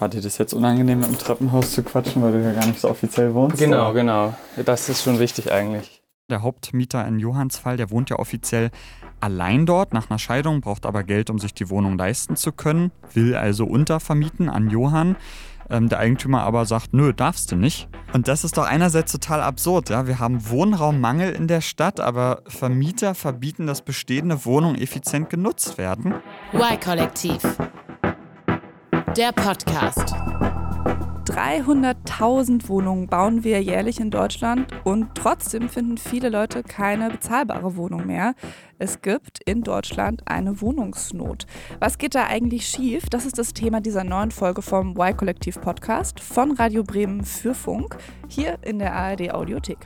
War 0.00 0.08
dir 0.08 0.22
das 0.22 0.38
jetzt 0.38 0.54
unangenehm, 0.54 1.04
im 1.04 1.18
Treppenhaus 1.18 1.72
zu 1.72 1.82
quatschen, 1.82 2.22
weil 2.22 2.32
du 2.32 2.42
ja 2.42 2.52
gar 2.52 2.64
nicht 2.64 2.80
so 2.80 2.88
offiziell 2.88 3.34
wohnst? 3.34 3.58
Genau, 3.58 3.90
oder? 3.90 3.92
genau. 3.92 4.34
Das 4.64 4.88
ist 4.88 5.04
schon 5.04 5.18
wichtig 5.18 5.52
eigentlich. 5.52 6.02
Der 6.30 6.40
Hauptmieter 6.40 7.06
in 7.06 7.18
Johanns 7.18 7.58
Fall, 7.58 7.76
der 7.76 7.90
wohnt 7.90 8.08
ja 8.08 8.18
offiziell 8.18 8.70
allein 9.20 9.66
dort 9.66 9.92
nach 9.92 10.08
einer 10.08 10.18
Scheidung, 10.18 10.62
braucht 10.62 10.86
aber 10.86 11.04
Geld, 11.04 11.28
um 11.28 11.38
sich 11.38 11.52
die 11.52 11.68
Wohnung 11.68 11.98
leisten 11.98 12.36
zu 12.36 12.50
können, 12.50 12.92
will 13.12 13.34
also 13.34 13.66
untervermieten 13.66 14.48
an 14.48 14.70
Johann. 14.70 15.16
Ähm, 15.68 15.90
der 15.90 15.98
Eigentümer 15.98 16.44
aber 16.44 16.64
sagt, 16.64 16.94
nö, 16.94 17.12
darfst 17.12 17.52
du 17.52 17.56
nicht. 17.56 17.86
Und 18.14 18.26
das 18.26 18.42
ist 18.42 18.56
doch 18.56 18.64
einerseits 18.64 19.12
total 19.12 19.42
absurd. 19.42 19.90
Ja? 19.90 20.06
Wir 20.06 20.18
haben 20.18 20.48
Wohnraummangel 20.48 21.30
in 21.32 21.46
der 21.46 21.60
Stadt, 21.60 22.00
aber 22.00 22.42
Vermieter 22.46 23.14
verbieten, 23.14 23.66
dass 23.66 23.82
bestehende 23.82 24.46
Wohnungen 24.46 24.80
effizient 24.80 25.28
genutzt 25.28 25.76
werden. 25.76 26.14
Y-Kollektiv. 26.54 27.42
Der 29.16 29.32
Podcast. 29.32 30.14
300.000 31.26 32.68
Wohnungen 32.68 33.08
bauen 33.08 33.42
wir 33.42 33.60
jährlich 33.60 33.98
in 33.98 34.10
Deutschland 34.10 34.68
und 34.84 35.14
trotzdem 35.14 35.68
finden 35.68 35.98
viele 35.98 36.28
Leute 36.28 36.62
keine 36.62 37.10
bezahlbare 37.10 37.76
Wohnung 37.76 38.06
mehr. 38.06 38.34
Es 38.82 39.02
gibt 39.02 39.40
in 39.44 39.60
Deutschland 39.60 40.22
eine 40.24 40.62
Wohnungsnot. 40.62 41.44
Was 41.80 41.98
geht 41.98 42.14
da 42.14 42.28
eigentlich 42.28 42.66
schief? 42.66 43.10
Das 43.10 43.26
ist 43.26 43.36
das 43.36 43.52
Thema 43.52 43.82
dieser 43.82 44.04
neuen 44.04 44.30
Folge 44.30 44.62
vom 44.62 44.96
Y-Kollektiv 44.96 45.60
Podcast 45.60 46.18
von 46.18 46.52
Radio 46.52 46.82
Bremen 46.82 47.22
für 47.22 47.52
Funk 47.52 47.98
hier 48.26 48.56
in 48.62 48.78
der 48.78 48.94
ARD 48.94 49.34
Audiothek. 49.34 49.80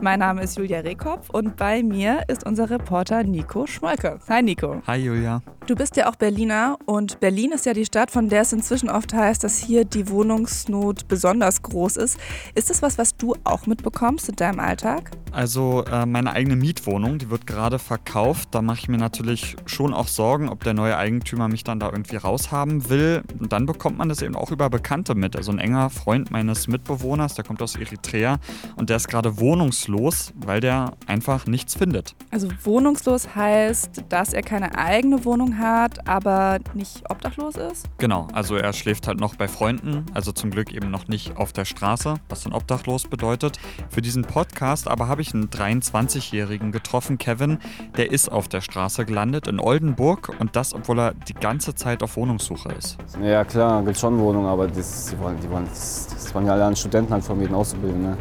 Mein 0.00 0.20
Name 0.20 0.44
ist 0.44 0.58
Julia 0.58 0.78
Rehkopf 0.78 1.28
und 1.30 1.56
bei 1.56 1.82
mir 1.82 2.22
ist 2.28 2.46
unser 2.46 2.70
Reporter 2.70 3.24
Nico 3.24 3.66
Schmolke. 3.66 4.20
Hi 4.28 4.42
Nico. 4.42 4.80
Hi 4.86 4.98
Julia. 4.98 5.42
Du 5.66 5.74
bist 5.74 5.96
ja 5.96 6.08
auch 6.08 6.14
Berliner 6.14 6.78
und 6.84 7.18
Berlin 7.18 7.50
ist 7.50 7.66
ja 7.66 7.72
die 7.72 7.84
Stadt, 7.84 8.12
von 8.12 8.28
der 8.28 8.42
es 8.42 8.52
inzwischen 8.52 8.88
oft 8.88 9.12
heißt, 9.12 9.42
dass 9.42 9.58
hier 9.58 9.84
die 9.84 10.08
Wohnungsnot 10.08 11.08
besonders 11.08 11.62
groß 11.62 11.96
ist. 11.96 12.20
Ist 12.54 12.70
das 12.70 12.82
was, 12.82 12.98
was 12.98 13.16
du 13.16 13.34
auch 13.42 13.66
mitbekommst 13.66 14.28
in 14.28 14.36
deinem 14.36 14.60
Alltag? 14.60 15.10
Also 15.32 15.84
äh, 15.90 16.06
meine 16.06 16.32
eigene 16.32 16.54
Mietwohnung, 16.54 17.18
die 17.18 17.30
wird 17.30 17.48
gerade 17.48 17.80
verkauft. 17.80 18.35
Da 18.50 18.62
mache 18.62 18.78
ich 18.80 18.88
mir 18.88 18.98
natürlich 18.98 19.56
schon 19.66 19.94
auch 19.94 20.08
Sorgen, 20.08 20.48
ob 20.48 20.64
der 20.64 20.74
neue 20.74 20.96
Eigentümer 20.96 21.48
mich 21.48 21.64
dann 21.64 21.80
da 21.80 21.90
irgendwie 21.90 22.16
raushaben 22.16 22.88
will. 22.88 23.22
Und 23.38 23.52
dann 23.52 23.66
bekommt 23.66 23.98
man 23.98 24.08
das 24.08 24.22
eben 24.22 24.36
auch 24.36 24.50
über 24.50 24.70
Bekannte 24.70 25.14
mit. 25.14 25.36
Also 25.36 25.52
ein 25.52 25.58
enger 25.58 25.90
Freund 25.90 26.30
meines 26.30 26.68
Mitbewohners, 26.68 27.34
der 27.34 27.44
kommt 27.44 27.62
aus 27.62 27.76
Eritrea 27.76 28.38
und 28.76 28.90
der 28.90 28.96
ist 28.96 29.08
gerade 29.08 29.38
wohnungslos, 29.38 30.32
weil 30.36 30.60
der 30.60 30.92
einfach 31.06 31.46
nichts 31.46 31.74
findet. 31.74 32.14
Also 32.30 32.48
wohnungslos 32.64 33.34
heißt, 33.34 34.04
dass 34.08 34.32
er 34.32 34.42
keine 34.42 34.76
eigene 34.76 35.24
Wohnung 35.24 35.58
hat, 35.58 36.06
aber 36.08 36.58
nicht 36.74 37.10
obdachlos 37.10 37.56
ist? 37.56 37.86
Genau, 37.98 38.28
also 38.32 38.56
er 38.56 38.72
schläft 38.72 39.06
halt 39.06 39.20
noch 39.20 39.36
bei 39.36 39.48
Freunden, 39.48 40.06
also 40.14 40.32
zum 40.32 40.50
Glück 40.50 40.72
eben 40.72 40.90
noch 40.90 41.08
nicht 41.08 41.36
auf 41.36 41.52
der 41.52 41.64
Straße, 41.64 42.14
was 42.28 42.42
dann 42.42 42.52
obdachlos 42.52 43.04
bedeutet. 43.04 43.58
Für 43.90 44.02
diesen 44.02 44.22
Podcast 44.22 44.88
aber 44.88 45.08
habe 45.08 45.22
ich 45.22 45.34
einen 45.34 45.48
23-Jährigen 45.48 46.72
getroffen, 46.72 47.18
Kevin, 47.18 47.58
der 47.96 48.10
ist 48.10 48.25
auf 48.28 48.48
der 48.48 48.60
Straße 48.60 49.04
gelandet 49.04 49.46
in 49.46 49.60
Oldenburg 49.60 50.32
und 50.38 50.56
das, 50.56 50.74
obwohl 50.74 50.98
er 51.00 51.14
die 51.14 51.34
ganze 51.34 51.74
Zeit 51.74 52.02
auf 52.02 52.16
Wohnungssuche 52.16 52.70
ist. 52.72 52.98
Ja 53.22 53.44
klar, 53.44 53.82
gibt 53.82 53.98
schon 53.98 54.18
Wohnungen, 54.18 54.46
aber 54.46 54.68
das, 54.68 55.06
die 55.10 55.18
wollen, 55.18 55.38
die 55.40 55.50
wollen, 55.50 55.66
das, 55.68 56.08
das 56.08 56.34
wollen 56.34 56.46
ja 56.46 56.52
alle 56.52 56.64
an 56.64 56.76
Studenten 56.76 57.12
halt 57.12 57.24
vermieten, 57.24 57.54
auszubilden. 57.54 58.02
Ne? 58.02 58.16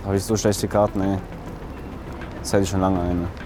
Da 0.00 0.06
habe 0.06 0.16
ich 0.16 0.22
so 0.22 0.36
schlechte 0.36 0.68
Karten, 0.68 1.00
ey. 1.00 1.18
Das 2.40 2.52
hätte 2.52 2.62
ich 2.62 2.70
schon 2.70 2.80
lange 2.80 3.00
eine. 3.00 3.45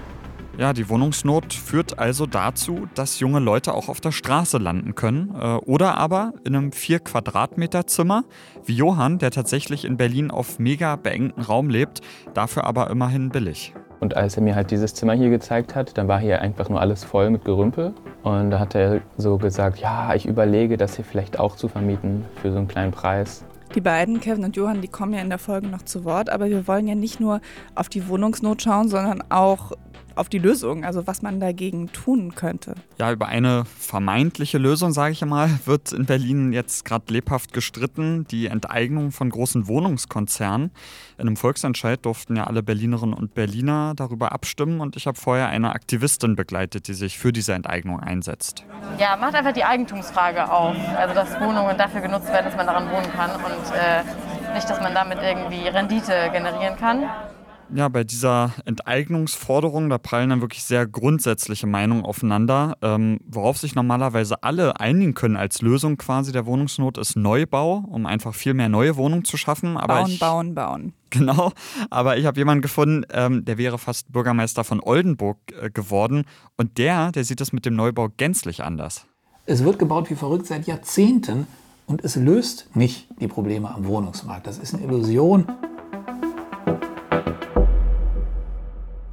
Ja, 0.61 0.75
die 0.75 0.91
Wohnungsnot 0.91 1.55
führt 1.55 1.99
also 1.99 2.27
dazu, 2.27 2.87
dass 2.95 3.19
junge 3.19 3.39
Leute 3.39 3.73
auch 3.73 3.89
auf 3.89 4.03
der 4.03 4.13
Straße 4.13 4.59
landen 4.59 4.95
können 4.95 5.35
äh, 5.35 5.55
oder 5.65 5.97
aber 5.97 6.35
in 6.45 6.55
einem 6.55 6.73
4 6.73 6.99
Quadratmeter 6.99 7.87
Zimmer, 7.87 8.25
wie 8.67 8.75
Johann, 8.75 9.17
der 9.17 9.31
tatsächlich 9.31 9.87
in 9.87 9.97
Berlin 9.97 10.31
auf 10.31 10.59
mega 10.59 10.97
beengten 10.97 11.41
Raum 11.41 11.71
lebt, 11.71 12.03
dafür 12.35 12.65
aber 12.65 12.91
immerhin 12.91 13.31
billig. 13.31 13.73
Und 14.01 14.19
als 14.19 14.37
er 14.37 14.43
mir 14.43 14.55
halt 14.55 14.71
dieses 14.71 14.93
Zimmer 14.93 15.15
hier 15.15 15.31
gezeigt 15.31 15.75
hat, 15.75 15.97
dann 15.97 16.09
war 16.09 16.21
hier 16.21 16.43
einfach 16.43 16.69
nur 16.69 16.79
alles 16.79 17.05
voll 17.05 17.31
mit 17.31 17.47
Gerümpel. 17.47 17.95
Und 18.23 18.51
da 18.51 18.59
hat 18.59 18.75
er 18.75 19.01
so 19.17 19.39
gesagt, 19.39 19.79
ja, 19.79 20.15
ich 20.15 20.27
überlege, 20.27 20.77
das 20.77 20.97
hier 20.97 21.07
vielleicht 21.07 21.39
auch 21.39 21.57
zu 21.57 21.69
vermieten 21.69 22.27
für 22.43 22.53
so 22.53 22.59
einen 22.59 22.69
kleinen 22.69 22.93
Preis. 22.93 23.47
Die 23.75 23.81
beiden, 23.81 24.21
Kevin 24.21 24.45
und 24.45 24.57
Johann, 24.57 24.83
die 24.83 24.89
kommen 24.89 25.15
ja 25.15 25.21
in 25.21 25.31
der 25.31 25.39
Folge 25.39 25.69
noch 25.69 25.83
zu 25.83 26.05
Wort, 26.05 26.29
aber 26.29 26.51
wir 26.51 26.67
wollen 26.67 26.87
ja 26.87 26.97
nicht 26.97 27.19
nur 27.19 27.41
auf 27.77 27.89
die 27.89 28.09
Wohnungsnot 28.09 28.61
schauen, 28.61 28.89
sondern 28.89 29.23
auch 29.31 29.73
auf 30.15 30.29
die 30.29 30.39
Lösung, 30.39 30.85
also 30.85 31.07
was 31.07 31.23
man 31.23 31.41
dagegen 31.41 31.93
tun 31.93 32.35
könnte. 32.35 32.75
Ja, 32.99 33.13
über 33.13 33.27
eine 33.27 33.65
vermeintliche 33.65 34.59
Lösung, 34.59 34.93
sage 34.93 35.13
ich 35.13 35.25
mal, 35.25 35.51
wird 35.65 35.93
in 35.93 36.07
Berlin 36.07 36.53
jetzt 36.53 36.85
gerade 36.85 37.13
lebhaft 37.13 37.53
gestritten. 37.53 38.27
Die 38.31 38.47
Enteignung 38.47 39.13
von 39.13 39.31
großen 39.31 39.67
Wohnungskonzernen. 39.67 40.71
In 41.19 41.27
einem 41.27 41.37
Volksentscheid 41.37 42.05
durften 42.05 42.37
ja 42.37 42.45
alle 42.45 42.63
Berlinerinnen 42.63 43.15
und 43.15 43.35
Berliner 43.35 43.95
darüber 43.95 44.33
abstimmen 44.33 44.81
und 44.81 44.97
ich 44.97 45.07
habe 45.07 45.19
vorher 45.19 45.49
eine 45.49 45.73
Aktivistin 45.73 46.37
begleitet, 46.37 46.89
die 46.89 46.95
sich 46.95 47.19
für 47.19 47.33
diese 47.33 47.53
Enteignung 47.53 48.01
einsetzt. 48.01 48.65
Ja, 48.99 49.17
macht 49.17 49.35
einfach 49.35 49.53
die 49.53 49.65
Eigentumsfrage 49.65 50.51
auf. 50.51 50.77
Also, 50.97 51.15
dass 51.15 51.41
Wohnungen 51.41 51.77
dafür 51.77 52.01
genutzt 52.01 52.29
werden, 52.29 52.47
dass 52.47 52.57
man 52.57 52.67
daran 52.67 52.91
wohnen 52.91 53.11
kann 53.13 53.31
und 53.31 53.75
äh, 53.75 54.55
nicht, 54.55 54.69
dass 54.69 54.81
man 54.81 54.95
damit 54.95 55.19
irgendwie 55.23 55.69
Rendite 55.69 56.31
generieren 56.33 56.77
kann. 56.77 57.05
Ja, 57.73 57.89
bei 57.89 58.03
dieser 58.03 58.53
Enteignungsforderung, 58.65 59.91
da 59.91 59.99
prallen 59.99 60.31
dann 60.31 60.41
wirklich 60.41 60.65
sehr 60.65 60.87
grundsätzliche 60.87 61.69
Meinungen 61.69 62.05
aufeinander. 62.05 62.77
Ähm, 62.83 63.21
worauf 63.27 63.59
sich 63.59 63.77
normalerweise 63.77 64.43
alle 64.43 64.81
einigen 64.81 65.15
können 65.15 65.37
als 65.37 65.63
Lösung 65.63 65.97
quasi 65.97 66.33
der 66.33 66.47
Wohnungsnot 66.47 66.99
ist 66.99 67.17
Neubau, 67.17 67.85
um 67.89 68.07
einfach 68.07 68.35
viel 68.35 68.55
mehr 68.55 68.69
neue 68.69 68.97
Wohnungen 68.97 69.25
zu 69.25 69.37
schaffen. 69.37 69.77
Aber 69.77 69.99
bauen, 70.01 70.11
ich, 70.11 70.19
bauen, 70.19 70.55
bauen. 70.55 70.93
Genau, 71.11 71.51
aber 71.91 72.19
ich 72.19 72.27
habe 72.27 72.39
jemanden 72.39 72.63
gefunden, 72.63 73.05
ähm, 73.13 73.45
der 73.45 73.59
wäre 73.59 73.79
fast 73.79 74.13
Bürgermeister 74.13 74.63
von 74.63 74.79
Oldenburg 74.81 75.39
äh, 75.61 75.69
geworden 75.69 76.25
und 76.57 76.79
der, 76.79 77.11
der 77.11 77.25
sieht 77.25 77.41
das 77.41 77.53
mit 77.53 77.67
dem 77.67 77.75
Neubau 77.75 78.11
gänzlich 78.17 78.63
anders. 78.63 79.07
Es 79.45 79.65
wird 79.65 79.81
gebaut 79.81 80.09
wie 80.09 80.15
verrückt 80.15 80.47
seit 80.47 80.69
Jahrzehnten 80.69 81.49
und 81.87 82.05
es 82.05 82.15
löst 82.15 82.69
nicht 82.75 83.09
die 83.21 83.27
Probleme 83.27 83.75
am 83.75 83.87
Wohnungsmarkt. 83.87 84.47
Das 84.47 84.59
ist 84.59 84.73
eine 84.73 84.85
Illusion. 84.85 85.47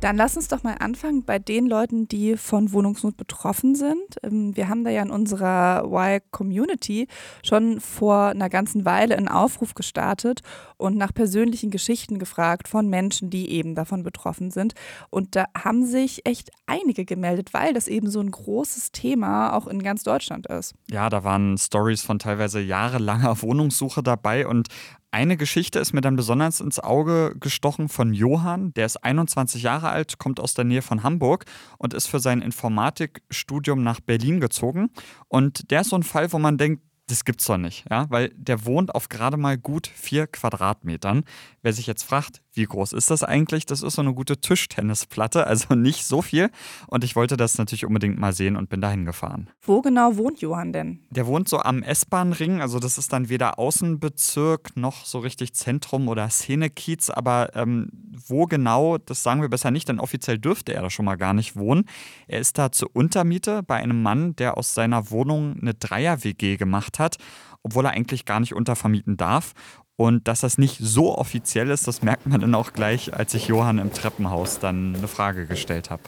Dann 0.08 0.16
lass 0.16 0.38
uns 0.38 0.48
doch 0.48 0.64
mal 0.64 0.76
anfangen 0.76 1.26
bei 1.26 1.38
den 1.38 1.68
Leuten, 1.68 2.08
die 2.08 2.38
von 2.38 2.72
Wohnungsnot 2.72 3.18
betroffen 3.18 3.76
sind. 3.76 4.16
Ähm, 4.24 4.56
wir 4.56 4.70
haben 4.70 4.86
da 4.86 4.90
ja 4.90 5.02
in 5.02 5.10
unserer 5.10 5.84
Y-Community 5.84 7.10
schon 7.44 7.82
vor 7.82 8.28
einer 8.28 8.48
ganzen 8.48 8.86
Weile 8.86 9.18
einen 9.18 9.28
Aufruf 9.28 9.74
gestartet 9.74 10.44
und 10.78 10.96
nach 10.96 11.14
persönlichen 11.14 11.72
Geschichten 11.72 12.20
gefragt 12.20 12.70
von 12.70 12.88
Menschen, 12.88 13.30
die 13.30 13.50
eben 13.52 13.76
davon 13.76 14.04
betroffen 14.04 14.50
sind. 14.50 14.76
Und 15.10 15.36
da 15.36 15.44
haben 15.62 15.86
sich 15.86 16.26
echt 16.26 16.52
einige 16.68 17.04
gemeldet, 17.04 17.54
weil 17.54 17.74
das 17.74 17.90
eben 17.90 18.10
so 18.10 18.22
ein 18.22 18.32
großes 18.32 18.94
Thema 18.94 19.52
auch 19.52 19.68
in 19.68 19.84
ganz 19.84 20.04
Deutschland 20.04 20.48
ist. 20.48 20.74
Ja, 20.90 21.10
da 21.10 21.26
waren 21.26 21.58
Stories 21.58 22.02
von 22.02 22.18
teilweise 22.18 22.62
jahrelanger 22.62 23.42
Wohnungssuche 23.42 24.04
dabei 24.04 24.48
und 24.48 24.70
eine 25.12 25.38
Geschichte 25.38 25.80
ist 25.80 25.94
mir 25.94 26.02
dann 26.02 26.16
besonders 26.16 26.60
ins 26.60 26.80
Auge 26.80 27.36
gestochen 27.40 27.90
von 27.90 28.14
Johann. 28.14 28.74
Der 28.74 28.86
ist 28.86 28.98
21 28.98 29.64
Jahre 29.64 29.90
alt, 29.90 30.18
kommt 30.18 30.40
aus 30.40 30.54
der 30.54 30.66
Nähe 30.66 30.82
von 30.82 31.04
Hamburg 31.04 31.46
und 31.78 31.94
ist 31.94 32.08
für 32.08 32.20
sein 32.20 32.42
Informatikstudium 32.42 33.84
nach 33.84 34.00
Berlin 34.00 34.40
gezogen. 34.40 34.90
Und 35.28 35.72
der 35.72 35.82
ist 35.82 35.90
so 35.90 35.96
ein 35.96 36.04
Fall, 36.04 36.32
wo 36.34 36.40
man 36.40 36.58
denkt, 36.58 36.84
das 37.08 37.24
gibt's 37.24 37.46
doch 37.46 37.58
nicht, 37.58 37.86
ja, 37.90 38.06
weil 38.10 38.30
der 38.36 38.66
wohnt 38.66 38.94
auf 38.94 39.08
gerade 39.08 39.38
mal 39.38 39.58
gut 39.58 39.88
vier 39.88 40.28
Quadratmetern. 40.28 41.24
Wer 41.62 41.72
sich 41.72 41.88
jetzt 41.88 42.04
fragt, 42.04 42.42
wie 42.58 42.66
groß 42.66 42.94
ist 42.94 43.10
das 43.12 43.24
eigentlich? 43.24 43.66
Das 43.66 43.84
ist 43.84 43.96
so 43.96 44.02
eine 44.02 44.14
gute 44.14 44.38
Tischtennisplatte, 44.38 45.48
also 45.48 45.76
nicht 45.76 46.06
so 46.06 46.22
viel. 46.22 46.50
Und 46.88 47.04
ich 47.04 47.16
wollte 47.16 47.38
das 47.38 47.58
natürlich 47.58 47.86
unbedingt 47.86 48.20
mal 48.20 48.34
sehen 48.34 48.58
und 48.58 48.70
bin 48.70 48.82
dahin 48.82 49.06
gefahren. 49.06 49.50
Wo 49.62 49.82
genau 49.82 50.18
wohnt 50.18 50.42
Johann 50.42 50.74
denn? 50.74 51.00
Der 51.10 51.28
wohnt 51.28 51.48
so 51.48 51.60
am 51.60 51.84
S-Bahn-Ring, 51.84 52.62
also 52.62 52.80
das 52.80 52.98
ist 52.98 53.14
dann 53.14 53.30
weder 53.30 53.60
Außenbezirk 53.60 54.76
noch 54.76 55.06
so 55.06 55.20
richtig 55.20 55.54
Zentrum 55.54 56.08
oder 56.08 56.30
Szenekiez, 56.30 57.10
aber 57.10 57.56
ähm, 57.56 57.90
wo 58.28 58.46
genau, 58.46 58.98
das 58.98 59.24
sagen 59.24 59.42
wir 59.42 59.50
besser 59.50 59.72
nicht, 59.72 59.88
denn 59.88 60.00
offiziell 60.00 60.40
dürfte 60.40 60.74
er 60.74 60.82
da 60.82 60.90
schon 60.90 61.06
mal 61.06 61.16
gar 61.16 61.34
nicht 61.34 61.56
wohnen. 61.56 61.86
Er 62.28 62.40
ist 62.40 62.58
da 62.58 62.72
zur 62.72 62.90
Untermiete 62.94 63.64
bei 63.64 63.76
einem 63.76 64.02
Mann, 64.02 64.36
der 64.36 64.58
aus 64.58 64.74
seiner 64.74 65.12
Wohnung 65.12 65.58
eine 65.62 65.76
Dreier-WG 65.76 66.58
gemacht 66.58 67.00
hat, 67.00 67.18
obwohl 67.64 67.86
er 67.86 67.92
eigentlich 67.92 68.26
gar 68.26 68.40
nicht 68.40 68.54
untervermieten 68.54 69.18
darf. 69.18 69.54
Und 70.00 70.28
dass 70.28 70.42
das 70.42 70.60
nicht 70.60 70.78
so 70.80 71.18
offiziell 71.18 71.72
ist, 71.72 71.88
das 71.88 72.04
merkt 72.04 72.28
man 72.28 72.40
dann 72.40 72.54
auch 72.54 72.72
gleich, 72.72 73.16
als 73.16 73.34
ich 73.34 73.48
Johann 73.48 73.80
im 73.80 73.92
Treppenhaus 73.92 74.60
dann 74.60 74.96
eine 74.96 75.08
Frage 75.08 75.48
gestellt 75.48 75.90
habe. 75.90 76.04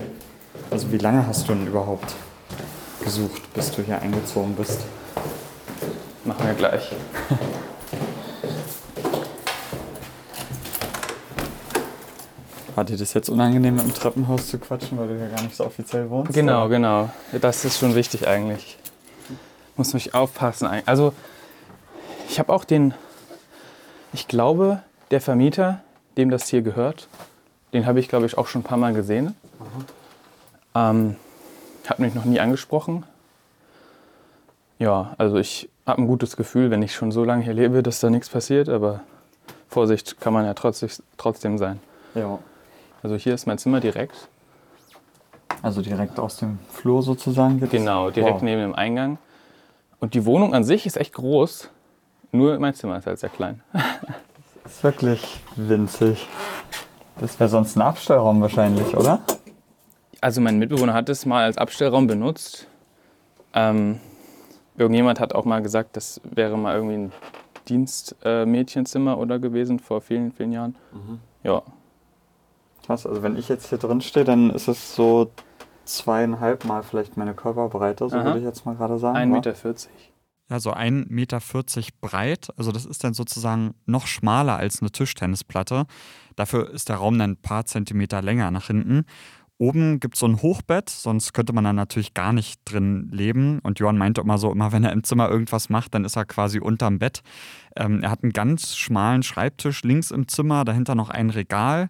Also 0.70 0.92
wie 0.92 1.00
lange 1.00 1.26
hast 1.26 1.50
du 1.50 1.56
denn 1.56 1.66
überhaupt 1.66 2.14
gesucht, 3.04 3.42
bis 3.56 3.72
du 3.72 3.82
hier 3.82 4.00
eingezogen 4.00 4.54
bist? 4.56 4.82
Machen 6.24 6.46
wir 6.46 6.54
gleich. 6.54 6.92
War 12.76 12.84
dir 12.84 12.98
das 12.98 13.16
jetzt 13.16 13.30
unangenehm, 13.30 13.80
im 13.80 13.92
Treppenhaus 13.92 14.50
zu 14.50 14.60
quatschen, 14.60 15.00
weil 15.00 15.08
du 15.08 15.18
ja 15.20 15.30
gar 15.30 15.42
nicht 15.42 15.56
so 15.56 15.66
offiziell 15.66 16.08
wohnst? 16.12 16.32
Genau, 16.34 16.66
oder? 16.66 16.70
genau. 16.70 17.10
Das 17.42 17.66
ist 17.66 17.80
schon 17.80 17.96
wichtig 17.96 18.28
eigentlich. 18.28 18.78
Muss 19.76 19.96
mich 19.96 20.14
aufpassen. 20.14 20.68
Also 20.86 21.12
Ich 22.30 22.38
habe 22.38 22.54
auch 22.54 22.64
den, 22.66 22.94
ich 24.14 24.28
glaube, 24.28 24.82
der 25.12 25.22
Vermieter, 25.22 25.82
dem 26.18 26.30
das 26.30 26.48
hier 26.48 26.62
gehört, 26.62 27.08
den 27.74 27.86
habe 27.86 28.00
ich, 28.00 28.08
glaube 28.10 28.26
ich, 28.26 28.38
auch 28.38 28.48
schon 28.48 28.62
ein 28.62 28.66
paar 28.66 28.78
Mal 28.78 28.94
gesehen. 28.94 29.36
Ähm, 30.76 31.16
hat 31.88 32.00
mich 32.00 32.14
noch 32.16 32.26
nie 32.26 32.40
angesprochen. 32.40 33.04
Ja, 34.78 35.14
also 35.18 35.38
ich 35.38 35.70
habe 35.86 36.02
ein 36.02 36.08
gutes 36.08 36.38
Gefühl, 36.38 36.72
wenn 36.72 36.82
ich 36.82 36.94
schon 36.96 37.12
so 37.12 37.24
lange 37.24 37.44
hier 37.44 37.54
lebe, 37.54 37.84
dass 37.84 38.00
da 38.00 38.10
nichts 38.10 38.30
passiert, 38.30 38.70
aber 38.70 39.02
Vorsicht 39.68 40.20
kann 40.20 40.34
man 40.34 40.46
ja 40.46 40.54
trotzdem, 40.54 40.90
trotzdem 41.18 41.58
sein. 41.58 41.80
Ja. 42.16 42.40
Also 43.04 43.16
hier 43.16 43.34
ist 43.34 43.46
mein 43.46 43.58
Zimmer 43.58 43.80
direkt. 43.80 44.28
Also 45.62 45.82
direkt 45.82 46.20
aus 46.20 46.38
dem 46.38 46.60
Flur 46.72 47.04
sozusagen? 47.04 47.60
gibt's- 47.60 47.72
Genau, 47.76 48.10
direkt 48.12 48.36
Wow. 48.36 48.42
neben 48.44 48.62
dem 48.62 48.76
Eingang. 48.76 49.18
Und 50.00 50.14
die 50.14 50.26
Wohnung 50.26 50.54
an 50.54 50.64
sich 50.64 50.86
ist 50.86 50.96
echt 50.96 51.14
groß. 51.14 51.70
Nur 52.32 52.60
mein 52.60 52.74
Zimmer 52.74 52.98
ist 52.98 53.08
halt 53.08 53.20
sehr 53.20 53.30
klein. 53.30 53.62
ist 54.66 54.84
wirklich 54.84 55.42
winzig. 55.56 56.28
Das 57.20 57.40
wäre 57.40 57.50
sonst 57.50 57.76
ein 57.76 57.82
Abstellraum 57.82 58.42
wahrscheinlich, 58.42 58.96
oder? 58.96 59.20
Also 60.22 60.42
mein 60.42 60.60
Mitbewohner 60.60 60.94
hat 60.94 61.10
es 61.10 61.26
mal 61.26 61.44
als 61.44 61.58
Abstellraum 61.58 62.08
benutzt. 62.08 62.68
Ähm, 63.54 64.00
irgendjemand 64.78 65.20
hat 65.20 65.34
auch 65.34 65.46
mal 65.46 65.62
gesagt, 65.62 65.98
das 65.98 66.22
wäre 66.24 66.58
mal 66.58 66.76
irgendwie 66.76 66.96
ein 66.96 67.12
Dienstmädchenzimmer 67.68 68.42
äh, 68.42 68.46
Mädchenzimmer 68.46 69.18
oder 69.18 69.40
gewesen 69.40 69.80
vor 69.80 70.02
vielen, 70.02 70.32
vielen 70.32 70.52
Jahren. 70.52 70.76
Ja, 71.44 71.64
Krass, 72.90 73.06
also 73.06 73.22
wenn 73.22 73.38
ich 73.38 73.48
jetzt 73.50 73.70
hier 73.70 73.78
drin 73.78 74.02
stehe, 74.02 74.26
dann 74.26 74.50
ist 74.50 74.68
es 74.68 74.96
so 74.96 75.30
zweieinhalb 75.86 76.66
Mal 76.66 76.82
vielleicht 76.82 77.18
meine 77.18 77.36
Körperbreite, 77.36 78.10
so 78.10 78.18
Aha. 78.18 78.26
würde 78.26 78.40
ich 78.40 78.46
jetzt 78.46 78.66
mal 78.66 78.74
gerade 78.74 78.98
sagen. 78.98 79.16
1,40 79.16 79.30
wa? 79.30 79.36
Meter. 79.36 79.54
Ja, 80.50 80.60
so 80.60 80.74
1,40 80.74 81.10
Meter 81.10 81.40
breit. 82.02 82.50
Also 82.58 82.72
das 82.72 82.86
ist 82.86 83.04
dann 83.04 83.14
sozusagen 83.14 83.76
noch 83.86 84.08
schmaler 84.08 84.58
als 84.58 84.82
eine 84.82 84.92
Tischtennisplatte. 84.92 85.86
Dafür 86.36 86.72
ist 86.72 86.90
der 86.90 86.98
Raum 86.98 87.20
dann 87.20 87.32
ein 87.32 87.38
paar 87.38 87.66
Zentimeter 87.66 88.22
länger 88.22 88.50
nach 88.50 88.68
hinten. 88.68 89.06
Oben 89.62 90.00
gibt 90.00 90.16
es 90.16 90.22
so 90.22 90.26
ein 90.26 90.42
Hochbett, 90.42 90.90
sonst 90.90 91.34
könnte 91.34 91.52
man 91.52 91.66
da 91.66 91.74
natürlich 91.74 92.14
gar 92.14 92.32
nicht 92.32 92.62
drin 92.64 93.10
leben. 93.12 93.60
Und 93.60 93.80
Johann 93.80 93.98
meinte 93.98 94.22
immer 94.22 94.38
so, 94.38 94.52
immer 94.52 94.72
wenn 94.72 94.86
er 94.86 94.94
im 94.94 95.04
Zimmer 95.04 95.30
irgendwas 95.30 95.70
macht, 95.70 95.94
dann 95.94 96.06
ist 96.06 96.16
er 96.16 96.24
quasi 96.24 96.60
unterm 96.60 96.98
Bett. 96.98 97.22
Ähm, 97.76 98.02
er 98.02 98.10
hat 98.10 98.24
einen 98.24 98.32
ganz 98.32 98.78
schmalen 98.78 99.22
Schreibtisch 99.22 99.84
links 99.84 100.12
im 100.12 100.30
Zimmer, 100.30 100.64
dahinter 100.64 100.96
noch 100.96 101.10
ein 101.10 101.30
Regal. 101.30 101.90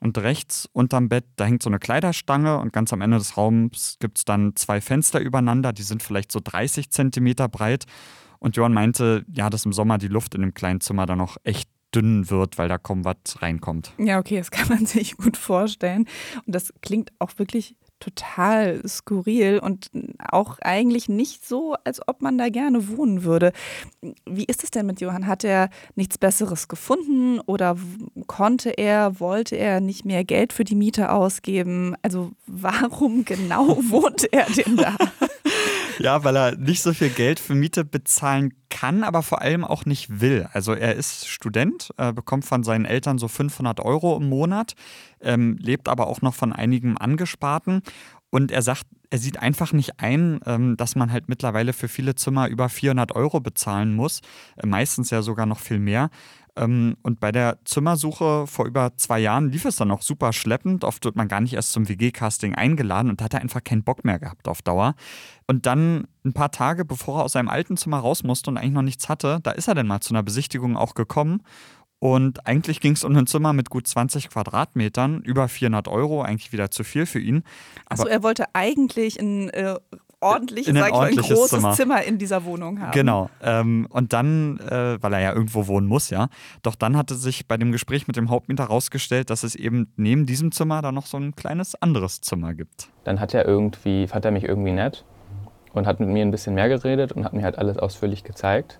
Und 0.00 0.18
rechts 0.18 0.68
unterm 0.72 1.08
Bett, 1.08 1.24
da 1.36 1.44
hängt 1.44 1.62
so 1.62 1.70
eine 1.70 1.78
Kleiderstange 1.78 2.58
und 2.58 2.72
ganz 2.72 2.92
am 2.92 3.00
Ende 3.00 3.18
des 3.18 3.36
Raums 3.36 3.96
gibt 4.00 4.18
es 4.18 4.24
dann 4.24 4.54
zwei 4.56 4.80
Fenster 4.80 5.20
übereinander, 5.20 5.72
die 5.72 5.82
sind 5.82 6.02
vielleicht 6.02 6.30
so 6.30 6.40
30 6.42 6.90
Zentimeter 6.90 7.48
breit. 7.48 7.84
Und 8.38 8.56
Johann 8.56 8.72
meinte, 8.72 9.24
ja, 9.32 9.50
dass 9.50 9.64
im 9.64 9.72
Sommer 9.72 9.98
die 9.98 10.08
Luft 10.08 10.34
in 10.34 10.42
dem 10.42 10.54
kleinen 10.54 10.80
Zimmer 10.80 11.06
dann 11.06 11.18
noch 11.18 11.36
echt 11.42 11.68
dünn 11.94 12.30
wird, 12.30 12.58
weil 12.58 12.68
da 12.68 12.78
kaum 12.78 13.04
was 13.04 13.16
reinkommt. 13.40 13.92
Ja, 13.98 14.18
okay, 14.18 14.38
das 14.38 14.50
kann 14.50 14.68
man 14.68 14.86
sich 14.86 15.16
gut 15.16 15.36
vorstellen. 15.36 16.06
Und 16.46 16.54
das 16.54 16.72
klingt 16.82 17.10
auch 17.18 17.32
wirklich 17.38 17.74
total 18.00 18.80
skurril 18.86 19.58
und 19.58 19.90
auch 20.30 20.58
eigentlich 20.60 21.08
nicht 21.08 21.46
so, 21.46 21.74
als 21.84 22.00
ob 22.06 22.22
man 22.22 22.38
da 22.38 22.48
gerne 22.48 22.88
wohnen 22.88 23.24
würde. 23.24 23.52
Wie 24.26 24.44
ist 24.44 24.64
es 24.64 24.70
denn 24.70 24.86
mit 24.86 25.00
Johann? 25.00 25.26
Hat 25.26 25.44
er 25.44 25.70
nichts 25.94 26.18
Besseres 26.18 26.68
gefunden 26.68 27.40
oder 27.40 27.76
konnte 28.26 28.70
er, 28.70 29.20
wollte 29.20 29.56
er 29.56 29.80
nicht 29.80 30.04
mehr 30.04 30.24
Geld 30.24 30.52
für 30.52 30.64
die 30.64 30.74
Miete 30.74 31.12
ausgeben? 31.12 31.94
Also 32.02 32.32
warum 32.46 33.24
genau 33.24 33.78
wohnt 33.90 34.32
er 34.32 34.46
denn 34.46 34.76
da? 34.76 34.96
Ja, 35.98 36.22
weil 36.24 36.36
er 36.36 36.56
nicht 36.56 36.82
so 36.82 36.92
viel 36.92 37.10
Geld 37.10 37.40
für 37.40 37.54
Miete 37.54 37.84
bezahlen 37.84 38.54
kann, 38.70 39.02
aber 39.02 39.22
vor 39.22 39.42
allem 39.42 39.64
auch 39.64 39.84
nicht 39.84 40.20
will. 40.20 40.48
Also 40.52 40.72
er 40.72 40.94
ist 40.94 41.26
Student, 41.28 41.90
äh, 41.96 42.12
bekommt 42.12 42.44
von 42.44 42.62
seinen 42.62 42.84
Eltern 42.84 43.18
so 43.18 43.28
500 43.28 43.80
Euro 43.80 44.16
im 44.16 44.28
Monat, 44.28 44.74
ähm, 45.20 45.56
lebt 45.60 45.88
aber 45.88 46.06
auch 46.06 46.22
noch 46.22 46.34
von 46.34 46.52
einigem 46.52 46.96
Angesparten. 46.96 47.82
Und 48.30 48.52
er 48.52 48.62
sagt, 48.62 48.84
er 49.10 49.18
sieht 49.18 49.38
einfach 49.38 49.72
nicht 49.72 50.00
ein, 50.00 50.40
ähm, 50.44 50.76
dass 50.76 50.94
man 50.94 51.10
halt 51.10 51.28
mittlerweile 51.28 51.72
für 51.72 51.88
viele 51.88 52.14
Zimmer 52.14 52.48
über 52.48 52.68
400 52.68 53.12
Euro 53.12 53.40
bezahlen 53.40 53.94
muss. 53.94 54.20
Äh, 54.56 54.66
meistens 54.66 55.10
ja 55.10 55.22
sogar 55.22 55.46
noch 55.46 55.60
viel 55.60 55.78
mehr. 55.78 56.10
Ähm, 56.58 56.96
Und 57.02 57.20
bei 57.20 57.30
der 57.30 57.58
Zimmersuche 57.64 58.46
vor 58.46 58.66
über 58.66 58.96
zwei 58.96 59.20
Jahren 59.20 59.50
lief 59.50 59.64
es 59.64 59.76
dann 59.76 59.90
auch 59.90 60.02
super 60.02 60.32
schleppend. 60.32 60.84
Oft 60.84 61.04
wird 61.04 61.16
man 61.16 61.28
gar 61.28 61.40
nicht 61.40 61.54
erst 61.54 61.72
zum 61.72 61.88
WG-Casting 61.88 62.54
eingeladen 62.54 63.10
und 63.10 63.20
da 63.20 63.26
hat 63.26 63.34
er 63.34 63.40
einfach 63.40 63.62
keinen 63.62 63.84
Bock 63.84 64.04
mehr 64.04 64.18
gehabt 64.18 64.48
auf 64.48 64.62
Dauer. 64.62 64.94
Und 65.46 65.66
dann 65.66 66.08
ein 66.24 66.32
paar 66.32 66.50
Tage, 66.50 66.84
bevor 66.84 67.20
er 67.20 67.24
aus 67.24 67.32
seinem 67.32 67.48
alten 67.48 67.76
Zimmer 67.76 67.98
raus 67.98 68.24
musste 68.24 68.50
und 68.50 68.58
eigentlich 68.58 68.72
noch 68.72 68.82
nichts 68.82 69.08
hatte, 69.08 69.38
da 69.42 69.52
ist 69.52 69.68
er 69.68 69.74
dann 69.74 69.86
mal 69.86 70.00
zu 70.00 70.12
einer 70.12 70.22
Besichtigung 70.22 70.76
auch 70.76 70.94
gekommen. 70.94 71.42
Und 72.00 72.46
eigentlich 72.46 72.80
ging 72.80 72.92
es 72.92 73.02
um 73.02 73.16
ein 73.16 73.26
Zimmer 73.26 73.52
mit 73.52 73.70
gut 73.70 73.86
20 73.86 74.30
Quadratmetern, 74.30 75.22
über 75.22 75.48
400 75.48 75.88
Euro, 75.88 76.22
eigentlich 76.22 76.52
wieder 76.52 76.70
zu 76.70 76.84
viel 76.84 77.06
für 77.06 77.18
ihn. 77.18 77.42
Also 77.86 78.06
er 78.06 78.22
wollte 78.22 78.44
eigentlich 78.54 79.18
ein 79.18 79.50
äh, 79.50 79.76
ordentliches, 80.20 80.68
In 80.68 80.76
ein 80.76 80.82
sag 80.82 80.88
ich 80.88 80.92
mal, 80.92 80.98
ein 80.98 81.02
ordentliches 81.02 81.36
großes 81.36 81.58
Zimmer. 81.58 81.72
Zimmer. 81.72 82.02
in 82.02 82.18
dieser 82.18 82.44
Wohnung 82.44 82.80
haben. 82.80 82.92
Genau. 82.92 83.30
Ähm, 83.42 83.86
und 83.90 84.12
dann, 84.12 84.58
äh, 84.60 85.02
weil 85.02 85.12
er 85.12 85.20
ja 85.20 85.32
irgendwo 85.32 85.66
wohnen 85.66 85.86
muss, 85.86 86.10
ja. 86.10 86.28
Doch 86.62 86.74
dann 86.74 86.96
hatte 86.96 87.14
sich 87.14 87.46
bei 87.46 87.56
dem 87.56 87.72
Gespräch 87.72 88.06
mit 88.06 88.16
dem 88.16 88.30
Hauptmieter 88.30 88.64
rausgestellt, 88.64 89.30
dass 89.30 89.42
es 89.42 89.54
eben 89.54 89.92
neben 89.96 90.26
diesem 90.26 90.52
Zimmer 90.52 90.82
da 90.82 90.92
noch 90.92 91.06
so 91.06 91.16
ein 91.16 91.34
kleines 91.36 91.80
anderes 91.80 92.20
Zimmer 92.20 92.54
gibt. 92.54 92.88
Dann 93.04 93.20
hat 93.20 93.34
er 93.34 93.46
irgendwie, 93.46 94.06
fand 94.06 94.24
er 94.24 94.30
mich 94.30 94.44
irgendwie 94.44 94.72
nett 94.72 95.04
und 95.72 95.86
hat 95.86 96.00
mit 96.00 96.08
mir 96.08 96.22
ein 96.24 96.30
bisschen 96.30 96.54
mehr 96.54 96.68
geredet 96.68 97.12
und 97.12 97.24
hat 97.24 97.32
mir 97.32 97.42
halt 97.42 97.58
alles 97.58 97.78
ausführlich 97.78 98.24
gezeigt, 98.24 98.78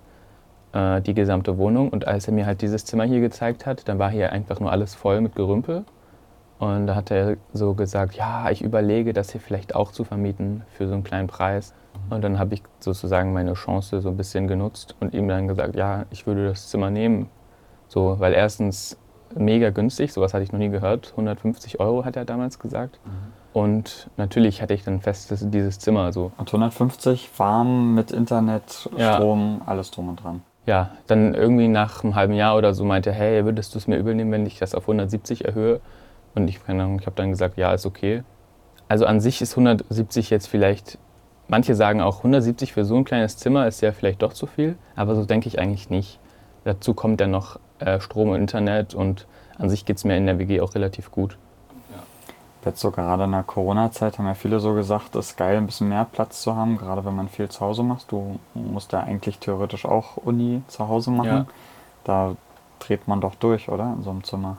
äh, 0.73 1.01
die 1.01 1.13
gesamte 1.13 1.57
Wohnung. 1.57 1.89
Und 1.89 2.07
als 2.07 2.27
er 2.27 2.33
mir 2.33 2.45
halt 2.45 2.61
dieses 2.61 2.85
Zimmer 2.85 3.05
hier 3.05 3.21
gezeigt 3.21 3.65
hat, 3.65 3.87
dann 3.87 3.99
war 3.99 4.11
hier 4.11 4.31
einfach 4.31 4.59
nur 4.59 4.71
alles 4.71 4.95
voll 4.95 5.21
mit 5.21 5.35
Gerümpel. 5.35 5.85
Und 6.59 6.87
da 6.87 6.95
hat 6.95 7.09
er 7.09 7.37
so 7.53 7.73
gesagt, 7.73 8.15
ja, 8.15 8.49
ich 8.51 8.61
überlege, 8.61 9.13
das 9.13 9.31
hier 9.31 9.39
vielleicht 9.41 9.75
auch 9.75 9.91
zu 9.91 10.03
vermieten 10.03 10.63
für 10.73 10.87
so 10.87 10.93
einen 10.93 11.03
kleinen 11.03 11.27
Preis. 11.27 11.73
Und 12.09 12.21
dann 12.23 12.37
habe 12.37 12.53
ich 12.53 12.63
sozusagen 12.79 13.33
meine 13.33 13.53
Chance 13.53 14.01
so 14.01 14.09
ein 14.09 14.17
bisschen 14.17 14.47
genutzt 14.47 14.95
und 14.99 15.13
ihm 15.13 15.27
dann 15.27 15.47
gesagt, 15.47 15.75
ja, 15.75 16.05
ich 16.11 16.27
würde 16.27 16.47
das 16.49 16.69
Zimmer 16.69 16.89
nehmen. 16.89 17.29
So, 17.87 18.19
weil 18.19 18.33
erstens 18.33 18.97
mega 19.35 19.69
günstig, 19.69 20.11
sowas 20.11 20.33
hatte 20.33 20.43
ich 20.43 20.51
noch 20.51 20.59
nie 20.59 20.69
gehört. 20.69 21.11
150 21.11 21.79
Euro 21.79 22.03
hat 22.03 22.15
er 22.15 22.25
damals 22.25 22.59
gesagt. 22.59 22.99
Und 23.53 24.09
natürlich 24.17 24.61
hatte 24.61 24.73
ich 24.73 24.83
dann 24.83 25.01
fest 25.01 25.33
dieses 25.53 25.79
Zimmer 25.79 26.11
so. 26.13 26.31
Und 26.37 26.49
150 26.49 27.29
warm 27.37 27.95
mit 27.95 28.11
Internet, 28.11 28.89
Ja. 28.97 29.15
Strom, 29.15 29.61
alles 29.65 29.91
drum 29.91 30.09
und 30.09 30.23
dran. 30.23 30.41
Ja, 30.65 30.91
dann 31.07 31.33
irgendwie 31.33 31.67
nach 31.67 32.03
einem 32.03 32.15
halben 32.15 32.33
Jahr 32.33 32.55
oder 32.55 32.73
so 32.73 32.85
meinte 32.85 33.09
er, 33.09 33.15
hey, 33.15 33.45
würdest 33.45 33.73
du 33.73 33.79
es 33.79 33.87
mir 33.87 33.97
übel 33.97 34.13
nehmen, 34.13 34.31
wenn 34.31 34.45
ich 34.45 34.59
das 34.59 34.75
auf 34.75 34.83
170 34.83 35.45
erhöhe? 35.45 35.79
Und 36.35 36.47
ich, 36.47 36.63
keine 36.63 36.83
Ahnung, 36.83 36.99
ich 36.99 37.05
habe 37.05 37.15
dann 37.15 37.31
gesagt, 37.31 37.57
ja, 37.57 37.73
ist 37.73 37.85
okay. 37.85 38.23
Also 38.87 39.05
an 39.05 39.19
sich 39.19 39.41
ist 39.41 39.51
170 39.53 40.29
jetzt 40.29 40.47
vielleicht, 40.47 40.97
manche 41.47 41.75
sagen 41.75 42.01
auch 42.01 42.17
170 42.17 42.73
für 42.73 42.85
so 42.85 42.95
ein 42.95 43.05
kleines 43.05 43.37
Zimmer 43.37 43.67
ist 43.67 43.81
ja 43.81 43.91
vielleicht 43.91 44.21
doch 44.21 44.33
zu 44.33 44.47
viel, 44.47 44.77
aber 44.95 45.15
so 45.15 45.25
denke 45.25 45.47
ich 45.47 45.59
eigentlich 45.59 45.89
nicht. 45.89 46.19
Dazu 46.63 46.93
kommt 46.93 47.21
dann 47.21 47.31
noch 47.31 47.59
äh, 47.79 47.99
Strom 47.99 48.29
und 48.29 48.37
Internet 48.37 48.93
und 48.93 49.27
an 49.57 49.69
sich 49.69 49.85
geht 49.85 49.97
es 49.97 50.05
mir 50.05 50.17
in 50.17 50.25
der 50.25 50.39
WG 50.39 50.61
auch 50.61 50.75
relativ 50.75 51.11
gut. 51.11 51.37
Jetzt 52.65 52.81
so 52.81 52.91
gerade 52.91 53.23
in 53.23 53.31
der 53.31 53.43
Corona-Zeit 53.43 54.17
haben 54.17 54.25
ja 54.25 54.33
viele 54.33 54.59
so 54.59 54.73
gesagt, 54.73 55.15
es 55.15 55.27
ist 55.27 55.37
geil, 55.37 55.57
ein 55.57 55.65
bisschen 55.65 55.87
mehr 55.87 56.05
Platz 56.05 56.41
zu 56.41 56.55
haben, 56.55 56.77
gerade 56.77 57.05
wenn 57.05 57.15
man 57.15 57.29
viel 57.29 57.47
zu 57.47 57.61
Hause 57.61 57.83
macht. 57.83 58.11
Du 58.11 58.37
musst 58.53 58.91
ja 58.91 58.99
eigentlich 58.99 59.39
theoretisch 59.39 59.85
auch 59.85 60.17
Uni 60.17 60.61
zu 60.67 60.87
Hause 60.89 61.11
machen. 61.11 61.29
Ja. 61.29 61.45
Da 62.03 62.35
dreht 62.79 63.07
man 63.07 63.21
doch 63.21 63.35
durch, 63.35 63.69
oder? 63.69 63.93
In 63.97 64.03
so 64.03 64.09
einem 64.09 64.23
Zimmer. 64.25 64.57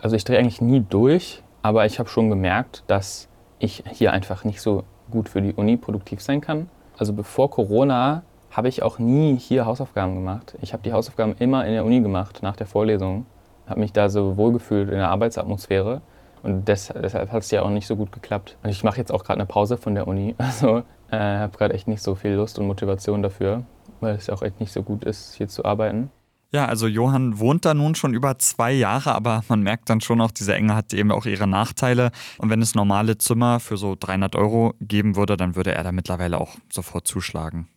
Also 0.00 0.16
ich 0.16 0.24
drehe 0.24 0.38
eigentlich 0.38 0.60
nie 0.60 0.80
durch, 0.80 1.42
aber 1.62 1.86
ich 1.86 1.98
habe 1.98 2.08
schon 2.08 2.30
gemerkt, 2.30 2.84
dass 2.86 3.28
ich 3.58 3.84
hier 3.90 4.12
einfach 4.12 4.44
nicht 4.44 4.60
so 4.60 4.84
gut 5.10 5.28
für 5.28 5.42
die 5.42 5.52
Uni 5.52 5.76
produktiv 5.76 6.20
sein 6.20 6.40
kann. 6.40 6.68
Also 6.98 7.12
bevor 7.12 7.50
Corona 7.50 8.22
habe 8.50 8.68
ich 8.68 8.82
auch 8.82 8.98
nie 8.98 9.36
hier 9.36 9.66
Hausaufgaben 9.66 10.14
gemacht. 10.14 10.56
Ich 10.60 10.72
habe 10.72 10.82
die 10.82 10.92
Hausaufgaben 10.92 11.34
immer 11.38 11.64
in 11.66 11.72
der 11.72 11.84
Uni 11.84 12.00
gemacht, 12.00 12.42
nach 12.42 12.56
der 12.56 12.66
Vorlesung. 12.66 13.26
Habe 13.66 13.80
mich 13.80 13.92
da 13.92 14.08
so 14.08 14.36
wohlgefühlt 14.36 14.88
in 14.88 14.96
der 14.96 15.08
Arbeitsatmosphäre. 15.10 16.00
Und 16.42 16.66
des, 16.66 16.88
deshalb 16.88 17.30
hat 17.32 17.42
es 17.42 17.50
ja 17.50 17.62
auch 17.62 17.70
nicht 17.70 17.86
so 17.86 17.96
gut 17.96 18.12
geklappt. 18.12 18.56
Und 18.62 18.70
ich 18.70 18.82
mache 18.82 18.98
jetzt 18.98 19.12
auch 19.12 19.24
gerade 19.24 19.38
eine 19.38 19.46
Pause 19.46 19.76
von 19.76 19.94
der 19.94 20.08
Uni. 20.08 20.34
Also 20.38 20.82
äh, 21.10 21.16
habe 21.16 21.56
gerade 21.56 21.74
echt 21.74 21.86
nicht 21.86 22.02
so 22.02 22.14
viel 22.14 22.32
Lust 22.32 22.58
und 22.58 22.66
Motivation 22.66 23.22
dafür, 23.22 23.64
weil 24.00 24.14
es 24.14 24.30
auch 24.30 24.42
echt 24.42 24.60
nicht 24.60 24.72
so 24.72 24.82
gut 24.82 25.04
ist, 25.04 25.34
hier 25.34 25.48
zu 25.48 25.64
arbeiten. 25.64 26.10
Ja, 26.52 26.66
also 26.66 26.88
Johann 26.88 27.38
wohnt 27.38 27.64
da 27.64 27.74
nun 27.74 27.94
schon 27.94 28.12
über 28.12 28.38
zwei 28.38 28.72
Jahre, 28.72 29.14
aber 29.14 29.44
man 29.48 29.62
merkt 29.62 29.88
dann 29.88 30.00
schon 30.00 30.20
auch, 30.20 30.32
diese 30.32 30.54
Enge 30.54 30.74
hat 30.74 30.92
eben 30.92 31.12
auch 31.12 31.24
ihre 31.24 31.46
Nachteile. 31.46 32.10
Und 32.38 32.50
wenn 32.50 32.60
es 32.60 32.74
normale 32.74 33.18
Zimmer 33.18 33.60
für 33.60 33.76
so 33.76 33.96
300 33.98 34.34
Euro 34.34 34.74
geben 34.80 35.14
würde, 35.14 35.36
dann 35.36 35.54
würde 35.54 35.72
er 35.74 35.84
da 35.84 35.92
mittlerweile 35.92 36.40
auch 36.40 36.56
sofort 36.72 37.06
zuschlagen. 37.06 37.68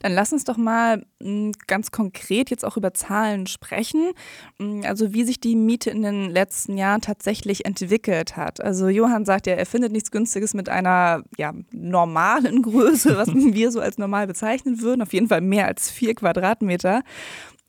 Dann 0.00 0.12
lass 0.12 0.32
uns 0.32 0.44
doch 0.44 0.56
mal 0.56 1.04
hm, 1.22 1.52
ganz 1.66 1.90
konkret 1.90 2.50
jetzt 2.50 2.64
auch 2.64 2.76
über 2.76 2.94
Zahlen 2.94 3.46
sprechen. 3.46 4.12
Hm, 4.58 4.82
also 4.84 5.12
wie 5.12 5.24
sich 5.24 5.40
die 5.40 5.56
Miete 5.56 5.90
in 5.90 6.02
den 6.02 6.30
letzten 6.30 6.76
Jahren 6.76 7.00
tatsächlich 7.00 7.64
entwickelt 7.64 8.36
hat. 8.36 8.60
Also 8.60 8.88
Johann 8.88 9.24
sagt 9.24 9.46
ja, 9.46 9.54
er 9.54 9.66
findet 9.66 9.92
nichts 9.92 10.10
Günstiges 10.10 10.54
mit 10.54 10.68
einer 10.68 11.22
ja, 11.36 11.52
normalen 11.72 12.62
Größe, 12.62 13.16
was 13.16 13.28
wir 13.34 13.70
so 13.70 13.80
als 13.80 13.98
normal 13.98 14.26
bezeichnen 14.26 14.80
würden. 14.80 15.02
Auf 15.02 15.12
jeden 15.12 15.28
Fall 15.28 15.40
mehr 15.40 15.66
als 15.66 15.90
vier 15.90 16.14
Quadratmeter. 16.14 17.02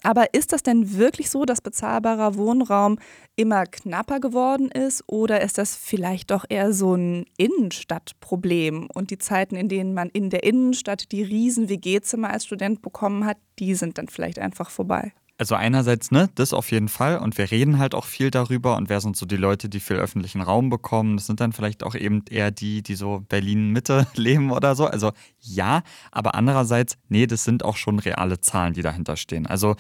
Aber 0.02 0.34
ist 0.34 0.54
das 0.54 0.64
denn 0.64 0.98
wirklich 0.98 1.30
so, 1.30 1.44
dass 1.44 1.62
bezahlbarer 1.62 2.36
Wohnraum 2.36 3.00
immer 3.36 3.66
knapper 3.66 4.20
geworden 4.20 4.72
ist 4.72 5.04
oder 5.08 5.42
ist 5.42 5.58
das 5.58 5.76
vielleicht 5.76 6.32
doch 6.32 6.46
eher 6.48 6.72
so 6.74 6.96
ein 6.96 7.26
Innenstadtproblem 7.38 8.88
und 8.94 9.12
die 9.12 9.18
Zeiten, 9.18 9.56
in 9.56 9.68
denen 9.68 9.94
man 9.94 10.10
in 10.10 10.30
der 10.30 10.44
Innenstadt 10.44 11.12
die 11.12 11.24
riesen 11.24 11.68
WG-Zimmer 11.68 12.30
als 12.30 12.46
Student 12.46 12.82
bekommen 12.82 13.26
hat, 13.26 13.38
die 13.60 13.76
sind 13.76 13.98
dann 13.98 14.08
vielleicht 14.08 14.40
einfach 14.40 14.70
vorbei? 14.70 15.14
Also 15.40 15.56
einerseits, 15.56 16.12
ne, 16.12 16.30
das 16.36 16.52
auf 16.52 16.70
jeden 16.70 16.90
Fall. 16.90 17.18
Und 17.18 17.38
wir 17.38 17.50
reden 17.50 17.80
halt 17.80 17.96
auch 17.96 18.04
viel 18.04 18.30
darüber. 18.30 18.76
Und 18.76 18.90
wer 18.90 19.00
sind 19.00 19.16
so 19.16 19.26
die 19.26 19.38
Leute, 19.38 19.70
die 19.70 19.80
viel 19.80 19.96
öffentlichen 19.96 20.42
Raum 20.42 20.70
bekommen? 20.70 21.16
Das 21.16 21.28
sind 21.28 21.40
dann 21.40 21.54
vielleicht 21.54 21.82
auch 21.84 21.96
eben 21.96 22.26
eher 22.30 22.52
die, 22.52 22.84
die 22.84 22.96
so 22.96 23.24
Berlin-Mitte 23.30 24.06
leben 24.16 24.52
oder 24.52 24.76
so. 24.76 24.86
Also 24.86 25.14
ja, 25.40 25.84
aber 26.12 26.36
andererseits, 26.36 26.98
nee, 27.08 27.26
das 27.26 27.46
sind 27.46 27.64
auch 27.64 27.78
schon 27.78 28.00
reale 28.00 28.42
Zahlen, 28.42 28.74
die 28.74 28.82
dahinter 28.82 29.16
stehen. 29.16 29.48
Also 29.48 29.78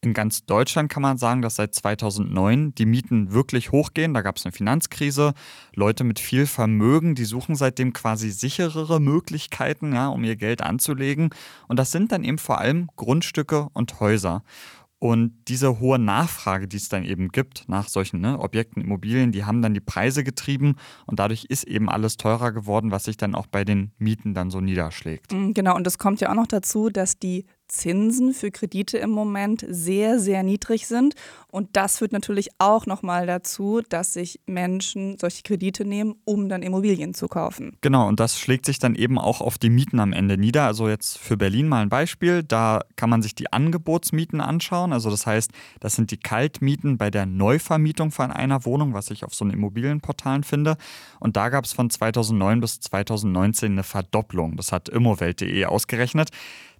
in 0.00 0.12
ganz 0.12 0.44
Deutschland 0.44 0.90
kann 0.90 1.02
man 1.02 1.18
sagen, 1.18 1.40
dass 1.40 1.54
seit 1.54 1.72
2009 1.76 2.74
die 2.74 2.86
Mieten 2.86 3.32
wirklich 3.32 3.70
hochgehen. 3.70 4.12
Da 4.12 4.22
gab 4.22 4.38
es 4.38 4.44
eine 4.44 4.52
Finanzkrise. 4.52 5.34
Leute 5.72 6.02
mit 6.02 6.18
viel 6.18 6.46
Vermögen, 6.46 7.14
die 7.14 7.24
suchen 7.26 7.54
seitdem 7.54 7.92
quasi 7.92 8.30
sicherere 8.30 9.00
Möglichkeiten, 9.00 9.94
ja, 9.94 10.08
um 10.08 10.24
ihr 10.24 10.34
Geld 10.34 10.62
anzulegen. 10.62 11.30
Und 11.68 11.78
das 11.78 11.92
sind 11.92 12.10
dann 12.10 12.24
eben 12.24 12.38
vor 12.38 12.58
allem 12.58 12.88
Grundstücke 12.96 13.68
und 13.72 14.00
Häuser. 14.00 14.42
Und 14.98 15.32
diese 15.48 15.78
hohe 15.78 15.98
Nachfrage, 15.98 16.68
die 16.68 16.78
es 16.78 16.88
dann 16.88 17.04
eben 17.04 17.28
gibt 17.28 17.68
nach 17.68 17.88
solchen 17.88 18.20
ne, 18.20 18.38
Objekten, 18.38 18.82
Immobilien, 18.82 19.30
die 19.30 19.44
haben 19.44 19.60
dann 19.60 19.74
die 19.74 19.80
Preise 19.80 20.24
getrieben 20.24 20.76
und 21.04 21.18
dadurch 21.18 21.44
ist 21.44 21.64
eben 21.64 21.90
alles 21.90 22.16
teurer 22.16 22.50
geworden, 22.52 22.90
was 22.90 23.04
sich 23.04 23.18
dann 23.18 23.34
auch 23.34 23.46
bei 23.46 23.64
den 23.64 23.92
Mieten 23.98 24.32
dann 24.32 24.50
so 24.50 24.60
niederschlägt. 24.60 25.32
Mm, 25.32 25.52
genau, 25.52 25.76
und 25.76 25.86
es 25.86 25.98
kommt 25.98 26.20
ja 26.20 26.30
auch 26.30 26.34
noch 26.34 26.46
dazu, 26.46 26.88
dass 26.88 27.18
die 27.18 27.44
Zinsen 27.68 28.32
für 28.32 28.50
Kredite 28.50 28.98
im 28.98 29.10
Moment 29.10 29.64
sehr, 29.68 30.18
sehr 30.18 30.42
niedrig 30.42 30.86
sind. 30.86 31.14
Und 31.48 31.76
das 31.76 31.98
führt 31.98 32.12
natürlich 32.12 32.50
auch 32.58 32.86
nochmal 32.86 33.26
dazu, 33.26 33.80
dass 33.88 34.12
sich 34.12 34.40
Menschen 34.46 35.18
solche 35.18 35.42
Kredite 35.42 35.84
nehmen, 35.84 36.16
um 36.24 36.48
dann 36.48 36.62
Immobilien 36.62 37.14
zu 37.14 37.28
kaufen. 37.28 37.76
Genau, 37.80 38.08
und 38.08 38.20
das 38.20 38.38
schlägt 38.38 38.66
sich 38.66 38.78
dann 38.78 38.94
eben 38.94 39.18
auch 39.18 39.40
auf 39.40 39.58
die 39.58 39.70
Mieten 39.70 40.00
am 40.00 40.12
Ende 40.12 40.36
nieder. 40.36 40.66
Also 40.66 40.88
jetzt 40.88 41.18
für 41.18 41.36
Berlin 41.36 41.68
mal 41.68 41.82
ein 41.82 41.88
Beispiel. 41.88 42.42
Da 42.42 42.80
kann 42.96 43.10
man 43.10 43.22
sich 43.22 43.34
die 43.34 43.52
Angebotsmieten 43.52 44.40
anschauen. 44.40 44.92
Also 44.92 45.10
das 45.10 45.26
heißt, 45.26 45.50
das 45.80 45.94
sind 45.94 46.10
die 46.10 46.18
Kaltmieten 46.18 46.98
bei 46.98 47.10
der 47.10 47.26
Neuvermietung 47.26 48.10
von 48.10 48.30
einer 48.30 48.64
Wohnung, 48.64 48.94
was 48.94 49.10
ich 49.10 49.24
auf 49.24 49.34
so 49.34 49.44
einen 49.44 49.54
Immobilienportalen 49.54 50.44
finde. 50.44 50.76
Und 51.20 51.36
da 51.36 51.48
gab 51.48 51.64
es 51.64 51.72
von 51.72 51.90
2009 51.90 52.60
bis 52.60 52.80
2019 52.80 53.72
eine 53.72 53.82
Verdopplung. 53.82 54.56
Das 54.56 54.72
hat 54.72 54.88
immowelt.de 54.88 55.64
ausgerechnet. 55.64 56.30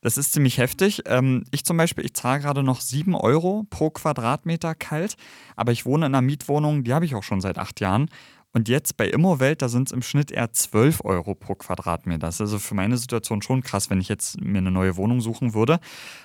Das 0.02 0.18
ist 0.18 0.32
ziemlich 0.32 0.58
heftig. 0.58 1.02
Ähm, 1.06 1.44
ich 1.50 1.64
zum 1.64 1.76
Beispiel, 1.76 2.04
ich 2.04 2.14
zahle 2.14 2.40
gerade 2.40 2.62
noch 2.62 2.80
7 2.80 3.14
Euro 3.14 3.66
pro 3.70 3.90
Quadratmeter 3.90 4.74
kalt, 4.74 5.16
aber 5.56 5.72
ich 5.72 5.86
wohne 5.86 6.06
in 6.06 6.14
einer 6.14 6.22
Mietwohnung, 6.22 6.84
die 6.84 6.92
habe 6.94 7.04
ich 7.04 7.14
auch 7.14 7.22
schon 7.22 7.40
seit 7.40 7.58
acht 7.58 7.80
Jahren. 7.80 8.08
Und 8.52 8.68
jetzt 8.70 8.96
bei 8.96 9.08
Immowelt, 9.08 9.60
da 9.60 9.68
sind 9.68 9.88
es 9.88 9.92
im 9.92 10.00
Schnitt 10.00 10.30
eher 10.30 10.50
12 10.50 11.04
Euro 11.04 11.34
pro 11.34 11.54
Quadratmeter. 11.54 12.26
Das 12.26 12.36
ist 12.36 12.40
also 12.40 12.58
für 12.58 12.74
meine 12.74 12.96
Situation 12.96 13.42
schon 13.42 13.62
krass, 13.62 13.90
wenn 13.90 14.00
ich 14.00 14.08
jetzt 14.08 14.40
mir 14.40 14.58
eine 14.58 14.70
neue 14.70 14.96
Wohnung 14.96 15.20
suchen 15.20 15.52
würde. 15.52 15.78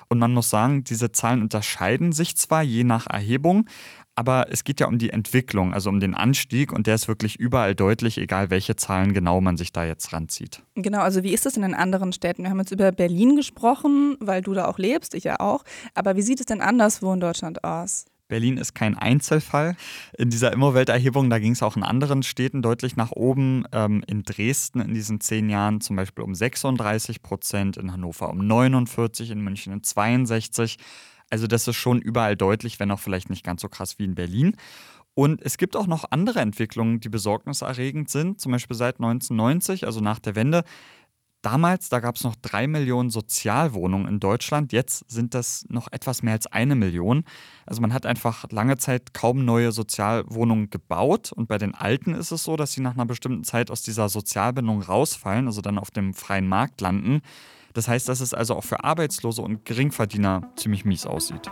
Und 0.07 0.19
man 0.19 0.33
muss 0.33 0.49
sagen, 0.49 0.85
diese 0.85 1.11
Zahlen 1.11 1.41
unterscheiden 1.41 2.13
sich 2.13 2.37
zwar 2.37 2.63
je 2.63 2.85
nach 2.85 3.07
Erhebung, 3.07 3.67
aber 4.15 4.47
es 4.51 4.63
geht 4.63 4.79
ja 4.79 4.87
um 4.87 4.97
die 4.97 5.09
Entwicklung, 5.09 5.73
also 5.73 5.89
um 5.89 5.99
den 5.99 6.13
Anstieg 6.13 6.71
und 6.71 6.87
der 6.87 6.95
ist 6.95 7.07
wirklich 7.07 7.37
überall 7.37 7.75
deutlich, 7.75 8.17
egal 8.17 8.49
welche 8.49 8.75
Zahlen 8.75 9.13
genau 9.13 9.41
man 9.41 9.57
sich 9.57 9.71
da 9.71 9.85
jetzt 9.85 10.13
ranzieht. 10.13 10.63
Genau, 10.75 10.99
also 10.99 11.23
wie 11.23 11.33
ist 11.33 11.45
das 11.45 11.55
in 11.55 11.61
den 11.61 11.73
anderen 11.73 12.13
Städten? 12.13 12.43
Wir 12.43 12.49
haben 12.49 12.59
jetzt 12.59 12.71
über 12.71 12.91
Berlin 12.91 13.35
gesprochen, 13.35 14.17
weil 14.19 14.41
du 14.41 14.53
da 14.53 14.67
auch 14.67 14.77
lebst, 14.77 15.15
ich 15.15 15.23
ja 15.23 15.39
auch. 15.39 15.63
Aber 15.95 16.15
wie 16.15 16.21
sieht 16.21 16.39
es 16.39 16.45
denn 16.45 16.61
anderswo 16.61 17.13
in 17.13 17.19
Deutschland 17.19 17.63
aus? 17.63 18.05
Berlin 18.31 18.55
ist 18.55 18.73
kein 18.73 18.97
Einzelfall. 18.97 19.75
In 20.17 20.29
dieser 20.29 20.53
Immowelt-Erhebung, 20.53 21.29
da 21.29 21.37
ging 21.37 21.51
es 21.51 21.61
auch 21.61 21.75
in 21.75 21.83
anderen 21.83 22.23
Städten 22.23 22.61
deutlich 22.61 22.95
nach 22.95 23.11
oben. 23.11 23.65
Ähm, 23.73 24.05
in 24.07 24.23
Dresden 24.23 24.79
in 24.79 24.93
diesen 24.93 25.19
zehn 25.19 25.49
Jahren 25.49 25.81
zum 25.81 25.97
Beispiel 25.97 26.23
um 26.23 26.33
36 26.33 27.21
Prozent, 27.23 27.75
in 27.75 27.91
Hannover 27.91 28.29
um 28.29 28.47
49, 28.47 29.31
in 29.31 29.41
München 29.41 29.73
um 29.73 29.83
62. 29.83 30.77
Also 31.29 31.45
das 31.45 31.67
ist 31.67 31.75
schon 31.75 32.01
überall 32.01 32.37
deutlich, 32.37 32.79
wenn 32.79 32.89
auch 32.91 33.01
vielleicht 33.01 33.29
nicht 33.29 33.43
ganz 33.43 33.61
so 33.61 33.67
krass 33.67 33.99
wie 33.99 34.05
in 34.05 34.15
Berlin. 34.15 34.55
Und 35.13 35.41
es 35.41 35.57
gibt 35.57 35.75
auch 35.75 35.87
noch 35.87 36.05
andere 36.11 36.39
Entwicklungen, 36.39 37.01
die 37.01 37.09
besorgniserregend 37.09 38.09
sind. 38.09 38.39
Zum 38.39 38.53
Beispiel 38.53 38.77
seit 38.77 38.95
1990, 38.95 39.85
also 39.85 39.99
nach 39.99 40.19
der 40.19 40.35
Wende. 40.35 40.63
Damals, 41.41 41.89
da 41.89 41.99
gab 41.99 42.17
es 42.17 42.23
noch 42.23 42.35
drei 42.35 42.67
Millionen 42.67 43.09
Sozialwohnungen 43.09 44.07
in 44.07 44.19
Deutschland. 44.19 44.71
Jetzt 44.71 45.09
sind 45.09 45.33
das 45.33 45.65
noch 45.69 45.91
etwas 45.91 46.21
mehr 46.21 46.33
als 46.33 46.45
eine 46.45 46.75
Million. 46.75 47.23
Also 47.65 47.81
man 47.81 47.93
hat 47.93 48.05
einfach 48.05 48.45
lange 48.51 48.77
Zeit 48.77 49.15
kaum 49.15 49.43
neue 49.43 49.71
Sozialwohnungen 49.71 50.69
gebaut. 50.69 51.31
Und 51.31 51.47
bei 51.47 51.57
den 51.57 51.73
alten 51.73 52.13
ist 52.13 52.29
es 52.29 52.43
so, 52.43 52.57
dass 52.57 52.73
sie 52.73 52.81
nach 52.81 52.93
einer 52.93 53.07
bestimmten 53.07 53.43
Zeit 53.43 53.71
aus 53.71 53.81
dieser 53.81 54.07
Sozialbindung 54.07 54.83
rausfallen, 54.83 55.47
also 55.47 55.61
dann 55.61 55.79
auf 55.79 55.89
dem 55.89 56.13
freien 56.13 56.47
Markt 56.47 56.79
landen. 56.79 57.21
Das 57.73 57.87
heißt, 57.87 58.07
dass 58.07 58.19
es 58.19 58.35
also 58.35 58.55
auch 58.55 58.63
für 58.63 58.83
Arbeitslose 58.83 59.41
und 59.41 59.65
Geringverdiener 59.65 60.51
ziemlich 60.57 60.85
mies 60.85 61.07
aussieht. 61.07 61.49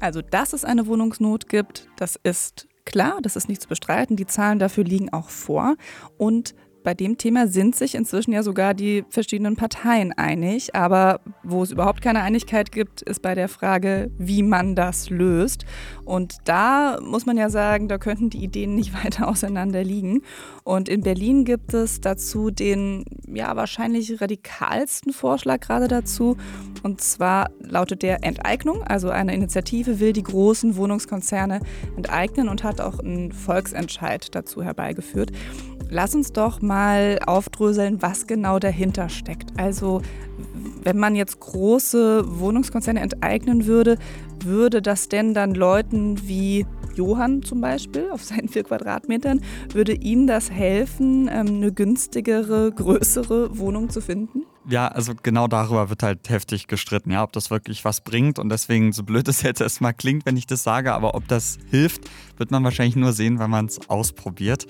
Also, 0.00 0.20
dass 0.20 0.52
es 0.52 0.64
eine 0.66 0.86
Wohnungsnot 0.86 1.48
gibt, 1.48 1.88
das 1.96 2.16
ist 2.22 2.68
klar, 2.84 3.18
das 3.22 3.36
ist 3.36 3.48
nicht 3.48 3.62
zu 3.62 3.68
bestreiten. 3.68 4.16
Die 4.16 4.26
Zahlen 4.26 4.58
dafür 4.58 4.84
liegen 4.84 5.12
auch 5.12 5.30
vor. 5.30 5.76
Und 6.18 6.54
bei 6.86 6.94
dem 6.94 7.18
Thema 7.18 7.48
sind 7.48 7.74
sich 7.74 7.96
inzwischen 7.96 8.30
ja 8.30 8.44
sogar 8.44 8.72
die 8.72 9.04
verschiedenen 9.08 9.56
Parteien 9.56 10.12
einig. 10.12 10.76
Aber 10.76 11.18
wo 11.42 11.64
es 11.64 11.72
überhaupt 11.72 12.00
keine 12.00 12.22
Einigkeit 12.22 12.70
gibt, 12.70 13.02
ist 13.02 13.22
bei 13.22 13.34
der 13.34 13.48
Frage, 13.48 14.08
wie 14.18 14.44
man 14.44 14.76
das 14.76 15.10
löst. 15.10 15.66
Und 16.04 16.36
da 16.44 17.00
muss 17.02 17.26
man 17.26 17.36
ja 17.36 17.50
sagen, 17.50 17.88
da 17.88 17.98
könnten 17.98 18.30
die 18.30 18.44
Ideen 18.44 18.76
nicht 18.76 18.94
weiter 19.04 19.26
auseinander 19.26 19.82
liegen. 19.82 20.22
Und 20.62 20.88
in 20.88 21.00
Berlin 21.00 21.44
gibt 21.44 21.74
es 21.74 22.00
dazu 22.00 22.52
den 22.52 23.04
ja 23.26 23.56
wahrscheinlich 23.56 24.20
radikalsten 24.20 25.12
Vorschlag 25.12 25.58
gerade 25.58 25.88
dazu. 25.88 26.36
Und 26.84 27.00
zwar 27.00 27.50
lautet 27.58 28.02
der 28.04 28.22
Enteignung. 28.22 28.84
Also 28.84 29.10
eine 29.10 29.34
Initiative 29.34 29.98
will 29.98 30.12
die 30.12 30.22
großen 30.22 30.76
Wohnungskonzerne 30.76 31.58
enteignen 31.96 32.48
und 32.48 32.62
hat 32.62 32.80
auch 32.80 33.00
einen 33.00 33.32
Volksentscheid 33.32 34.32
dazu 34.36 34.62
herbeigeführt. 34.62 35.32
Lass 35.88 36.14
uns 36.14 36.32
doch 36.32 36.62
mal 36.62 36.75
aufdröseln, 37.26 38.02
was 38.02 38.26
genau 38.26 38.58
dahinter 38.58 39.08
steckt. 39.08 39.58
Also 39.58 40.02
wenn 40.82 40.98
man 40.98 41.16
jetzt 41.16 41.40
große 41.40 42.38
Wohnungskonzerne 42.38 43.00
enteignen 43.00 43.66
würde, 43.66 43.98
würde 44.44 44.82
das 44.82 45.08
denn 45.08 45.34
dann 45.34 45.54
Leuten 45.54 46.28
wie 46.28 46.66
Johann 46.94 47.42
zum 47.42 47.60
Beispiel 47.60 48.10
auf 48.10 48.24
seinen 48.24 48.48
vier 48.48 48.64
Quadratmetern, 48.64 49.40
würde 49.72 49.92
ihm 49.92 50.26
das 50.26 50.50
helfen, 50.50 51.28
ähm, 51.30 51.46
eine 51.46 51.72
günstigere, 51.72 52.72
größere 52.72 53.58
Wohnung 53.58 53.90
zu 53.90 54.00
finden? 54.00 54.44
Ja, 54.68 54.88
also 54.88 55.12
genau 55.22 55.46
darüber 55.46 55.90
wird 55.90 56.02
halt 56.02 56.28
heftig 56.28 56.66
gestritten, 56.66 57.12
ja, 57.12 57.22
ob 57.22 57.32
das 57.32 57.50
wirklich 57.50 57.84
was 57.84 58.00
bringt 58.00 58.40
und 58.40 58.48
deswegen, 58.48 58.92
so 58.92 59.04
blöd 59.04 59.28
es 59.28 59.42
jetzt 59.42 59.60
erstmal 59.60 59.94
klingt, 59.94 60.26
wenn 60.26 60.36
ich 60.36 60.46
das 60.46 60.64
sage, 60.64 60.92
aber 60.92 61.14
ob 61.14 61.28
das 61.28 61.58
hilft, 61.70 62.02
wird 62.36 62.50
man 62.50 62.64
wahrscheinlich 62.64 62.96
nur 62.96 63.12
sehen, 63.12 63.38
wenn 63.38 63.50
man 63.50 63.66
es 63.66 63.88
ausprobiert. 63.88 64.66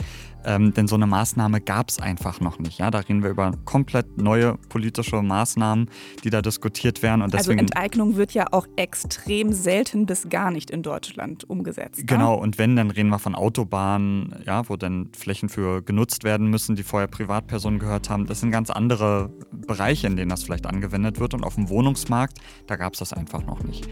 Ähm, 0.47 0.73
denn 0.73 0.87
so 0.87 0.95
eine 0.95 1.09
Maßnahme 1.09 1.61
gab 1.61 1.89
es 1.89 1.99
einfach 1.99 2.41
noch 2.41 2.61
nicht. 2.61 2.79
Ja? 2.79 2.93
Da 2.93 3.01
reden 3.01 3.25
wir 3.25 3.31
über 3.31 3.51
komplett 3.65 4.17
neue 4.17 4.57
politische 4.69 5.21
Maßnahmen, 5.21 5.91
die 6.23 6.31
da 6.31 6.41
diskutiert 6.41 7.03
werden. 7.03 7.23
Und 7.23 7.35
also 7.35 7.51
deswegen, 7.51 7.61
also 7.63 7.75
Enteignung 7.75 8.17
wird 8.17 8.33
ja 8.33 8.47
auch 8.53 8.69
extrem 8.77 9.53
selten 9.53 10.07
bis 10.07 10.29
gar 10.29 10.53
nicht 10.53 10.71
in 10.71 10.83
Deutschland 10.83 11.49
umgesetzt. 11.51 11.99
Ne? 11.99 12.07
Genau, 12.07 12.35
und 12.35 12.59
wenn, 12.59 12.77
dann 12.77 12.91
reden 12.91 13.09
wir 13.09 13.19
von 13.19 13.35
Autobahnen, 13.35 14.37
ja, 14.47 14.69
wo 14.69 14.77
dann 14.77 15.09
Flächen 15.17 15.49
für 15.49 15.83
genutzt 15.83 16.23
werden 16.23 16.49
müssen, 16.49 16.77
die 16.77 16.85
vorher 16.85 17.09
Privatpersonen 17.09 17.81
gehört 17.81 18.09
haben. 18.09 18.27
Das 18.27 18.41
sind 18.41 18.53
ganz 18.53 18.71
andere 18.71 19.31
Bereiche, 19.51 20.07
in 20.07 20.17
denen 20.17 20.31
das 20.31 20.45
vielleicht 20.45 20.67
angewendet 20.67 21.19
wird. 21.19 21.35
Und 21.35 21.45
auf 21.45 21.57
dem 21.57 21.69
Wohnungsmarkt, 21.69 22.39
da 22.69 22.77
gab 22.77 22.93
es 22.93 23.01
das 23.01 23.13
einfach 23.13 23.45
noch 23.45 23.65
nicht. 23.65 23.89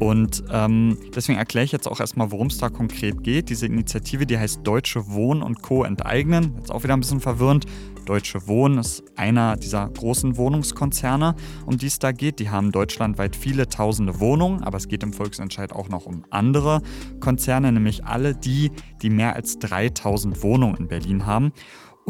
Und 0.00 0.44
ähm, 0.50 0.96
deswegen 1.14 1.38
erkläre 1.38 1.66
ich 1.66 1.72
jetzt 1.72 1.86
auch 1.86 2.00
erstmal, 2.00 2.32
worum 2.32 2.46
es 2.46 2.56
da 2.56 2.70
konkret 2.70 3.22
geht. 3.22 3.50
Diese 3.50 3.66
Initiative, 3.66 4.24
die 4.24 4.38
heißt 4.38 4.60
Deutsche 4.64 5.12
Wohn 5.12 5.42
und 5.42 5.60
Co. 5.60 5.84
enteignen. 5.84 6.54
Jetzt 6.56 6.72
auch 6.72 6.82
wieder 6.82 6.94
ein 6.94 7.00
bisschen 7.00 7.20
verwirrend. 7.20 7.66
Deutsche 8.06 8.48
Wohnen 8.48 8.78
ist 8.78 9.04
einer 9.16 9.56
dieser 9.56 9.86
großen 9.90 10.38
Wohnungskonzerne, 10.38 11.36
um 11.66 11.76
die 11.76 11.86
es 11.86 11.98
da 11.98 12.12
geht. 12.12 12.40
Die 12.40 12.48
haben 12.48 12.72
deutschlandweit 12.72 13.36
viele 13.36 13.68
tausende 13.68 14.20
Wohnungen, 14.20 14.64
aber 14.64 14.78
es 14.78 14.88
geht 14.88 15.02
im 15.02 15.12
Volksentscheid 15.12 15.72
auch 15.72 15.90
noch 15.90 16.06
um 16.06 16.24
andere 16.30 16.80
Konzerne, 17.20 17.70
nämlich 17.70 18.06
alle 18.06 18.34
die, 18.34 18.72
die 19.02 19.10
mehr 19.10 19.36
als 19.36 19.58
3000 19.58 20.42
Wohnungen 20.42 20.76
in 20.76 20.88
Berlin 20.88 21.26
haben. 21.26 21.52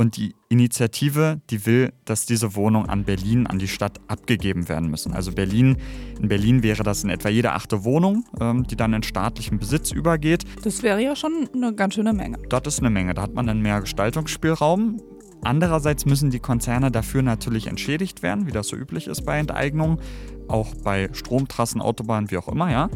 Und 0.01 0.17
die 0.17 0.35
Initiative, 0.49 1.43
die 1.51 1.67
will, 1.67 1.93
dass 2.07 2.25
diese 2.25 2.55
Wohnungen 2.55 2.89
an 2.89 3.05
Berlin, 3.05 3.47
an 3.47 3.59
die 3.59 3.69
Stadt 3.69 4.01
abgegeben 4.09 4.67
werden 4.71 4.89
müssen. 4.89 5.13
Also 5.13 5.31
Berlin, 5.31 5.77
in 6.19 6.27
Berlin 6.27 6.63
wäre 6.63 6.83
das 6.83 7.05
in 7.05 7.11
etwa 7.11 7.29
jede 7.29 7.53
achte 7.53 7.85
Wohnung, 7.85 8.25
ähm, 8.41 8.67
die 8.67 8.77
dann 8.77 8.95
in 8.95 9.03
staatlichen 9.03 9.59
Besitz 9.59 9.93
übergeht. 9.93 10.45
Das 10.63 10.83
wäre 10.83 11.03
ja 11.03 11.15
schon 11.15 11.51
eine 11.55 11.75
ganz 11.75 11.97
schöne 11.97 12.15
Menge. 12.15 12.39
Das 12.49 12.63
ist 12.67 12.79
eine 12.79 12.89
Menge. 12.89 13.13
Da 13.13 13.21
hat 13.21 13.35
man 13.35 13.47
dann 13.47 13.61
mehr 13.61 13.79
Gestaltungsspielraum. 13.83 15.03
Andererseits 15.43 16.07
müssen 16.07 16.31
die 16.31 16.41
Konzerne 16.41 16.91
dafür 16.91 17.21
natürlich 17.21 17.67
entschädigt 17.67 18.23
werden, 18.23 18.47
wie 18.47 18.53
das 18.53 18.69
so 18.69 18.77
üblich 18.77 19.07
ist 19.07 19.27
bei 19.27 19.39
Enteignungen, 19.39 19.99
auch 20.49 20.75
bei 20.83 21.11
Stromtrassen, 21.13 21.83
Autobahnen, 21.83 22.31
wie 22.31 22.39
auch 22.39 22.49
immer, 22.49 22.71
ja. 22.71 22.89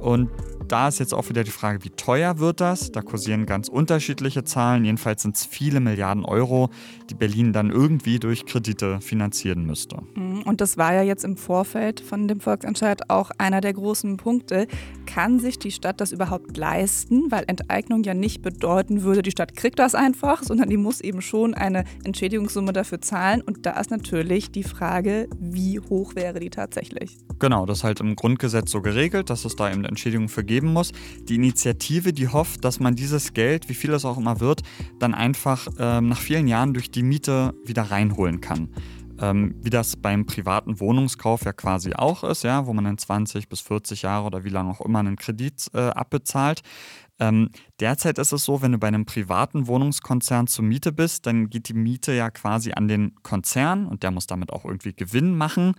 Und 0.00 0.30
da 0.68 0.88
ist 0.88 0.98
jetzt 0.98 1.14
auch 1.14 1.28
wieder 1.28 1.44
die 1.44 1.50
Frage, 1.50 1.82
wie 1.84 1.90
teuer 1.90 2.38
wird 2.38 2.60
das? 2.60 2.92
Da 2.92 3.02
kursieren 3.02 3.46
ganz 3.46 3.68
unterschiedliche 3.68 4.44
Zahlen. 4.44 4.84
Jedenfalls 4.84 5.22
sind 5.22 5.36
es 5.36 5.46
viele 5.46 5.80
Milliarden 5.80 6.24
Euro, 6.24 6.70
die 7.10 7.14
Berlin 7.14 7.52
dann 7.52 7.70
irgendwie 7.70 8.18
durch 8.18 8.46
Kredite 8.46 9.00
finanzieren 9.00 9.64
müsste. 9.64 9.98
Mhm, 10.14 10.42
und 10.42 10.60
das 10.60 10.76
war 10.76 10.94
ja 10.94 11.02
jetzt 11.02 11.24
im 11.24 11.36
Vorfeld 11.36 12.00
von 12.00 12.28
dem 12.28 12.40
Volksentscheid 12.40 13.10
auch 13.10 13.30
einer 13.38 13.60
der 13.60 13.72
großen 13.72 14.16
Punkte. 14.16 14.66
Kann 15.06 15.40
sich 15.40 15.58
die 15.58 15.70
Stadt 15.70 16.00
das 16.00 16.12
überhaupt 16.12 16.56
leisten? 16.56 17.30
Weil 17.30 17.44
Enteignung 17.46 18.02
ja 18.02 18.14
nicht 18.14 18.42
bedeuten 18.42 19.02
würde, 19.02 19.22
die 19.22 19.30
Stadt 19.30 19.56
kriegt 19.56 19.78
das 19.78 19.94
einfach, 19.94 20.42
sondern 20.42 20.68
die 20.68 20.76
muss 20.76 21.00
eben 21.00 21.22
schon 21.22 21.54
eine 21.54 21.84
Entschädigungssumme 22.04 22.72
dafür 22.72 23.00
zahlen. 23.00 23.40
Und 23.42 23.66
da 23.66 23.78
ist 23.80 23.90
natürlich 23.90 24.50
die 24.50 24.62
Frage, 24.62 25.28
wie 25.38 25.80
hoch 25.80 26.14
wäre 26.14 26.40
die 26.40 26.50
tatsächlich? 26.50 27.16
Genau, 27.38 27.66
das 27.66 27.78
ist 27.78 27.84
halt 27.84 28.00
im 28.00 28.16
Grundgesetz 28.16 28.70
so 28.70 28.82
geregelt, 28.82 29.30
dass 29.30 29.44
es 29.44 29.56
da 29.56 29.70
eben 29.70 29.84
Entschädigung 29.84 30.28
für 30.28 30.44
geben 30.44 30.72
muss. 30.72 30.92
Die 31.28 31.36
Initiative, 31.36 32.12
die 32.12 32.28
hofft, 32.28 32.64
dass 32.64 32.80
man 32.80 32.96
dieses 32.96 33.32
Geld, 33.32 33.68
wie 33.68 33.74
viel 33.74 33.92
es 33.92 34.04
auch 34.04 34.18
immer 34.18 34.40
wird, 34.40 34.62
dann 34.98 35.14
einfach 35.14 35.68
ähm, 35.78 36.08
nach 36.08 36.20
vielen 36.20 36.48
Jahren 36.48 36.74
durch 36.74 36.90
die 36.90 36.97
Miete 37.02 37.54
wieder 37.64 37.90
reinholen 37.90 38.40
kann. 38.40 38.70
Ähm, 39.20 39.56
wie 39.62 39.70
das 39.70 39.96
beim 39.96 40.26
privaten 40.26 40.78
Wohnungskauf 40.78 41.44
ja 41.44 41.52
quasi 41.52 41.92
auch 41.94 42.22
ist, 42.22 42.44
ja, 42.44 42.66
wo 42.66 42.72
man 42.72 42.86
in 42.86 42.98
20 42.98 43.48
bis 43.48 43.60
40 43.60 44.02
Jahre 44.02 44.26
oder 44.26 44.44
wie 44.44 44.48
lange 44.48 44.70
auch 44.70 44.80
immer 44.80 45.00
einen 45.00 45.16
Kredit 45.16 45.66
äh, 45.74 45.88
abbezahlt. 45.88 46.62
Ähm, 47.18 47.50
derzeit 47.80 48.18
ist 48.18 48.30
es 48.30 48.44
so, 48.44 48.62
wenn 48.62 48.70
du 48.70 48.78
bei 48.78 48.86
einem 48.86 49.06
privaten 49.06 49.66
Wohnungskonzern 49.66 50.46
zur 50.46 50.64
Miete 50.64 50.92
bist, 50.92 51.26
dann 51.26 51.50
geht 51.50 51.68
die 51.68 51.74
Miete 51.74 52.12
ja 52.12 52.30
quasi 52.30 52.72
an 52.72 52.86
den 52.86 53.16
Konzern 53.24 53.86
und 53.86 54.04
der 54.04 54.12
muss 54.12 54.28
damit 54.28 54.52
auch 54.52 54.64
irgendwie 54.64 54.92
Gewinn 54.92 55.36
machen 55.36 55.74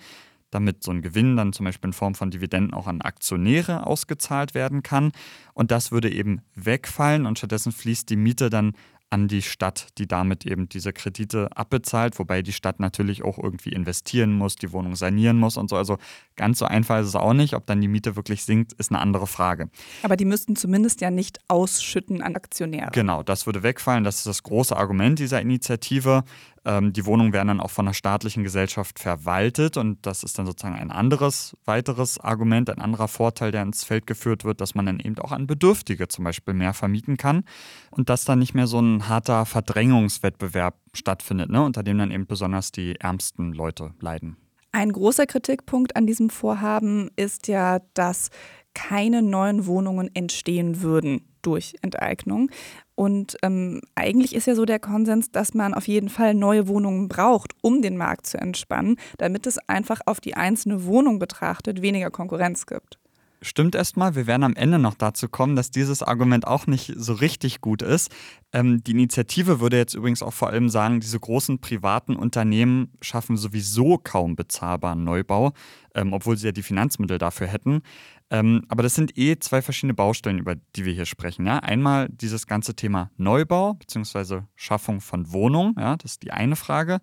damit 0.52 0.84
so 0.84 0.92
ein 0.92 1.02
Gewinn 1.02 1.38
dann 1.38 1.54
zum 1.54 1.66
Beispiel 1.66 1.90
in 1.90 1.94
Form 1.94 2.16
von 2.16 2.32
Dividenden 2.32 2.74
auch 2.74 2.88
an 2.88 3.02
Aktionäre 3.02 3.86
ausgezahlt 3.86 4.54
werden 4.54 4.84
kann. 4.84 5.12
Und 5.54 5.72
das 5.72 5.92
würde 5.92 6.12
eben 6.12 6.42
wegfallen 6.56 7.26
und 7.26 7.38
stattdessen 7.38 7.72
fließt 7.72 8.10
die 8.10 8.16
Miete 8.16 8.50
dann 8.50 8.74
an 9.10 9.28
die 9.28 9.42
Stadt, 9.42 9.88
die 9.98 10.08
damit 10.08 10.46
eben 10.46 10.70
diese 10.70 10.94
Kredite 10.94 11.50
abbezahlt, 11.56 12.20
wobei 12.20 12.42
die 12.42 12.54
Stadt 12.54 12.80
natürlich 12.80 13.24
auch 13.24 13.38
irgendwie 13.38 13.72
investieren 13.72 14.34
muss, 14.34 14.56
die 14.56 14.72
Wohnung 14.72 14.96
sanieren 14.96 15.38
muss 15.38 15.58
und 15.58 15.70
so. 15.70 15.76
Also 15.76 15.98
ganz 16.36 16.60
so 16.60 16.66
einfach 16.66 17.00
ist 17.00 17.08
es 17.08 17.16
auch 17.16 17.34
nicht. 17.34 17.56
Ob 17.56 17.66
dann 17.66 17.82
die 17.82 17.88
Miete 17.88 18.16
wirklich 18.16 18.44
sinkt, 18.44 18.74
ist 18.74 18.92
eine 18.92 19.00
andere 19.00 19.28
Frage. 19.28 19.70
Aber 20.04 20.16
die 20.16 20.26
müssten 20.26 20.56
zumindest 20.56 21.02
ja 21.02 21.10
nicht 21.10 21.40
ausschütten 21.48 22.22
an 22.22 22.36
Aktionäre. 22.36 22.92
Genau, 22.92 23.24
das 23.24 23.46
würde 23.46 23.64
wegfallen. 23.64 24.04
Das 24.04 24.18
ist 24.18 24.28
das 24.28 24.44
große 24.44 24.76
Argument 24.76 25.18
dieser 25.18 25.42
Initiative. 25.42 26.24
Ähm, 26.70 26.94
die 26.94 27.08
Wohnungen 27.08 27.34
werden 27.34 27.48
dann 27.48 27.62
auch 27.62 27.72
von 27.72 27.88
einer 27.88 27.96
staatlichen 27.96 28.44
Gesellschaft 28.44 29.00
verwaltet 29.00 29.76
und 29.76 30.06
das 30.06 30.22
ist 30.22 30.38
dann 30.38 30.46
sozusagen 30.46 30.76
ein 30.76 30.92
anderes, 30.92 31.58
weiteres 31.66 32.20
Argument, 32.20 32.70
ein 32.70 32.80
anderer 32.80 33.08
Vorteil, 33.08 33.52
der 33.52 33.64
ins 33.64 33.84
Feld 33.84 34.06
geführt 34.06 34.46
wird, 34.46 34.62
dass 34.62 34.76
man 34.76 34.86
dann 34.86 35.00
eben 35.00 35.18
auch 35.18 35.32
an 35.32 35.48
Bedürftige 35.48 36.08
zum 36.10 36.26
Beispiel 36.26 36.54
mehr 36.54 36.76
vermieten 36.76 37.18
kann 37.18 37.44
und 37.90 38.10
dass 38.10 38.24
dann 38.24 38.38
nicht 38.38 38.54
mehr 38.54 38.68
so 38.68 38.80
ein 38.80 39.10
harter 39.10 39.48
Verdrängungswettbewerb 39.48 40.76
stattfindet, 40.94 41.50
ne, 41.50 41.64
unter 41.64 41.82
dem 41.82 41.98
dann 41.98 42.12
eben 42.12 42.28
besonders 42.28 42.72
die 42.72 42.96
ärmsten 43.00 43.52
Leute 43.54 43.96
leiden. 44.00 44.38
Ein 44.72 44.92
großer 44.92 45.26
Kritikpunkt 45.26 45.96
an 45.96 46.06
diesem 46.06 46.30
Vorhaben 46.30 47.10
ist 47.16 47.48
ja, 47.48 47.80
dass 47.96 48.30
keine 48.74 49.22
neuen 49.22 49.66
Wohnungen 49.66 50.10
entstehen 50.14 50.82
würden 50.82 51.22
durch 51.42 51.76
Enteignung. 51.82 52.50
Und 52.96 53.38
ähm, 53.44 53.82
eigentlich 53.96 54.36
ist 54.36 54.46
ja 54.46 54.56
so 54.56 54.66
der 54.66 54.80
Konsens, 54.80 55.32
dass 55.32 55.54
man 55.54 55.74
auf 55.74 55.88
jeden 55.88 56.10
Fall 56.10 56.34
neue 56.34 56.68
Wohnungen 56.68 57.08
braucht, 57.08 57.54
um 57.62 57.82
den 57.82 57.98
Markt 57.98 58.28
zu 58.28 58.38
entspannen, 58.38 58.98
damit 59.18 59.48
es 59.48 59.58
einfach 59.70 60.02
auf 60.06 60.20
die 60.20 60.36
einzelne 60.36 60.86
Wohnung 60.86 61.20
betrachtet 61.20 61.82
weniger 61.82 62.12
Konkurrenz 62.12 62.66
gibt. 62.66 63.00
Stimmt 63.42 63.74
erstmal, 63.74 64.16
wir 64.16 64.28
werden 64.28 64.44
am 64.44 64.56
Ende 64.56 64.80
noch 64.80 64.96
dazu 64.96 65.30
kommen, 65.30 65.56
dass 65.56 65.72
dieses 65.72 66.04
Argument 66.04 66.46
auch 66.46 66.68
nicht 66.68 66.94
so 66.98 67.14
richtig 67.14 67.62
gut 67.62 67.82
ist. 67.82 68.12
Ähm, 68.52 68.84
die 68.84 68.92
Initiative 68.92 69.62
würde 69.62 69.78
jetzt 69.78 69.94
übrigens 69.94 70.22
auch 70.22 70.34
vor 70.34 70.50
allem 70.50 70.68
sagen, 70.68 71.00
diese 71.00 71.20
großen 71.20 71.60
privaten 71.60 72.18
Unternehmen 72.18 72.92
schaffen 73.02 73.38
sowieso 73.38 73.98
kaum 73.98 74.36
bezahlbaren 74.36 75.06
Neubau, 75.06 75.54
ähm, 75.96 76.12
obwohl 76.12 76.36
sie 76.36 76.48
ja 76.48 76.52
die 76.52 76.64
Finanzmittel 76.64 77.18
dafür 77.18 77.48
hätten. 77.48 77.82
Ähm, 78.30 78.66
aber 78.68 78.84
das 78.84 78.96
sind 78.96 79.18
eh 79.18 79.40
zwei 79.40 79.62
verschiedene 79.62 79.94
Baustellen, 79.94 80.40
über 80.40 80.56
die 80.76 80.84
wir 80.84 80.94
hier 80.94 81.06
sprechen. 81.06 81.46
Ja? 81.46 81.60
Einmal 81.60 82.10
dieses 82.10 82.46
ganze 82.46 82.76
Thema 82.76 83.10
Neubau 83.16 83.76
bzw. 83.76 84.42
Schaffung 84.56 85.00
von 85.00 85.32
Wohnungen, 85.32 85.76
ja? 85.80 85.96
das 85.96 86.12
ist 86.12 86.24
die 86.24 86.32
eine 86.32 86.58
Frage. 86.58 87.00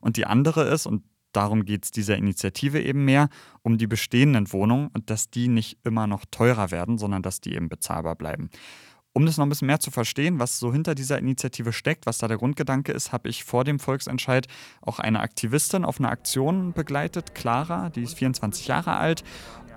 Und 0.00 0.18
die 0.18 0.26
andere 0.26 0.64
ist, 0.64 0.86
und 0.86 1.02
darum 1.32 1.64
geht 1.64 1.84
es 1.84 1.90
dieser 1.90 2.16
Initiative 2.16 2.80
eben 2.80 3.04
mehr, 3.04 3.28
um 3.62 3.78
die 3.78 3.86
bestehenden 3.86 4.52
Wohnungen 4.52 4.88
und 4.94 5.10
dass 5.10 5.30
die 5.30 5.48
nicht 5.48 5.78
immer 5.84 6.06
noch 6.06 6.24
teurer 6.30 6.70
werden, 6.70 6.98
sondern 6.98 7.22
dass 7.22 7.40
die 7.40 7.54
eben 7.54 7.68
bezahlbar 7.68 8.16
bleiben. 8.16 8.50
Um 9.14 9.26
das 9.26 9.36
noch 9.36 9.46
ein 9.46 9.48
bisschen 9.48 9.66
mehr 9.66 9.80
zu 9.80 9.90
verstehen, 9.90 10.38
was 10.38 10.60
so 10.60 10.72
hinter 10.72 10.94
dieser 10.94 11.18
Initiative 11.18 11.72
steckt, 11.72 12.06
was 12.06 12.18
da 12.18 12.28
der 12.28 12.36
Grundgedanke 12.36 12.92
ist, 12.92 13.10
habe 13.10 13.28
ich 13.28 13.42
vor 13.42 13.64
dem 13.64 13.80
Volksentscheid 13.80 14.46
auch 14.80 15.00
eine 15.00 15.20
Aktivistin 15.20 15.84
auf 15.84 15.98
einer 15.98 16.10
Aktion 16.10 16.72
begleitet, 16.72 17.34
Clara, 17.34 17.90
die 17.90 18.02
ist 18.02 18.14
24 18.14 18.68
Jahre 18.68 18.96
alt 18.96 19.24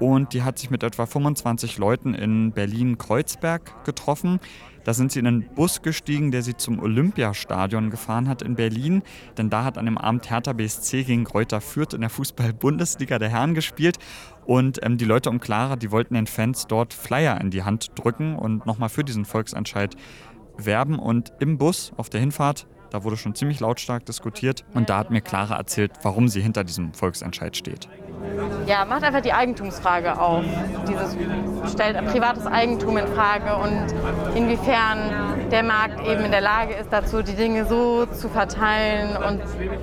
und 0.02 0.34
die 0.34 0.42
hat 0.42 0.58
sich 0.58 0.72
mit 0.72 0.82
etwa 0.82 1.06
25 1.06 1.78
Leuten 1.78 2.16
in 2.16 2.54
Berlin-Kreuzberg 2.54 3.86
getroffen. 3.86 4.40
Da 4.84 4.96
sind 4.96 5.12
sie 5.12 5.20
in 5.20 5.28
einen 5.28 5.54
Bus 5.54 5.84
gestiegen, 5.84 6.32
der 6.32 6.42
sie 6.42 6.58
zum 6.58 6.80
Olympiastadion 6.80 7.92
gefahren 7.92 8.28
hat 8.28 8.42
in 8.42 8.56
Berlin. 8.56 9.04
Denn 9.38 9.52
da 9.52 9.64
hat 9.64 9.78
an 9.78 9.86
dem 9.86 10.00
Abend 10.00 10.28
Hertha 10.28 10.54
BSC 10.54 11.04
gegen 11.04 11.24
Kräuter 11.24 11.62
Fürth 11.62 11.94
in 11.94 12.02
der 12.02 12.10
Fußball-Bundesliga 12.10 13.20
der 13.20 13.30
Herren 13.30 13.54
gespielt. 13.54 14.00
Und 14.44 14.84
ähm, 14.84 14.98
die 14.98 15.06
Leute 15.06 15.30
um 15.30 15.40
Clara, 15.40 15.76
die 15.76 15.92
wollten 15.92 16.16
den 16.16 16.26
Fans 16.26 16.66
dort 16.66 16.96
Flyer 16.96 17.40
in 17.40 17.52
die 17.52 17.62
Hand 17.62 17.92
drücken 17.94 18.36
und 18.36 18.66
nochmal 18.66 18.90
für 18.90 19.04
diesen 19.04 19.26
Volksentscheid 19.26 19.96
werben. 20.58 20.98
Und 20.98 21.32
im 21.40 21.60
Bus 21.60 21.94
auf 21.96 22.10
der 22.10 22.22
Hinfahrt, 22.22 22.66
da 22.92 23.04
wurde 23.04 23.18
schon 23.18 23.36
ziemlich 23.36 23.60
lautstark 23.60 24.06
diskutiert. 24.06 24.64
Und 24.74 24.90
da 24.90 25.00
hat 25.00 25.10
mir 25.10 25.22
Clara 25.22 25.58
erzählt, 25.58 25.92
warum 26.04 26.28
sie 26.28 26.42
hinter 26.42 26.64
diesem 26.64 26.94
Volksentscheid 26.94 27.58
steht 27.58 27.90
ja, 28.66 28.86
macht 28.86 29.04
einfach 29.04 29.22
die 29.22 29.34
Eigentumsfrage 29.34 30.20
auf. 30.20 30.44
Dieses 30.88 31.18
stellt 31.72 31.98
privates 32.12 32.46
Eigentum 32.46 32.98
in 32.98 33.08
Frage 33.08 33.56
und 33.56 34.36
inwiefern 34.36 35.50
der 35.52 35.64
Markt 35.64 36.06
eben 36.08 36.26
in 36.26 36.32
der 36.32 36.42
Lage 36.42 36.74
ist, 36.74 36.92
dazu 36.92 37.22
die 37.22 37.36
Dinge 37.36 37.66
so 37.66 38.06
zu 38.06 38.30
verteilen 38.30 39.18
und 39.18 39.42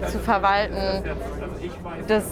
zu 0.08 0.18
verwalten, 0.18 1.04
dass 2.06 2.24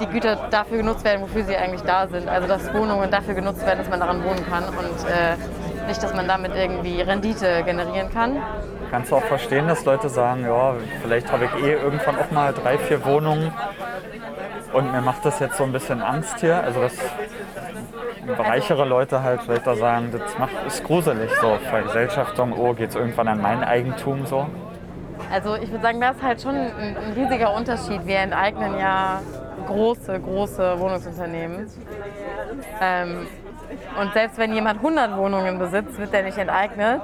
die 0.00 0.06
Güter 0.06 0.48
dafür 0.50 0.78
genutzt 0.78 1.04
werden, 1.04 1.22
wofür 1.22 1.44
sie 1.44 1.56
eigentlich 1.56 1.82
da 1.82 2.08
sind. 2.08 2.28
Also 2.28 2.48
dass 2.48 2.74
Wohnungen 2.74 3.10
dafür 3.10 3.34
genutzt 3.34 3.64
werden, 3.64 3.78
dass 3.78 3.88
man 3.88 4.00
daran 4.00 4.24
wohnen 4.24 4.44
kann 4.48 4.64
und 4.64 5.08
äh, 5.08 5.86
nicht, 5.86 6.02
dass 6.02 6.14
man 6.14 6.26
damit 6.26 6.54
irgendwie 6.54 7.00
Rendite 7.00 7.62
generieren 7.64 8.10
kann. 8.10 8.38
Kannst 8.94 9.10
du 9.10 9.16
auch 9.16 9.24
verstehen, 9.24 9.66
dass 9.66 9.84
Leute 9.84 10.08
sagen, 10.08 10.44
ja, 10.44 10.76
vielleicht 11.02 11.32
habe 11.32 11.46
ich 11.46 11.64
eh 11.64 11.72
irgendwann 11.72 12.16
auch 12.16 12.30
mal 12.30 12.52
drei, 12.52 12.78
vier 12.78 13.04
Wohnungen 13.04 13.52
und 14.72 14.92
mir 14.92 15.00
macht 15.00 15.24
das 15.24 15.40
jetzt 15.40 15.56
so 15.56 15.64
ein 15.64 15.72
bisschen 15.72 16.00
Angst 16.00 16.38
hier. 16.38 16.62
Also 16.62 16.80
dass 16.80 16.94
reichere 18.38 18.84
Leute 18.84 19.20
halt 19.24 19.42
vielleicht 19.42 19.66
da 19.66 19.74
sagen, 19.74 20.12
das 20.12 20.38
macht, 20.38 20.52
ist 20.64 20.84
gruselig 20.84 21.28
so. 21.40 21.58
Vergesellschaftung, 21.68 22.52
oh, 22.56 22.72
geht 22.72 22.90
es 22.90 22.94
irgendwann 22.94 23.26
an 23.26 23.42
mein 23.42 23.64
Eigentum 23.64 24.26
so? 24.26 24.46
Also 25.32 25.56
ich 25.56 25.72
würde 25.72 25.82
sagen, 25.82 26.00
das 26.00 26.14
ist 26.14 26.22
halt 26.22 26.42
schon 26.42 26.54
ein, 26.54 26.96
ein 26.96 27.12
riesiger 27.16 27.52
Unterschied. 27.52 28.06
Wir 28.06 28.18
enteignen 28.18 28.78
ja 28.78 29.20
große, 29.66 30.20
große 30.20 30.78
Wohnungsunternehmen. 30.78 31.66
Ähm, 32.80 33.26
und 34.00 34.12
selbst 34.12 34.38
wenn 34.38 34.52
jemand 34.52 34.76
100 34.76 35.16
Wohnungen 35.16 35.58
besitzt, 35.58 35.98
wird 35.98 36.12
der 36.12 36.22
nicht 36.22 36.38
enteignet. 36.38 37.02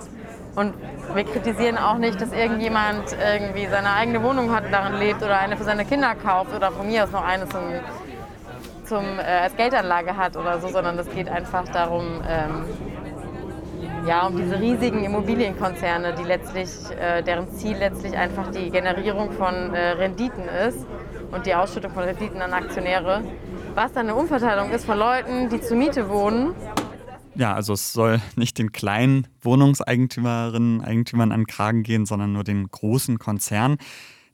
Und 0.56 0.74
wir 1.14 1.24
kritisieren 1.24 1.78
auch 1.78 1.98
nicht, 1.98 2.20
dass 2.20 2.32
irgendjemand 2.32 3.16
irgendwie 3.24 3.66
seine 3.66 3.92
eigene 3.92 4.22
Wohnung 4.22 4.52
hat 4.52 4.64
und 4.64 4.72
darin 4.72 4.98
lebt 4.98 5.22
oder 5.22 5.38
eine 5.38 5.56
für 5.56 5.64
seine 5.64 5.84
Kinder 5.84 6.14
kauft 6.14 6.54
oder 6.54 6.72
von 6.72 6.86
mir 6.86 7.04
aus 7.04 7.12
noch 7.12 7.24
eine 7.24 7.48
zum, 7.48 7.60
zum, 8.84 9.04
äh, 9.18 9.22
als 9.22 9.56
Geldanlage 9.56 10.16
hat 10.16 10.36
oder 10.36 10.58
so, 10.58 10.68
sondern 10.68 10.98
es 10.98 11.08
geht 11.10 11.28
einfach 11.28 11.68
darum, 11.68 12.20
ähm, 12.28 12.64
ja, 14.06 14.26
um 14.26 14.36
diese 14.36 14.58
riesigen 14.58 15.04
Immobilienkonzerne, 15.04 16.14
die 16.14 16.24
letztlich, 16.24 16.70
äh, 16.98 17.22
deren 17.22 17.50
Ziel 17.52 17.76
letztlich 17.76 18.16
einfach 18.16 18.50
die 18.50 18.70
Generierung 18.70 19.30
von 19.32 19.74
äh, 19.74 19.90
Renditen 19.90 20.44
ist 20.66 20.86
und 21.32 21.46
die 21.46 21.54
Ausschüttung 21.54 21.92
von 21.92 22.04
Renditen 22.04 22.40
an 22.42 22.52
Aktionäre, 22.52 23.22
was 23.74 23.92
dann 23.92 24.08
eine 24.08 24.14
Umverteilung 24.14 24.70
ist 24.70 24.84
von 24.84 24.98
Leuten, 24.98 25.48
die 25.48 25.60
zur 25.60 25.76
Miete 25.76 26.08
wohnen 26.08 26.54
Ja, 27.36 27.54
also 27.54 27.72
es 27.72 27.92
soll 27.92 28.20
nicht 28.36 28.58
den 28.58 28.72
kleinen 28.72 29.26
Wohnungseigentümerinnen, 29.40 30.82
Eigentümern 30.82 31.32
an 31.32 31.46
Kragen 31.46 31.82
gehen, 31.82 32.04
sondern 32.04 32.32
nur 32.32 32.44
den 32.44 32.66
großen 32.68 33.18
Konzernen. 33.18 33.78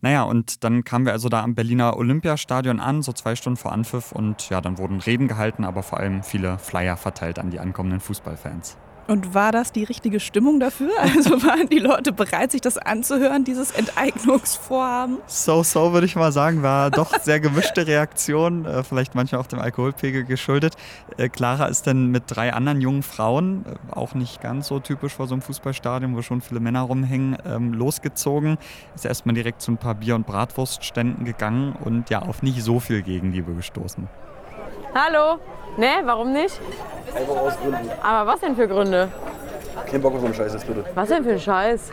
Naja, 0.01 0.23
und 0.23 0.65
dann 0.65 0.85
kamen 0.85 1.07
wir 1.07 1.13
also 1.13 1.29
da 1.29 1.43
am 1.43 1.55
Berliner 1.55 1.97
Olympiastadion 1.97 2.81
an, 2.81 3.03
so 3.03 3.13
zwei 3.13 3.35
Stunden 3.35 3.57
vor 3.57 3.73
Anpfiff. 3.73 4.13
Und 4.13 4.49
ja, 4.51 4.61
dann 4.61 4.79
wurden 4.79 5.01
Reden 5.01 5.29
gehalten, 5.29 5.65
aber 5.65 5.83
vor 5.83 5.99
allem 5.99 6.23
viele 6.23 6.59
Flyer 6.59 6.97
verteilt 6.97 7.39
an 7.39 7.51
die 7.51 7.61
ankommenden 7.61 8.01
Fußballfans. 8.01 8.77
Und 9.07 9.35
war 9.35 9.53
das 9.53 9.73
die 9.73 9.85
richtige 9.85 10.21
Stimmung 10.21 10.61
dafür? 10.61 10.91
Also 11.17 11.43
waren 11.43 11.69
die 11.69 11.79
Leute 11.79 12.13
bereit, 12.13 12.53
sich 12.53 12.61
das 12.61 12.77
anzuhören, 12.77 13.45
dieses 13.45 13.71
Enteignungsvorhaben? 13.71 15.19
So, 15.27 15.63
so 15.63 15.93
würde 15.93 16.05
ich 16.05 16.17
mal 16.17 16.33
sagen, 16.33 16.63
war 16.63 16.91
doch 16.91 17.19
sehr 17.21 17.41
gemischte 17.41 17.87
Reaktion, 17.87 18.67
äh, 18.67 18.83
vielleicht 18.83 19.15
manchmal 19.15 19.41
auch 19.41 19.47
dem 19.47 19.61
Alkoholpegel 19.61 20.25
geschuldet. 20.25 20.75
Äh, 21.17 21.29
Clara 21.29 21.67
ist 21.67 21.87
dann 21.87 22.11
mit 22.11 22.25
drei 22.27 22.53
anderen 22.53 22.81
jungen 22.81 23.03
Frauen, 23.03 23.65
äh, 23.67 23.95
auch 23.95 24.15
nicht 24.15 24.43
ganz 24.43 24.67
so 24.67 24.81
typisch 24.81 25.15
vor 25.15 25.27
so 25.27 25.35
einem 25.35 25.43
Fußballstadion, 25.43 26.17
wo 26.17 26.23
schon 26.23 26.41
viele 26.41 26.61
Männer 26.61 26.83
rumhängen, 26.83 27.37
ähm, 27.47 27.73
losgezogen. 27.73 28.59
Ist 28.95 29.07
erstmal 29.07 29.35
direkt 29.35 29.63
zu 29.63 29.73
ein 29.73 29.79
paar 29.79 29.95
Bier- 29.95 30.17
und 30.17 30.27
Bratwurstständen 30.27 31.25
gegangen 31.25 31.77
und 31.85 32.11
ja, 32.11 32.23
auf 32.23 32.43
nicht 32.43 32.63
so 32.63 32.81
viel 32.81 33.03
Gegenliebe 33.03 33.55
gestoßen. 33.55 34.09
Hallo? 34.97 35.39
Ne, 35.77 35.89
warum 36.05 36.33
nicht? 36.33 36.59
Einfach 37.15 37.37
aus 37.37 37.59
Gründen. 37.59 37.91
Aber 38.03 38.33
was 38.33 38.41
denn 38.41 38.57
für 38.57 38.67
Gründe? 38.67 39.09
Kein 39.91 40.01
Bock 40.01 40.15
auf 40.15 40.21
so 40.21 40.25
einen 40.25 40.35
Scheiß 40.35 40.55
jetzt 40.55 40.67
bitte. 40.67 40.87
Was 40.95 41.11
denn 41.11 41.23
für 41.23 41.33
ein 41.33 41.39
Scheiß? 41.39 41.91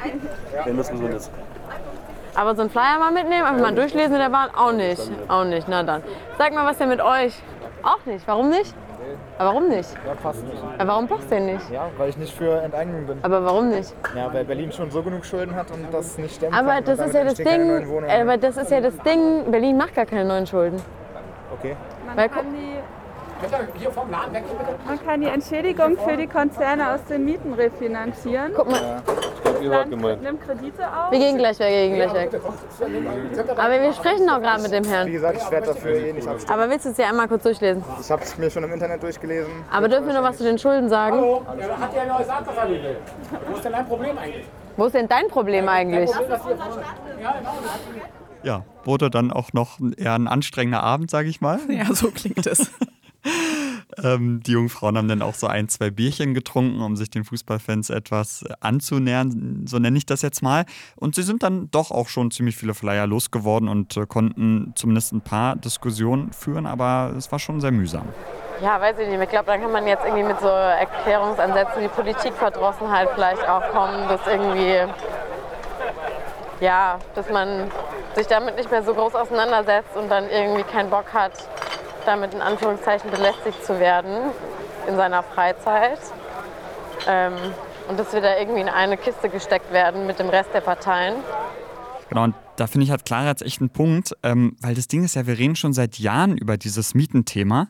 Wenn 0.64 0.78
das 0.78 0.90
gesund 0.90 1.14
ist. 1.14 1.30
Aber 2.34 2.56
so 2.56 2.62
einen 2.62 2.70
Flyer 2.70 3.00
mal 3.00 3.12
mitnehmen, 3.12 3.44
einfach 3.44 3.62
mal 3.62 3.76
durchlesen 3.76 4.14
in 4.14 4.20
der 4.20 4.30
Bahn? 4.30 4.52
Auch 4.56 4.72
nicht. 4.72 5.02
Auch 5.28 5.44
nicht, 5.44 5.68
na 5.68 5.84
dann. 5.84 6.02
Sag 6.38 6.54
mal, 6.54 6.66
was 6.66 6.78
denn 6.78 6.88
mit 6.88 7.02
euch? 7.02 7.38
Auch 7.84 8.06
nicht. 8.06 8.26
Warum 8.26 8.50
nicht? 8.50 8.74
Aber 9.38 9.50
warum 9.50 9.68
nicht? 9.68 9.90
Ja, 10.08 10.14
passt 10.16 10.46
nicht. 10.46 10.64
Aber 10.78 10.88
warum 10.88 11.08
passt 11.10 11.30
denn 11.30 11.46
nicht? 11.48 11.70
Ja, 11.72 11.90
weil 11.98 12.08
ich 12.08 12.16
nicht 12.16 12.34
für 12.34 12.62
Enteignung 12.62 13.06
bin. 13.06 13.20
Aber 13.22 13.44
warum 13.44 13.70
nicht? 13.70 13.94
Ja, 14.16 14.34
weil 14.34 14.46
Berlin 14.46 14.72
schon 14.72 14.90
so 14.92 15.04
genug 15.04 15.26
Schulden 15.26 15.54
hat 15.56 15.70
und 15.72 15.94
das 15.94 16.18
nicht 16.18 16.36
stemmen 16.36 16.54
Aber 16.54 16.76
kann. 16.76 16.86
das 16.86 17.00
ist 17.00 17.14
ja 17.14 17.26
das 17.26 17.34
Ding. 17.34 17.86
Wohnungen. 17.90 18.10
Aber 18.10 18.38
das 18.38 18.56
ist 18.56 18.72
ja 18.72 18.80
das 18.80 18.98
Ding. 19.00 19.52
Berlin 19.52 19.76
macht 19.76 19.94
gar 19.94 20.06
keine 20.06 20.24
neuen 20.24 20.48
Schulden. 20.48 20.82
Okay. 21.60 21.76
Weil, 22.16 22.30
guck, 22.30 22.46
Man 24.88 25.06
kann 25.06 25.22
die 25.22 25.28
Entschädigung 25.28 25.98
für 25.98 26.18
die 26.18 26.28
Konzerne 26.28 26.94
aus 26.94 27.04
den 27.10 27.26
Mieten 27.26 27.54
refinanzieren. 27.54 28.52
guck 28.56 28.70
mal, 28.70 29.02
Ihr 29.64 29.72
wart 29.72 29.90
gemeint. 29.90 30.22
Nimmt 30.22 30.42
Kredite 30.42 30.86
auf. 30.86 31.12
wir 31.12 31.20
gehen 31.20 31.38
gleich 31.38 31.58
weg, 31.60 31.70
wir 31.70 31.88
gehen 31.88 31.96
gleich 31.96 32.14
weg. 32.14 32.42
Aber 33.58 33.82
wir 33.82 33.94
sprechen 33.94 34.28
doch 34.28 34.42
gerade 34.42 34.62
mit 34.62 34.72
dem 34.74 34.84
Wie 34.86 34.90
Herrn. 34.90 35.12
gesagt, 35.12 35.38
ich 35.42 35.52
werde 35.52 35.68
dafür 35.68 35.92
eh 35.96 36.14
nicht 36.14 36.28
abstimmen. 36.28 36.60
Aber 36.60 36.70
willst 36.70 36.86
du 36.86 36.90
es 36.90 36.96
dir 36.98 37.08
einmal 37.08 37.28
kurz 37.28 37.44
durchlesen? 37.44 37.84
Ich 38.02 38.12
habe 38.12 38.24
es 38.24 38.38
mir 38.38 38.50
schon 38.50 38.64
im 38.64 38.74
Internet 38.74 39.02
durchgelesen. 39.02 39.52
Aber 39.72 39.88
dürfen 39.88 40.08
wir 40.08 40.14
noch 40.14 40.24
was 40.24 40.38
zu 40.38 40.44
den 40.44 40.58
Schulden 40.58 40.90
sagen? 40.90 41.18
Hat 41.18 41.96
ja 41.96 42.02
ein 42.02 42.08
neues 42.10 42.30
Antrag 42.30 42.68
Wo 43.48 43.56
ist 43.56 43.64
denn 43.66 43.72
dein 43.72 43.88
Problem 43.88 44.18
eigentlich? 44.18 44.46
Wo 44.76 44.86
ist 44.86 44.96
denn 44.96 45.08
dein 45.08 45.28
Problem 45.28 45.70
eigentlich? 45.70 46.10
Ja, 48.44 48.66
wurde 48.84 49.10
dann 49.10 49.32
auch 49.32 49.54
noch 49.54 49.80
eher 49.96 50.14
ein 50.16 50.28
anstrengender 50.28 50.84
Abend, 50.84 51.10
sage 51.10 51.30
ich 51.30 51.40
mal. 51.40 51.60
Ja, 51.70 51.86
so 51.94 52.12
klingt 52.12 52.46
es. 52.46 52.72
Ähm, 54.02 54.42
die 54.42 54.54
jungen 54.54 54.70
Frauen 54.70 54.98
haben 54.98 55.08
dann 55.08 55.22
auch 55.22 55.36
so 55.36 55.48
ein, 55.48 55.70
zwei 55.70 55.90
Bierchen 55.90 56.34
getrunken, 56.34 56.82
um 56.82 56.96
sich 56.96 57.10
den 57.10 57.24
Fußballfans 57.24 57.90
etwas 57.90 58.44
anzunähern, 58.60 59.66
so 59.68 59.80
nenne 59.80 59.98
ich 59.98 60.06
das 60.06 60.22
jetzt 60.22 60.42
mal. 60.42 60.66
Und 60.96 61.16
sie 61.16 61.24
sind 61.24 61.44
dann 61.44 61.70
doch 61.72 61.92
auch 61.92 62.08
schon 62.08 62.32
ziemlich 62.32 62.56
viele 62.56 62.74
Flyer 62.74 63.08
losgeworden 63.08 63.70
und 63.70 63.98
äh, 63.98 64.06
konnten 64.06 64.74
zumindest 64.76 65.14
ein 65.14 65.22
paar 65.22 65.56
Diskussionen 65.56 66.34
führen, 66.34 66.66
aber 66.66 67.14
es 67.18 67.32
war 67.32 67.40
schon 67.40 67.62
sehr 67.62 67.72
mühsam. 67.72 68.08
Ja, 68.62 68.80
weiß 68.80 68.98
ich 69.00 69.08
nicht. 69.08 69.22
Ich 69.22 69.30
glaube, 69.30 69.46
da 69.46 69.58
kann 69.58 69.72
man 69.72 69.86
jetzt 69.88 70.06
irgendwie 70.06 70.24
mit 70.24 70.40
so 70.40 70.48
Erklärungsansätzen 70.48 71.84
wie 71.84 71.88
Politikverdrossenheit 71.88 73.10
vielleicht 73.14 73.48
auch 73.48 73.68
kommen, 73.72 74.08
dass 74.08 74.22
irgendwie, 74.28 74.78
ja, 76.62 76.98
dass 77.16 77.30
man 77.30 77.70
sich 78.16 78.28
damit 78.28 78.56
nicht 78.56 78.70
mehr 78.72 78.84
so 78.84 78.94
groß 78.94 79.16
auseinandersetzt 79.16 79.96
und 79.96 80.10
dann 80.10 80.30
irgendwie 80.30 80.64
keinen 80.64 80.90
Bock 80.90 81.14
hat, 81.14 81.34
damit 82.06 82.34
in 82.34 82.42
Anführungszeichen 82.42 83.10
belästigt 83.12 83.64
zu 83.66 83.80
werden 83.80 84.32
in 84.88 84.96
seiner 84.96 85.24
Freizeit. 85.24 86.00
Ähm, 87.08 87.34
und 87.88 88.00
dass 88.00 88.14
wir 88.14 88.22
da 88.22 88.38
irgendwie 88.38 88.62
in 88.62 88.70
eine 88.70 88.98
Kiste 88.98 89.30
gesteckt 89.30 89.72
werden 89.74 90.08
mit 90.08 90.20
dem 90.20 90.30
Rest 90.30 90.50
der 90.54 90.62
Parteien. 90.62 91.16
Genau, 92.10 92.24
und 92.26 92.36
da 92.56 92.68
finde 92.68 92.86
ich, 92.86 92.92
hat 92.92 93.06
Clara 93.06 93.30
jetzt 93.30 93.42
echt 93.42 93.60
einen 93.60 93.70
Punkt, 93.70 94.16
ähm, 94.24 94.56
weil 94.62 94.76
das 94.76 94.88
Ding 94.88 95.04
ist 95.04 95.16
ja, 95.16 95.26
wir 95.26 95.38
reden 95.38 95.56
schon 95.56 95.74
seit 95.74 96.00
Jahren 96.00 96.38
über 96.38 96.58
dieses 96.58 96.94
Mietenthema. 96.94 97.68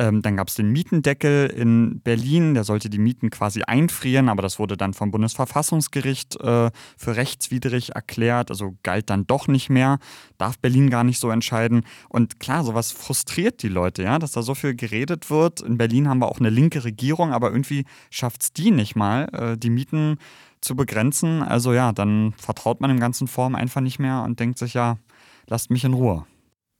Ähm, 0.00 0.22
dann 0.22 0.34
gab 0.34 0.48
es 0.48 0.54
den 0.54 0.72
Mietendeckel 0.72 1.48
in 1.48 2.00
Berlin, 2.00 2.54
der 2.54 2.64
sollte 2.64 2.88
die 2.88 2.98
Mieten 2.98 3.28
quasi 3.28 3.64
einfrieren, 3.64 4.30
aber 4.30 4.40
das 4.40 4.58
wurde 4.58 4.78
dann 4.78 4.94
vom 4.94 5.10
Bundesverfassungsgericht 5.10 6.40
äh, 6.40 6.70
für 6.96 7.16
rechtswidrig 7.16 7.94
erklärt, 7.94 8.50
also 8.50 8.78
galt 8.82 9.10
dann 9.10 9.26
doch 9.26 9.46
nicht 9.46 9.68
mehr, 9.68 9.98
darf 10.38 10.58
Berlin 10.58 10.88
gar 10.88 11.04
nicht 11.04 11.18
so 11.20 11.28
entscheiden. 11.28 11.82
Und 12.08 12.40
klar, 12.40 12.64
sowas 12.64 12.92
frustriert 12.92 13.62
die 13.62 13.68
Leute, 13.68 14.02
ja, 14.02 14.18
dass 14.18 14.32
da 14.32 14.40
so 14.40 14.54
viel 14.54 14.74
geredet 14.74 15.28
wird. 15.28 15.60
In 15.60 15.76
Berlin 15.76 16.08
haben 16.08 16.20
wir 16.20 16.28
auch 16.28 16.40
eine 16.40 16.48
linke 16.48 16.82
Regierung, 16.82 17.34
aber 17.34 17.50
irgendwie 17.50 17.84
schafft 18.08 18.40
es 18.40 18.52
die 18.54 18.70
nicht 18.70 18.96
mal, 18.96 19.28
äh, 19.34 19.58
die 19.58 19.68
Mieten 19.68 20.16
zu 20.62 20.76
begrenzen. 20.76 21.42
Also 21.42 21.74
ja, 21.74 21.92
dann 21.92 22.32
vertraut 22.38 22.80
man 22.80 22.88
dem 22.88 23.00
ganzen 23.00 23.28
Form 23.28 23.54
einfach 23.54 23.82
nicht 23.82 23.98
mehr 23.98 24.22
und 24.22 24.40
denkt 24.40 24.58
sich 24.58 24.72
ja, 24.72 24.96
lasst 25.46 25.70
mich 25.70 25.84
in 25.84 25.92
Ruhe. 25.92 26.24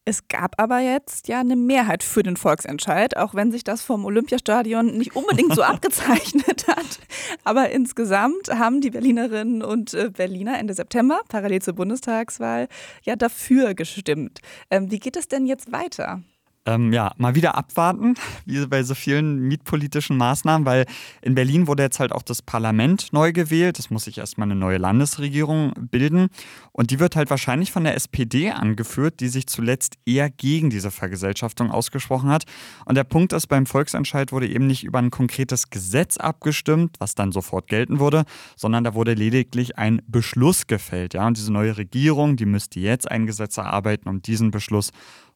Es 0.07 0.29
gab 0.29 0.61
aber 0.61 0.79
jetzt 0.81 1.29
ja 1.29 1.41
eine 1.41 1.57
Mehrheit 1.57 2.03
für 2.03 2.23
den 2.23 2.37
Volksentscheid, 2.37 3.17
auch 3.17 3.35
wenn 3.35 3.53
sich 3.53 3.65
das 3.65 3.83
vom 3.83 4.05
Olympiastadion 4.07 4.97
nicht 4.97 5.15
unbedingt 5.15 5.55
so 5.55 5.63
abgezeichnet 5.63 6.67
hat. 6.67 6.99
Aber 7.45 7.71
insgesamt 7.71 8.49
haben 8.49 8.81
die 8.81 8.91
Berlinerinnen 8.91 9.63
und 9.63 9.93
äh, 9.95 10.11
Berliner 10.11 10.59
Ende 10.59 10.75
September, 10.75 11.21
parallel 11.29 11.61
zur 11.61 11.75
Bundestagswahl, 11.75 12.69
ja 13.03 13.15
dafür 13.15 13.75
gestimmt. 13.75 14.41
Ähm, 14.71 14.91
wie 14.91 14.99
geht 14.99 15.17
es 15.17 15.29
denn 15.29 15.47
jetzt 15.47 15.71
weiter? 15.71 16.23
Ähm, 16.67 16.93
ja, 16.93 17.13
mal 17.17 17.35
wieder 17.35 17.55
abwarten, 17.57 18.15
wie 18.45 18.67
bei 18.67 18.83
so 18.83 18.95
vielen 18.95 19.49
mietpolitischen 19.49 20.19
Maßnahmen, 20.19 20.67
weil 20.67 20.85
in 21.23 21.35
Berlin 21.35 21.67
wurde 21.67 21.83
jetzt 21.83 22.01
halt 22.01 22.13
auch 22.13 22.23
das 22.23 22.43
Parlament 22.43 23.13
neu 23.13 23.33
gewählt. 23.33 23.79
Es 23.79 23.89
muss 23.89 24.05
sich 24.05 24.19
erstmal 24.19 24.47
eine 24.47 24.57
neue 24.57 24.77
Landesregierung 24.77 25.73
bilden. 25.91 26.29
Und 26.73 26.91
die 26.91 26.99
wird 27.01 27.17
halt 27.17 27.31
wahrscheinlich 27.31 27.73
von 27.73 27.85
der 27.85 27.95
SPD 27.95 28.51
angeführt, 28.51 29.21
die 29.21 29.29
sich 29.29 29.47
zuletzt 29.47 29.95
eher 30.05 30.29
gegen 30.29 30.69
diese 30.69 30.91
Vergesellschaftung 30.91 31.71
ausgesprochen 31.71 32.29
hat. 32.29 32.45
Und 32.85 32.95
der 32.95 33.05
Punkt 33.05 33.33
ist, 33.33 33.47
beim 33.47 33.65
Volksentscheid 33.65 34.31
wurde 34.31 34.47
eben 34.47 34.67
nicht 34.67 34.85
über 34.85 34.99
ein 34.99 35.11
konkretes 35.11 35.71
Gesetz 35.71 36.19
abgestimmt, 36.19 36.97
was 36.99 37.15
dann 37.15 37.33
sofort 37.33 37.69
gelten 37.69 38.01
würde, 38.01 38.25
sondern 38.57 38.85
da 38.85 38.95
wurde 38.95 39.15
lediglich 39.15 39.79
ein 39.79 40.03
Beschluss 40.07 40.67
gefällt. 40.67 41.15
Ja? 41.15 41.27
Und 41.27 41.39
diese 41.39 41.53
neue 41.53 41.79
Regierung, 41.79 42.37
die 42.37 42.47
müsste 42.47 42.81
jetzt 42.81 43.11
ein 43.11 43.27
Gesetz 43.27 43.57
erarbeiten, 43.57 44.11
um 44.11 44.21
diesen 44.21 44.51
Beschluss 44.51 44.91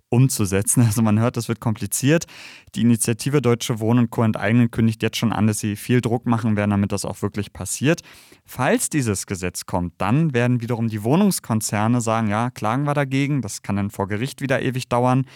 umzusetzen. 0.09 0.83
Also 0.83 1.03
man 1.03 1.19
hört, 1.19 1.37
das 1.37 1.49
wird 1.49 1.61
kompliziert. 1.61 2.27
Die 2.75 2.83
Initiative 2.83 3.43
Deutsche 3.43 3.81
Wohnen 3.81 4.11
Co. 4.11 4.23
enteignen 4.23 4.71
kündigt 4.71 5.03
jetzt 5.03 5.17
schon 5.17 5.33
an, 5.33 5.47
dass 5.47 5.59
sie 5.59 5.77
viel 5.77 6.01
Druck 6.01 6.27
machen 6.27 6.57
werden, 6.57 6.71
damit 6.71 6.93
das 6.93 7.05
auch 7.05 7.23
wirklich 7.23 7.53
passiert. 7.53 8.03
Falls 8.45 8.91
dieses 8.91 9.27
Gesetz 9.27 9.67
kommt, 9.67 9.95
dann 9.99 10.35
werden 10.35 10.61
wiederum 10.61 10.89
die 10.89 11.03
Wohnungskonzerne 11.03 12.01
sagen, 12.01 12.29
ja, 12.29 12.51
klagen 12.51 12.85
wir 12.85 12.95
dagegen, 12.95 13.43
das 13.43 13.63
kann 13.63 13.77
dann 13.77 13.91
vor 13.91 14.09
Gericht 14.09 14.41
wieder 14.41 14.63
ewig 14.63 14.89
dauern. 14.89 15.27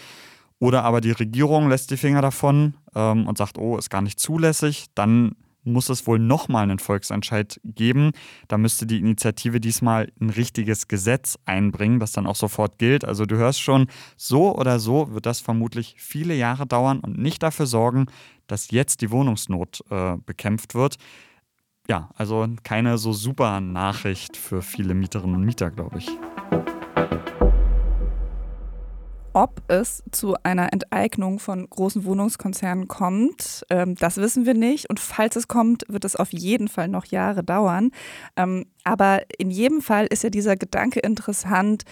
Oder 0.61 0.85
aber 0.85 1.01
die 1.01 1.13
Regierung 1.13 1.69
lässt 1.69 1.91
die 1.91 1.97
Finger 1.97 2.21
davon 2.21 2.75
ähm, 2.95 3.27
und 3.27 3.39
sagt, 3.39 3.59
oh, 3.59 3.79
ist 3.79 3.91
gar 3.91 4.03
nicht 4.03 4.19
zulässig. 4.19 4.87
Dann 4.95 5.33
muss 5.69 5.89
es 5.89 6.07
wohl 6.07 6.19
nochmal 6.19 6.65
einen 6.65 6.79
Volksentscheid 6.79 7.61
geben. 7.65 8.13
Da 8.49 8.59
müsste 8.59 8.87
die 8.87 8.99
Initiative 8.99 9.61
diesmal 9.61 10.11
ein 10.21 10.31
richtiges 10.31 10.89
Gesetz 10.89 11.39
einbringen, 11.45 12.01
das 12.01 12.13
dann 12.13 12.27
auch 12.27 12.37
sofort 12.37 12.79
gilt. 12.79 13.05
Also 13.05 13.27
du 13.27 13.37
hörst 13.37 13.61
schon, 13.61 13.87
so 14.17 14.57
oder 14.57 14.79
so 14.79 15.13
wird 15.13 15.27
das 15.27 15.41
vermutlich 15.41 15.95
viele 15.99 16.35
Jahre 16.35 16.67
dauern 16.67 17.01
und 17.01 17.19
nicht 17.19 17.43
dafür 17.43 17.67
sorgen, 17.67 18.07
dass 18.47 18.71
jetzt 18.71 19.01
die 19.03 19.11
Wohnungsnot 19.11 19.85
äh, 19.91 20.17
bekämpft 20.25 20.75
wird. 20.75 20.97
Ja, 21.89 22.11
also 22.17 22.47
keine 22.65 22.99
so 22.99 23.13
super 23.13 23.61
Nachricht 23.61 24.37
für 24.37 24.61
viele 24.61 24.95
Mieterinnen 24.95 25.37
und 25.37 25.45
Mieter, 25.45 25.71
glaube 25.71 25.99
ich. 25.99 26.09
Ob 29.35 29.63
es 29.69 30.03
zu 30.11 30.35
einer 30.43 30.73
Enteignung 30.73 31.39
von 31.39 31.69
großen 31.69 32.05
Wohnungskonzernen 32.05 32.89
kommt, 32.89 33.65
ähm, 33.71 33.95
das 33.95 34.17
wissen 34.17 34.47
wir 34.47 34.55
nicht. 34.55 34.89
Und 34.89 35.01
falls 35.01 35.37
es 35.37 35.49
kommt, 35.49 35.85
wird 35.89 36.05
es 36.05 36.17
auf 36.17 36.33
jeden 36.33 36.69
Fall 36.69 36.89
noch 36.89 37.05
Jahre 37.05 37.45
dauern. 37.45 37.91
Ähm, 38.37 38.67
aber 38.85 39.23
in 39.39 39.51
jedem 39.51 39.83
Fall 39.83 40.07
ist 40.07 40.25
ja 40.25 40.31
dieser 40.31 40.57
Gedanke 40.57 41.01
interessant, 41.01 41.85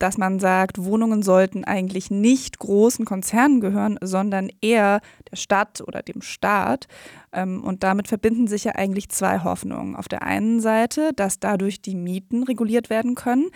dass 0.00 0.16
man 0.16 0.40
sagt, 0.40 0.82
Wohnungen 0.82 1.22
sollten 1.22 1.62
eigentlich 1.64 2.10
nicht 2.10 2.58
großen 2.58 3.04
Konzernen 3.04 3.60
gehören, 3.60 3.98
sondern 4.00 4.50
eher 4.62 5.00
der 5.30 5.36
Stadt 5.36 5.82
oder 5.86 6.02
dem 6.02 6.22
Staat. 6.22 6.88
Ähm, 7.32 7.62
und 7.62 7.84
damit 7.84 8.08
verbinden 8.08 8.48
sich 8.48 8.64
ja 8.64 8.72
eigentlich 8.74 9.10
zwei 9.10 9.40
Hoffnungen. 9.44 9.94
Auf 9.94 10.08
der 10.08 10.22
einen 10.22 10.60
Seite, 10.60 11.12
dass 11.14 11.38
dadurch 11.38 11.82
die 11.82 11.94
Mieten 11.94 12.42
reguliert 12.42 12.90
werden 12.90 13.14
können. 13.14 13.50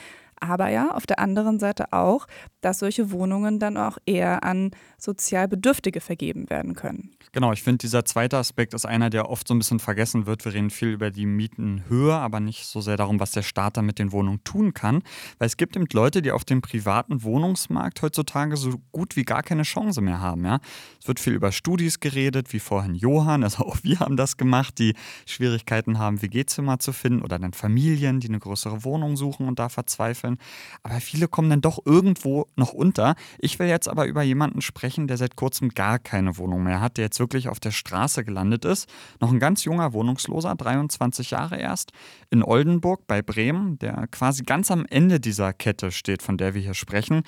Aber 0.48 0.68
ja 0.68 0.90
auf 0.90 1.06
der 1.06 1.18
anderen 1.18 1.58
Seite 1.58 1.92
auch, 1.92 2.26
dass 2.60 2.78
solche 2.78 3.10
Wohnungen 3.10 3.58
dann 3.58 3.76
auch 3.76 3.98
eher 4.06 4.44
an 4.44 4.70
sozial 4.98 5.48
Bedürftige 5.48 6.00
vergeben 6.00 6.48
werden 6.48 6.74
können. 6.74 7.10
Genau, 7.32 7.52
ich 7.52 7.62
finde, 7.62 7.78
dieser 7.78 8.04
zweite 8.04 8.38
Aspekt 8.38 8.74
ist 8.74 8.86
einer, 8.86 9.10
der 9.10 9.28
oft 9.28 9.48
so 9.48 9.54
ein 9.54 9.58
bisschen 9.58 9.80
vergessen 9.80 10.26
wird. 10.26 10.44
Wir 10.44 10.54
reden 10.54 10.70
viel 10.70 10.88
über 10.88 11.10
die 11.10 11.26
Mietenhöhe, 11.26 12.14
aber 12.14 12.40
nicht 12.40 12.66
so 12.66 12.80
sehr 12.80 12.96
darum, 12.96 13.20
was 13.20 13.32
der 13.32 13.42
Staat 13.42 13.76
dann 13.76 13.86
mit 13.86 13.98
den 13.98 14.12
Wohnungen 14.12 14.42
tun 14.44 14.72
kann. 14.72 15.02
Weil 15.38 15.46
es 15.46 15.56
gibt 15.56 15.76
eben 15.76 15.86
Leute, 15.92 16.22
die 16.22 16.32
auf 16.32 16.44
dem 16.44 16.62
privaten 16.62 17.22
Wohnungsmarkt 17.22 18.00
heutzutage 18.02 18.56
so 18.56 18.80
gut 18.92 19.16
wie 19.16 19.24
gar 19.24 19.42
keine 19.42 19.62
Chance 19.62 20.00
mehr 20.00 20.20
haben. 20.20 20.44
Ja? 20.44 20.60
Es 21.00 21.08
wird 21.08 21.20
viel 21.20 21.34
über 21.34 21.52
Studis 21.52 22.00
geredet, 22.00 22.52
wie 22.52 22.60
vorhin 22.60 22.94
Johann, 22.94 23.42
also 23.44 23.64
auch 23.64 23.78
wir 23.82 24.00
haben 24.00 24.16
das 24.16 24.36
gemacht, 24.36 24.78
die 24.78 24.94
Schwierigkeiten 25.26 25.98
haben, 25.98 26.22
WG-Zimmer 26.22 26.78
zu 26.78 26.92
finden 26.92 27.22
oder 27.22 27.38
dann 27.38 27.52
Familien, 27.52 28.20
die 28.20 28.28
eine 28.28 28.38
größere 28.38 28.84
Wohnung 28.84 29.16
suchen 29.16 29.48
und 29.48 29.58
da 29.58 29.68
verzweifeln. 29.68 30.33
Aber 30.82 31.00
viele 31.00 31.28
kommen 31.28 31.50
dann 31.50 31.60
doch 31.60 31.78
irgendwo 31.84 32.46
noch 32.56 32.72
unter. 32.72 33.14
Ich 33.38 33.58
will 33.58 33.68
jetzt 33.68 33.88
aber 33.88 34.06
über 34.06 34.22
jemanden 34.22 34.60
sprechen, 34.60 35.06
der 35.06 35.16
seit 35.16 35.36
kurzem 35.36 35.70
gar 35.70 35.98
keine 35.98 36.38
Wohnung 36.38 36.62
mehr 36.62 36.80
hat, 36.80 36.96
der 36.96 37.04
jetzt 37.04 37.18
wirklich 37.18 37.48
auf 37.48 37.60
der 37.60 37.70
Straße 37.70 38.24
gelandet 38.24 38.64
ist. 38.64 38.88
Noch 39.20 39.32
ein 39.32 39.40
ganz 39.40 39.64
junger 39.64 39.92
Wohnungsloser, 39.92 40.54
23 40.54 41.30
Jahre 41.30 41.58
erst, 41.58 41.92
in 42.30 42.42
Oldenburg 42.42 43.06
bei 43.06 43.22
Bremen, 43.22 43.78
der 43.78 44.06
quasi 44.08 44.42
ganz 44.42 44.70
am 44.70 44.86
Ende 44.86 45.20
dieser 45.20 45.52
Kette 45.52 45.90
steht, 45.92 46.22
von 46.22 46.36
der 46.36 46.54
wir 46.54 46.62
hier 46.62 46.74
sprechen, 46.74 47.22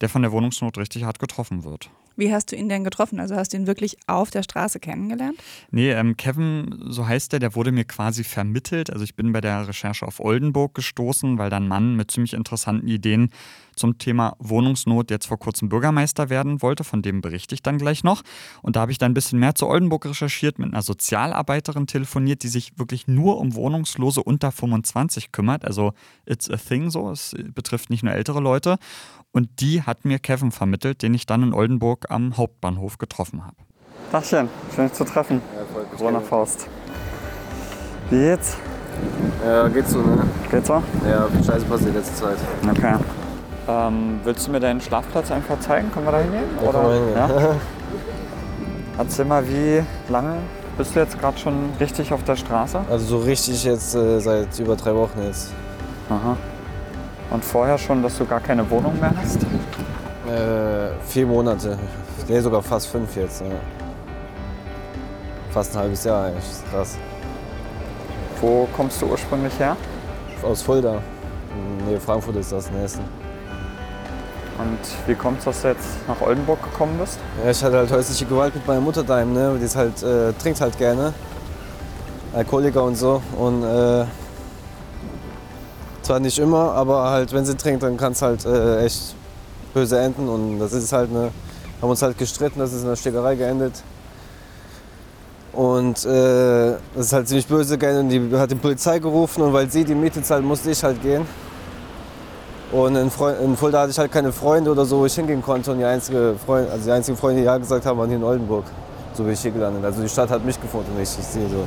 der 0.00 0.08
von 0.08 0.22
der 0.22 0.32
Wohnungsnot 0.32 0.78
richtig 0.78 1.04
hart 1.04 1.18
getroffen 1.18 1.64
wird. 1.64 1.90
Wie 2.20 2.32
hast 2.32 2.52
du 2.52 2.56
ihn 2.56 2.68
denn 2.68 2.84
getroffen? 2.84 3.18
Also 3.18 3.34
hast 3.34 3.54
du 3.54 3.56
ihn 3.56 3.66
wirklich 3.66 3.96
auf 4.06 4.30
der 4.30 4.42
Straße 4.42 4.78
kennengelernt? 4.78 5.38
Nee, 5.70 5.90
ähm, 5.90 6.18
Kevin, 6.18 6.78
so 6.88 7.08
heißt 7.08 7.32
der, 7.32 7.40
der 7.40 7.54
wurde 7.54 7.72
mir 7.72 7.84
quasi 7.84 8.24
vermittelt. 8.24 8.90
Also 8.90 9.04
ich 9.04 9.14
bin 9.14 9.32
bei 9.32 9.40
der 9.40 9.66
Recherche 9.66 10.06
auf 10.06 10.20
Oldenburg 10.20 10.74
gestoßen, 10.74 11.38
weil 11.38 11.48
da 11.48 11.56
ein 11.56 11.66
Mann 11.66 11.96
mit 11.96 12.10
ziemlich 12.10 12.34
interessanten 12.34 12.88
Ideen 12.88 13.30
zum 13.76 13.98
Thema 13.98 14.34
Wohnungsnot 14.38 15.10
jetzt 15.10 15.26
vor 15.26 15.38
kurzem 15.38 15.68
Bürgermeister 15.68 16.30
werden 16.30 16.62
wollte. 16.62 16.84
Von 16.84 17.02
dem 17.02 17.20
berichte 17.20 17.54
ich 17.54 17.62
dann 17.62 17.78
gleich 17.78 18.04
noch. 18.04 18.22
Und 18.62 18.76
da 18.76 18.80
habe 18.80 18.92
ich 18.92 18.98
dann 18.98 19.12
ein 19.12 19.14
bisschen 19.14 19.38
mehr 19.38 19.54
zu 19.54 19.66
Oldenburg 19.66 20.06
recherchiert, 20.06 20.58
mit 20.58 20.72
einer 20.72 20.82
Sozialarbeiterin 20.82 21.86
telefoniert, 21.86 22.42
die 22.42 22.48
sich 22.48 22.78
wirklich 22.78 23.08
nur 23.08 23.38
um 23.38 23.54
Wohnungslose 23.54 24.22
unter 24.22 24.52
25 24.52 25.32
kümmert. 25.32 25.64
Also 25.64 25.92
it's 26.26 26.50
a 26.50 26.56
thing 26.56 26.90
so. 26.90 27.10
Es 27.10 27.34
betrifft 27.54 27.90
nicht 27.90 28.02
nur 28.02 28.14
ältere 28.14 28.40
Leute. 28.40 28.76
Und 29.32 29.60
die 29.60 29.82
hat 29.82 30.04
mir 30.04 30.18
Kevin 30.18 30.50
vermittelt, 30.50 31.02
den 31.02 31.14
ich 31.14 31.26
dann 31.26 31.42
in 31.42 31.52
Oldenburg 31.52 32.06
am 32.10 32.36
Hauptbahnhof 32.36 32.98
getroffen 32.98 33.44
habe. 33.44 33.56
Dachchen, 34.10 34.48
schön 34.74 34.88
dich 34.88 34.94
zu 34.94 35.04
treffen. 35.04 35.40
Ja, 35.54 35.82
Corona 35.96 36.20
Faust. 36.20 36.68
Wie 38.10 38.16
geht's? 38.16 38.56
Ja, 39.44 39.68
geht 39.68 39.86
so, 39.86 39.98
ne? 40.00 40.26
Geht 40.50 40.66
so? 40.66 40.82
Ja, 41.06 41.28
viel 41.28 41.44
Scheiße 41.44 41.64
passiert 41.64 41.94
letzte 41.94 42.14
Zeit. 42.16 42.38
Okay. 42.68 42.96
Ähm, 43.70 44.20
willst 44.24 44.46
du 44.46 44.50
mir 44.50 44.60
deinen 44.60 44.80
Schlafplatz 44.80 45.30
einfach 45.30 45.60
zeigen? 45.60 45.92
Können 45.92 46.06
wir 46.06 46.12
da 46.12 46.18
hingehen? 46.18 46.44
Ja, 46.62 46.68
Oder? 46.68 46.92
hingehen. 46.94 47.14
Ja? 47.16 47.54
Erzähl 48.98 49.24
mal, 49.24 49.46
wie 49.48 49.82
lange 50.12 50.34
bist 50.76 50.94
du 50.94 51.00
jetzt 51.00 51.18
gerade 51.18 51.38
schon 51.38 51.70
richtig 51.78 52.12
auf 52.12 52.22
der 52.24 52.36
Straße? 52.36 52.80
Also 52.90 53.04
so 53.06 53.18
richtig 53.18 53.64
jetzt 53.64 53.94
äh, 53.94 54.18
seit 54.20 54.58
über 54.58 54.76
drei 54.76 54.94
Wochen 54.94 55.22
jetzt. 55.22 55.52
Aha. 56.10 56.36
Und 57.30 57.44
vorher 57.44 57.78
schon, 57.78 58.02
dass 58.02 58.18
du 58.18 58.26
gar 58.26 58.40
keine 58.40 58.68
Wohnung 58.68 58.98
mehr 59.00 59.12
hast? 59.22 59.42
Äh, 59.42 60.90
vier 61.06 61.26
Monate. 61.26 61.78
Nee, 62.28 62.40
sogar 62.40 62.62
fast 62.62 62.88
fünf 62.88 63.16
jetzt. 63.16 63.40
Ja. 63.40 63.46
Fast 65.50 65.74
ein 65.74 65.82
halbes 65.82 66.04
Jahr 66.04 66.26
eigentlich. 66.26 66.44
Krass. 66.70 66.98
Wo 68.40 68.68
kommst 68.76 69.00
du 69.00 69.06
ursprünglich 69.06 69.58
her? 69.58 69.76
Aus 70.42 70.62
Fulda. 70.62 71.00
Nee, 71.88 71.98
Frankfurt 71.98 72.36
ist 72.36 72.52
das 72.52 72.68
in 72.68 72.76
Hessen. 72.76 73.19
Und 74.60 74.78
wie 75.08 75.14
kommt 75.14 75.38
es, 75.38 75.44
dass 75.46 75.62
du 75.62 75.68
jetzt 75.68 75.88
nach 76.06 76.20
Oldenburg 76.20 76.62
gekommen 76.62 76.98
bist? 76.98 77.18
Ja, 77.42 77.50
ich 77.50 77.64
hatte 77.64 77.78
halt 77.78 77.90
häusliche 77.90 78.26
Gewalt 78.26 78.54
mit 78.54 78.66
meiner 78.66 78.80
Mutter 78.80 79.02
daheim, 79.02 79.32
ne? 79.32 79.56
Die 79.58 79.64
ist 79.64 79.74
halt, 79.74 80.02
äh, 80.02 80.34
trinkt 80.34 80.60
halt 80.60 80.76
gerne. 80.76 81.14
Alkoholiker 82.34 82.84
und 82.84 82.96
so. 82.96 83.22
Und 83.38 83.62
äh, 83.62 84.04
zwar 86.02 86.20
nicht 86.20 86.38
immer, 86.38 86.72
aber 86.72 87.10
halt, 87.10 87.32
wenn 87.32 87.46
sie 87.46 87.56
trinkt, 87.56 87.82
dann 87.82 87.96
kann 87.96 88.12
es 88.12 88.20
halt 88.20 88.44
äh, 88.44 88.84
echt 88.84 89.14
böse 89.72 89.98
enden. 89.98 90.28
Und 90.28 90.58
das 90.58 90.72
ist 90.72 90.92
halt 90.92 91.08
eine. 91.10 91.30
Haben 91.80 91.88
uns 91.88 92.02
halt 92.02 92.18
gestritten, 92.18 92.58
das 92.58 92.74
ist 92.74 92.82
in 92.82 92.88
einer 92.88 92.96
Schlägerei 92.96 93.36
geendet. 93.36 93.82
Und 95.54 96.04
äh, 96.04 96.74
das 96.94 97.06
ist 97.06 97.12
halt 97.14 97.28
ziemlich 97.28 97.46
böse 97.46 97.78
geendet. 97.78 98.02
Und 98.02 98.30
die 98.30 98.36
hat 98.36 98.50
die 98.50 98.56
Polizei 98.56 98.98
gerufen 98.98 99.42
und 99.42 99.54
weil 99.54 99.70
sie 99.70 99.84
die 99.84 99.94
Miete 99.94 100.22
zahlt, 100.22 100.44
musste 100.44 100.70
ich 100.70 100.84
halt 100.84 101.00
gehen. 101.00 101.24
Und 102.72 102.94
in, 102.94 103.10
in 103.42 103.56
Fulda 103.56 103.80
hatte 103.80 103.90
ich 103.90 103.98
halt 103.98 104.12
keine 104.12 104.32
Freunde 104.32 104.70
oder 104.70 104.84
so, 104.84 105.00
wo 105.00 105.06
ich 105.06 105.14
hingehen 105.14 105.42
konnte. 105.42 105.72
Und 105.72 105.78
die 105.78 105.84
einzige 105.84 106.36
Freund 106.44 106.70
also 106.70 106.84
die 106.84 106.92
einzigen 106.92 107.16
Freunde, 107.16 107.40
die 107.40 107.46
ja 107.46 107.58
gesagt 107.58 107.84
haben, 107.84 107.98
waren 107.98 108.08
hier 108.08 108.18
in 108.18 108.24
Oldenburg. 108.24 108.64
So 109.14 109.24
bin 109.24 109.32
ich 109.32 109.40
hier 109.40 109.50
gelandet. 109.50 109.84
Also 109.84 110.02
die 110.02 110.08
Stadt 110.08 110.30
hat 110.30 110.44
mich 110.44 110.60
gefunden, 110.60 110.96
nicht 110.96 111.18
ich 111.18 111.24
sie 111.24 111.46
so. 111.48 111.64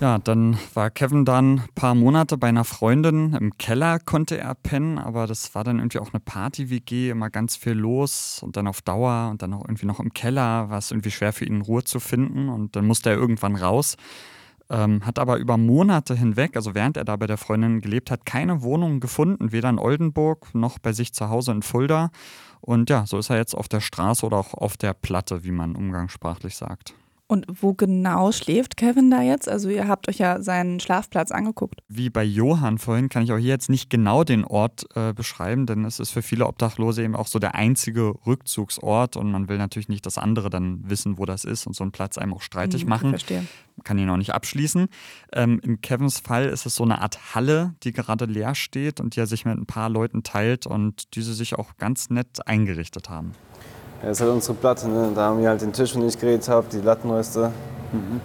Ja, 0.00 0.16
dann 0.18 0.58
war 0.72 0.88
Kevin 0.88 1.26
dann 1.26 1.56
ein 1.56 1.68
paar 1.74 1.94
Monate 1.94 2.38
bei 2.38 2.48
einer 2.48 2.64
Freundin. 2.64 3.34
Im 3.34 3.58
Keller 3.58 3.98
konnte 3.98 4.38
er 4.38 4.54
pennen, 4.54 4.98
aber 4.98 5.26
das 5.26 5.54
war 5.54 5.62
dann 5.62 5.78
irgendwie 5.78 5.98
auch 5.98 6.14
eine 6.14 6.20
Party-WG, 6.20 7.10
immer 7.10 7.28
ganz 7.28 7.56
viel 7.56 7.74
los 7.74 8.40
und 8.42 8.56
dann 8.56 8.66
auf 8.66 8.80
Dauer 8.80 9.28
und 9.30 9.42
dann 9.42 9.52
auch 9.52 9.62
irgendwie 9.62 9.84
noch 9.84 10.00
im 10.00 10.14
Keller 10.14 10.70
war 10.70 10.78
es 10.78 10.90
irgendwie 10.90 11.10
schwer 11.10 11.34
für 11.34 11.44
ihn 11.44 11.60
Ruhe 11.60 11.84
zu 11.84 12.00
finden 12.00 12.48
und 12.48 12.76
dann 12.76 12.86
musste 12.86 13.10
er 13.10 13.16
irgendwann 13.16 13.56
raus. 13.56 13.98
Ähm, 14.70 15.04
hat 15.04 15.18
aber 15.18 15.38
über 15.38 15.56
Monate 15.56 16.14
hinweg, 16.14 16.54
also 16.54 16.76
während 16.76 16.96
er 16.96 17.04
da 17.04 17.16
bei 17.16 17.26
der 17.26 17.38
Freundin 17.38 17.80
gelebt 17.80 18.10
hat, 18.10 18.24
keine 18.24 18.62
Wohnung 18.62 19.00
gefunden, 19.00 19.50
weder 19.50 19.68
in 19.68 19.80
Oldenburg 19.80 20.54
noch 20.54 20.78
bei 20.78 20.92
sich 20.92 21.12
zu 21.12 21.28
Hause 21.28 21.50
in 21.50 21.62
Fulda. 21.62 22.10
Und 22.60 22.88
ja, 22.88 23.04
so 23.04 23.18
ist 23.18 23.30
er 23.30 23.36
jetzt 23.36 23.54
auf 23.54 23.68
der 23.68 23.80
Straße 23.80 24.24
oder 24.24 24.36
auch 24.36 24.54
auf 24.54 24.76
der 24.76 24.94
Platte, 24.94 25.42
wie 25.42 25.50
man 25.50 25.74
umgangssprachlich 25.74 26.56
sagt. 26.56 26.94
Und 27.30 27.46
wo 27.48 27.74
genau 27.74 28.32
schläft 28.32 28.76
Kevin 28.76 29.08
da 29.08 29.22
jetzt? 29.22 29.48
Also 29.48 29.68
ihr 29.68 29.86
habt 29.86 30.08
euch 30.08 30.18
ja 30.18 30.42
seinen 30.42 30.80
Schlafplatz 30.80 31.30
angeguckt. 31.30 31.80
Wie 31.88 32.10
bei 32.10 32.24
Johann 32.24 32.78
vorhin 32.78 33.08
kann 33.08 33.22
ich 33.22 33.30
auch 33.30 33.38
hier 33.38 33.50
jetzt 33.50 33.70
nicht 33.70 33.88
genau 33.88 34.24
den 34.24 34.44
Ort 34.44 34.86
äh, 34.96 35.12
beschreiben, 35.12 35.64
denn 35.64 35.84
es 35.84 36.00
ist 36.00 36.10
für 36.10 36.22
viele 36.22 36.48
Obdachlose 36.48 37.04
eben 37.04 37.14
auch 37.14 37.28
so 37.28 37.38
der 37.38 37.54
einzige 37.54 38.14
Rückzugsort 38.26 39.16
und 39.16 39.30
man 39.30 39.48
will 39.48 39.58
natürlich 39.58 39.88
nicht, 39.88 40.06
dass 40.06 40.18
andere 40.18 40.50
dann 40.50 40.90
wissen, 40.90 41.18
wo 41.18 41.24
das 41.24 41.44
ist 41.44 41.68
und 41.68 41.76
so 41.76 41.84
einen 41.84 41.92
Platz 41.92 42.18
einem 42.18 42.34
auch 42.34 42.42
streitig 42.42 42.82
Hm, 42.82 42.88
machen. 42.88 43.10
verstehe. 43.10 43.46
Man 43.76 43.84
kann 43.84 43.98
ihn 43.98 44.10
auch 44.10 44.16
nicht 44.16 44.34
abschließen. 44.34 44.88
Ähm, 45.32 45.60
in 45.62 45.80
Kevins 45.80 46.18
Fall 46.18 46.46
ist 46.46 46.66
es 46.66 46.74
so 46.74 46.82
eine 46.82 47.00
Art 47.00 47.36
Halle, 47.36 47.74
die 47.84 47.92
gerade 47.92 48.24
leer 48.24 48.56
steht 48.56 48.98
und 49.00 49.14
die 49.14 49.20
er 49.20 49.28
sich 49.28 49.44
mit 49.44 49.56
ein 49.56 49.66
paar 49.66 49.88
Leuten 49.88 50.24
teilt 50.24 50.66
und 50.66 51.14
diese 51.14 51.32
sich 51.34 51.54
auch 51.54 51.76
ganz 51.76 52.10
nett 52.10 52.44
eingerichtet 52.48 53.08
haben. 53.08 53.34
Ja, 54.02 54.08
das 54.08 54.18
ist 54.18 54.20
halt 54.22 54.32
unsere 54.32 54.54
Platte, 54.54 54.88
ne? 54.88 55.10
Da 55.14 55.22
haben 55.26 55.40
wir 55.40 55.48
halt 55.48 55.60
den 55.60 55.72
Tisch, 55.72 55.92
von 55.92 56.00
dem 56.00 56.08
ich 56.08 56.18
geredet 56.18 56.48
habe, 56.48 56.66
die 56.72 56.80
Lattenreste. 56.80 57.50
Mhm. 57.92 58.20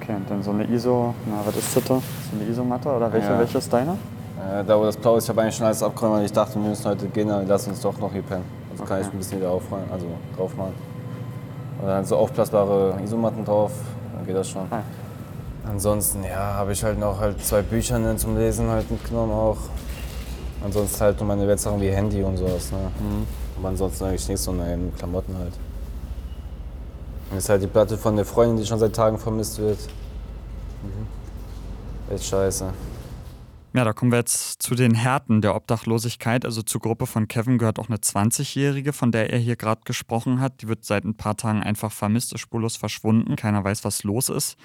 Okay, 0.00 0.14
und 0.16 0.30
dann 0.30 0.42
so 0.42 0.50
eine 0.50 0.64
ISO, 0.64 1.14
na 1.26 1.42
was 1.44 1.56
ist 1.56 1.76
das 1.76 1.84
da? 1.84 1.94
So 1.96 2.02
eine 2.40 2.50
ISO-Matte 2.50 2.88
oder 2.88 3.12
welche, 3.12 3.28
Ja. 3.28 3.38
welche 3.38 3.58
ist 3.58 3.70
deine? 3.70 3.92
Äh, 3.92 4.64
da 4.64 4.78
wo 4.78 4.84
das 4.84 4.96
blau 4.96 5.16
ist, 5.16 5.24
ich 5.24 5.30
habe 5.30 5.42
eigentlich 5.42 5.56
schon 5.56 5.66
alles 5.66 5.82
abgeräumt, 5.82 6.16
weil 6.16 6.24
ich 6.24 6.32
dachte, 6.32 6.54
wir 6.54 6.68
müssen 6.68 6.86
heute 6.86 7.06
gehen, 7.08 7.28
dann 7.28 7.46
lass 7.46 7.68
uns 7.68 7.80
doch 7.82 7.98
noch 7.98 8.12
hier 8.12 8.22
pennen. 8.22 8.44
Also 8.70 8.84
kann 8.84 9.00
ich 9.02 9.06
ein 9.06 9.18
bisschen 9.18 9.38
wieder 9.40 9.50
aufräumen, 9.50 9.86
also 9.92 10.06
drauf 10.36 10.56
machen. 10.56 10.72
Und 11.80 11.86
dann 11.86 12.04
so 12.04 12.16
aufblasbare 12.16 12.94
Isomatten 13.04 13.44
drauf, 13.44 13.72
dann 14.16 14.24
geht 14.26 14.36
das 14.36 14.48
schon. 14.48 14.62
Ansonsten, 15.68 16.24
ja, 16.24 16.54
habe 16.54 16.72
ich 16.72 16.82
halt 16.82 16.98
noch 16.98 17.20
halt 17.20 17.44
zwei 17.44 17.60
Bücher 17.62 17.98
ne, 17.98 18.16
zum 18.16 18.36
Lesen 18.36 18.68
halt 18.70 18.90
mitgenommen 18.90 19.32
auch. 19.32 19.58
Ansonsten 20.64 21.00
halt 21.00 21.18
nur 21.20 21.28
meine 21.28 21.46
Wertsachen 21.46 21.80
wie 21.80 21.90
Handy 21.90 22.22
und 22.22 22.36
sowas. 22.38 22.72
Ne? 22.72 22.78
Aber 23.56 23.68
ansonsten 23.68 24.04
eigentlich 24.04 24.28
nichts, 24.28 24.44
sondern 24.44 24.70
eben 24.70 24.94
Klamotten 24.96 25.36
halt. 25.36 25.52
Das 27.30 27.44
ist 27.44 27.48
halt 27.48 27.62
die 27.62 27.66
Platte 27.66 27.96
von 27.96 28.16
der 28.16 28.24
Freundin, 28.24 28.58
die 28.58 28.66
schon 28.66 28.78
seit 28.78 28.94
Tagen 28.94 29.18
vermisst 29.18 29.58
wird. 29.58 29.78
Echt 32.10 32.24
scheiße. 32.26 32.72
Ja, 33.72 33.82
da 33.82 33.92
kommen 33.92 34.12
wir 34.12 34.18
jetzt 34.18 34.62
zu 34.62 34.76
den 34.76 34.94
Härten 34.94 35.40
der 35.40 35.56
Obdachlosigkeit. 35.56 36.44
Also 36.44 36.62
zur 36.62 36.80
Gruppe 36.80 37.06
von 37.06 37.26
Kevin 37.26 37.58
gehört 37.58 37.80
auch 37.80 37.88
eine 37.88 37.96
20-Jährige, 37.96 38.92
von 38.92 39.10
der 39.10 39.32
er 39.32 39.38
hier 39.40 39.56
gerade 39.56 39.80
gesprochen 39.84 40.40
hat. 40.40 40.62
Die 40.62 40.68
wird 40.68 40.84
seit 40.84 41.04
ein 41.04 41.16
paar 41.16 41.36
Tagen 41.36 41.60
einfach 41.62 41.90
vermisst, 41.90 42.32
ist 42.32 42.40
spurlos 42.40 42.76
verschwunden. 42.76 43.34
Keiner 43.34 43.64
weiß, 43.64 43.84
was 43.84 44.04
los 44.04 44.28
ist. 44.28 44.56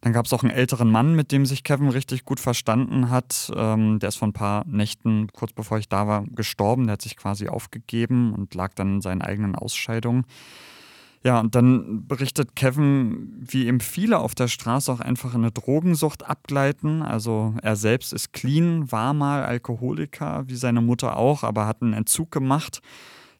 Dann 0.00 0.12
gab 0.12 0.26
es 0.26 0.32
auch 0.32 0.42
einen 0.42 0.52
älteren 0.52 0.90
Mann, 0.90 1.14
mit 1.14 1.32
dem 1.32 1.46
sich 1.46 1.64
Kevin 1.64 1.88
richtig 1.88 2.24
gut 2.24 2.40
verstanden 2.40 3.10
hat. 3.10 3.50
Ähm, 3.56 3.98
der 3.98 4.10
ist 4.10 4.16
vor 4.16 4.28
ein 4.28 4.32
paar 4.32 4.64
Nächten, 4.66 5.28
kurz 5.32 5.52
bevor 5.52 5.78
ich 5.78 5.88
da 5.88 6.06
war, 6.06 6.24
gestorben. 6.26 6.84
Der 6.84 6.94
hat 6.94 7.02
sich 7.02 7.16
quasi 7.16 7.48
aufgegeben 7.48 8.32
und 8.34 8.54
lag 8.54 8.74
dann 8.74 8.96
in 8.96 9.00
seinen 9.00 9.22
eigenen 9.22 9.54
Ausscheidungen. 9.56 10.24
Ja, 11.26 11.40
und 11.40 11.56
dann 11.56 12.06
berichtet 12.06 12.54
Kevin, 12.54 13.34
wie 13.40 13.66
ihm 13.66 13.80
viele 13.80 14.18
auf 14.20 14.36
der 14.36 14.46
Straße 14.46 14.92
auch 14.92 15.00
einfach 15.00 15.34
in 15.34 15.40
eine 15.40 15.50
Drogensucht 15.50 16.24
abgleiten. 16.24 17.02
Also 17.02 17.54
er 17.62 17.74
selbst 17.74 18.12
ist 18.12 18.32
clean, 18.32 18.92
war 18.92 19.12
mal 19.12 19.42
Alkoholiker, 19.42 20.44
wie 20.46 20.54
seine 20.54 20.80
Mutter 20.80 21.16
auch, 21.16 21.42
aber 21.42 21.66
hat 21.66 21.82
einen 21.82 21.94
Entzug 21.94 22.30
gemacht. 22.30 22.80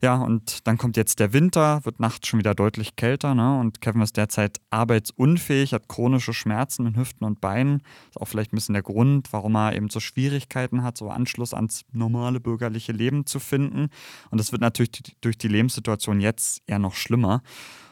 Ja, 0.06 0.14
und 0.14 0.68
dann 0.68 0.78
kommt 0.78 0.96
jetzt 0.96 1.18
der 1.18 1.32
Winter, 1.32 1.84
wird 1.84 1.98
nachts 1.98 2.28
schon 2.28 2.38
wieder 2.38 2.54
deutlich 2.54 2.94
kälter, 2.94 3.34
ne? 3.34 3.58
Und 3.58 3.80
Kevin 3.80 4.02
ist 4.02 4.16
derzeit 4.16 4.60
arbeitsunfähig, 4.70 5.72
hat 5.72 5.88
chronische 5.88 6.32
Schmerzen 6.32 6.86
in 6.86 6.96
Hüften 6.96 7.24
und 7.24 7.40
Beinen. 7.40 7.82
Ist 8.10 8.20
auch 8.20 8.26
vielleicht 8.26 8.52
ein 8.52 8.56
bisschen 8.56 8.74
der 8.74 8.84
Grund, 8.84 9.32
warum 9.32 9.56
er 9.56 9.74
eben 9.74 9.90
so 9.90 9.98
Schwierigkeiten 9.98 10.84
hat, 10.84 10.96
so 10.96 11.10
Anschluss 11.10 11.52
ans 11.52 11.82
normale 11.90 12.38
bürgerliche 12.38 12.92
Leben 12.92 13.26
zu 13.26 13.40
finden. 13.40 13.88
Und 14.30 14.38
das 14.38 14.52
wird 14.52 14.62
natürlich 14.62 14.92
durch 15.22 15.38
die 15.38 15.48
Lebenssituation 15.48 16.20
jetzt 16.20 16.62
eher 16.68 16.78
noch 16.78 16.94
schlimmer. 16.94 17.42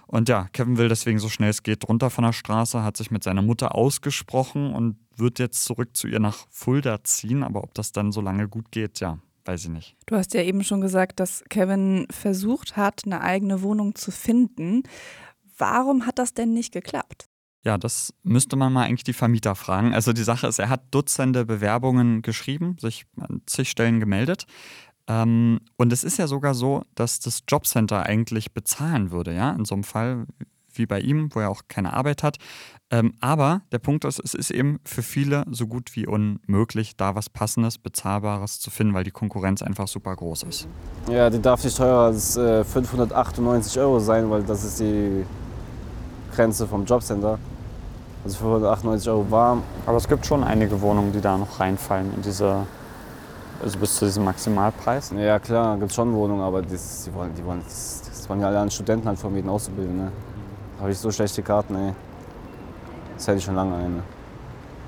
Und 0.06 0.28
ja, 0.28 0.46
Kevin 0.52 0.78
will 0.78 0.88
deswegen 0.88 1.18
so 1.18 1.28
schnell 1.28 1.50
es 1.50 1.64
geht 1.64 1.88
runter 1.88 2.10
von 2.10 2.22
der 2.22 2.32
Straße, 2.32 2.84
hat 2.84 2.96
sich 2.96 3.10
mit 3.10 3.24
seiner 3.24 3.42
Mutter 3.42 3.74
ausgesprochen 3.74 4.72
und 4.72 4.98
wird 5.16 5.40
jetzt 5.40 5.64
zurück 5.64 5.96
zu 5.96 6.06
ihr 6.06 6.20
nach 6.20 6.46
Fulda 6.48 7.02
ziehen. 7.02 7.42
Aber 7.42 7.64
ob 7.64 7.74
das 7.74 7.90
dann 7.90 8.12
so 8.12 8.20
lange 8.20 8.46
gut 8.46 8.70
geht, 8.70 9.00
ja, 9.00 9.18
weiß 9.44 9.64
ich 9.64 9.70
nicht. 9.70 9.96
Du 10.06 10.16
hast 10.16 10.34
ja 10.34 10.42
eben 10.42 10.64
schon 10.64 10.80
gesagt, 10.80 11.20
dass 11.20 11.44
Kevin 11.48 12.06
versucht 12.10 12.76
hat, 12.76 13.02
eine 13.04 13.20
eigene 13.20 13.62
Wohnung 13.62 13.94
zu 13.94 14.10
finden. 14.10 14.82
Warum 15.58 16.06
hat 16.06 16.18
das 16.18 16.34
denn 16.34 16.52
nicht 16.52 16.72
geklappt? 16.72 17.28
Ja, 17.64 17.78
das 17.78 18.12
müsste 18.22 18.56
man 18.56 18.72
mal 18.72 18.84
eigentlich 18.84 19.04
die 19.04 19.14
Vermieter 19.14 19.54
fragen. 19.54 19.94
Also 19.94 20.12
die 20.12 20.22
Sache 20.22 20.46
ist, 20.46 20.58
er 20.58 20.68
hat 20.68 20.82
Dutzende 20.90 21.46
Bewerbungen 21.46 22.20
geschrieben, 22.20 22.76
sich 22.78 23.06
an 23.18 23.40
zig 23.46 23.70
Stellen 23.70 24.00
gemeldet. 24.00 24.46
Ähm, 25.06 25.60
und 25.76 25.92
es 25.92 26.04
ist 26.04 26.18
ja 26.18 26.26
sogar 26.26 26.54
so, 26.54 26.82
dass 26.94 27.20
das 27.20 27.42
Jobcenter 27.48 28.04
eigentlich 28.04 28.52
bezahlen 28.52 29.10
würde, 29.10 29.34
ja, 29.34 29.50
in 29.52 29.64
so 29.64 29.74
einem 29.74 29.84
Fall 29.84 30.26
wie 30.78 30.86
bei 30.86 31.00
ihm, 31.00 31.34
wo 31.34 31.40
er 31.40 31.50
auch 31.50 31.62
keine 31.68 31.92
Arbeit 31.92 32.22
hat. 32.22 32.38
Ähm, 32.90 33.14
aber 33.20 33.62
der 33.72 33.78
Punkt 33.78 34.04
ist, 34.04 34.20
es 34.20 34.34
ist 34.34 34.50
eben 34.50 34.78
für 34.84 35.02
viele 35.02 35.44
so 35.50 35.66
gut 35.66 35.96
wie 35.96 36.06
unmöglich, 36.06 36.96
da 36.96 37.14
was 37.14 37.28
Passendes, 37.28 37.78
Bezahlbares 37.78 38.60
zu 38.60 38.70
finden, 38.70 38.94
weil 38.94 39.04
die 39.04 39.10
Konkurrenz 39.10 39.62
einfach 39.62 39.88
super 39.88 40.14
groß 40.14 40.44
ist. 40.44 40.68
Ja, 41.10 41.28
die 41.30 41.40
darf 41.40 41.64
nicht 41.64 41.76
teurer 41.76 42.04
als 42.04 42.36
äh, 42.36 42.62
598 42.62 43.80
Euro 43.80 43.98
sein, 43.98 44.30
weil 44.30 44.42
das 44.42 44.64
ist 44.64 44.80
die 44.80 45.24
Grenze 46.34 46.66
vom 46.66 46.84
Jobcenter. 46.84 47.38
Also 48.22 48.36
598 48.38 49.10
Euro 49.10 49.30
warm. 49.30 49.62
Aber 49.86 49.96
es 49.96 50.06
gibt 50.06 50.24
schon 50.24 50.44
einige 50.44 50.80
Wohnungen, 50.80 51.12
die 51.12 51.20
da 51.20 51.36
noch 51.36 51.58
reinfallen 51.58 52.14
in 52.14 52.22
diese, 52.22 52.66
also 53.62 53.78
bis 53.78 53.96
zu 53.96 54.04
diesem 54.04 54.24
Maximalpreis. 54.24 55.12
Ja 55.16 55.38
klar, 55.38 55.76
gibt 55.78 55.92
schon 55.92 56.12
Wohnungen, 56.14 56.42
aber 56.42 56.62
das, 56.62 57.04
die 57.04 57.14
wollen, 57.14 57.34
die 57.34 57.44
wollen, 57.44 57.62
das, 57.64 58.02
das 58.06 58.28
wollen 58.28 58.40
ja 58.40 58.48
alle 58.48 58.60
an 58.60 58.70
Studenten 58.70 59.08
halt 59.08 59.18
vermieten, 59.18 59.50
auszubilden. 59.50 59.96
Ne? 59.96 60.12
Habe 60.84 60.92
ich 60.92 60.98
so 60.98 61.10
schlechte 61.10 61.42
Karten, 61.42 61.74
ey. 61.76 61.94
Das 63.16 63.26
hätte 63.26 63.38
ich 63.38 63.44
schon 63.44 63.54
lange 63.54 63.74
eine. 63.74 64.02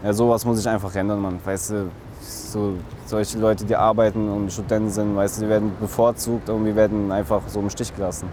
Ja, 0.04 0.12
sowas 0.12 0.44
muss 0.44 0.60
ich 0.60 0.68
einfach 0.68 0.94
ändern, 0.94 1.22
man. 1.22 1.40
Weißt 1.42 1.70
du, 1.70 1.88
so, 2.20 2.74
solche 3.06 3.38
Leute, 3.38 3.64
die 3.64 3.74
arbeiten 3.74 4.28
und 4.28 4.52
Studenten 4.52 4.90
sind, 4.90 5.16
weißt 5.16 5.38
du, 5.38 5.44
die 5.44 5.48
werden 5.48 5.72
bevorzugt 5.80 6.50
und 6.50 6.66
wir 6.66 6.76
werden 6.76 7.10
einfach 7.10 7.40
so 7.46 7.60
im 7.60 7.70
Stich 7.70 7.96
gelassen. 7.96 8.28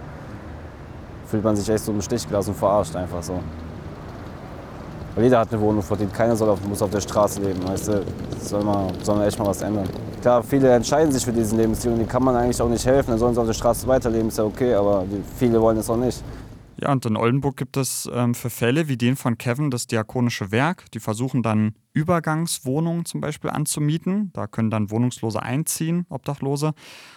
Fühlt 1.28 1.42
man 1.46 1.56
sich 1.56 1.70
echt 1.70 1.86
so 1.86 1.94
im 1.94 2.02
Stich 2.02 2.28
gelassen 2.28 2.50
und 2.50 2.58
verarscht 2.58 2.98
einfach 2.98 3.24
so. 3.24 3.40
Weil 5.16 5.24
jeder 5.24 5.40
hat 5.40 5.54
eine 5.54 5.62
Wohnung 5.62 5.84
verdient, 5.84 6.14
keiner 6.14 6.36
soll 6.36 6.50
auf, 6.50 6.62
muss 6.68 6.82
auf 6.82 6.90
der 6.90 7.00
Straße 7.00 7.40
leben, 7.40 7.66
weißt 7.66 7.88
du. 7.88 8.04
Soll 8.42 8.62
man, 8.66 8.88
soll 9.04 9.16
man 9.16 9.26
echt 9.26 9.40
mal 9.40 9.48
was 9.48 9.62
ändern. 9.62 9.88
Klar, 10.22 10.44
viele 10.44 10.70
entscheiden 10.70 11.14
sich 11.14 11.24
für 11.24 11.32
diesen 11.32 11.58
Lebensstil 11.58 11.94
und 11.94 12.00
die 12.00 12.06
kann 12.06 12.24
man 12.26 12.36
eigentlich 12.36 12.62
auch 12.62 12.68
nicht 12.68 12.86
helfen, 12.86 13.12
dann 13.12 13.20
sollen 13.20 13.34
sie 13.34 13.40
auf 13.40 13.48
der 13.48 13.54
Straße 13.54 13.88
weiterleben, 13.88 14.28
ist 14.28 14.38
ja 14.38 14.44
okay, 14.44 14.74
aber 14.74 15.06
die, 15.10 15.24
viele 15.38 15.62
wollen 15.62 15.78
es 15.78 15.90
auch 15.90 15.96
nicht. 15.96 16.22
Ja, 16.84 16.92
und 16.92 17.06
in 17.06 17.16
Oldenburg 17.16 17.56
gibt 17.56 17.78
es 17.78 18.10
ähm, 18.14 18.36
für 18.36 18.50
Fälle 18.50 18.90
wie 18.90 18.98
den 18.98 19.16
von 19.16 19.38
Kevin 19.38 19.72
das 19.72 19.88
Diakonische 19.88 20.52
Werk. 20.52 20.92
Die 20.92 21.00
versuchen 21.00 21.42
dann 21.42 21.76
Übergangswohnungen 21.94 23.06
zum 23.06 23.22
Beispiel 23.22 23.52
anzumieten. 23.52 24.32
Da 24.34 24.48
können 24.48 24.72
dann 24.72 24.90
Wohnungslose 24.90 25.42
einziehen, 25.42 26.06
Obdachlose. 26.10 26.74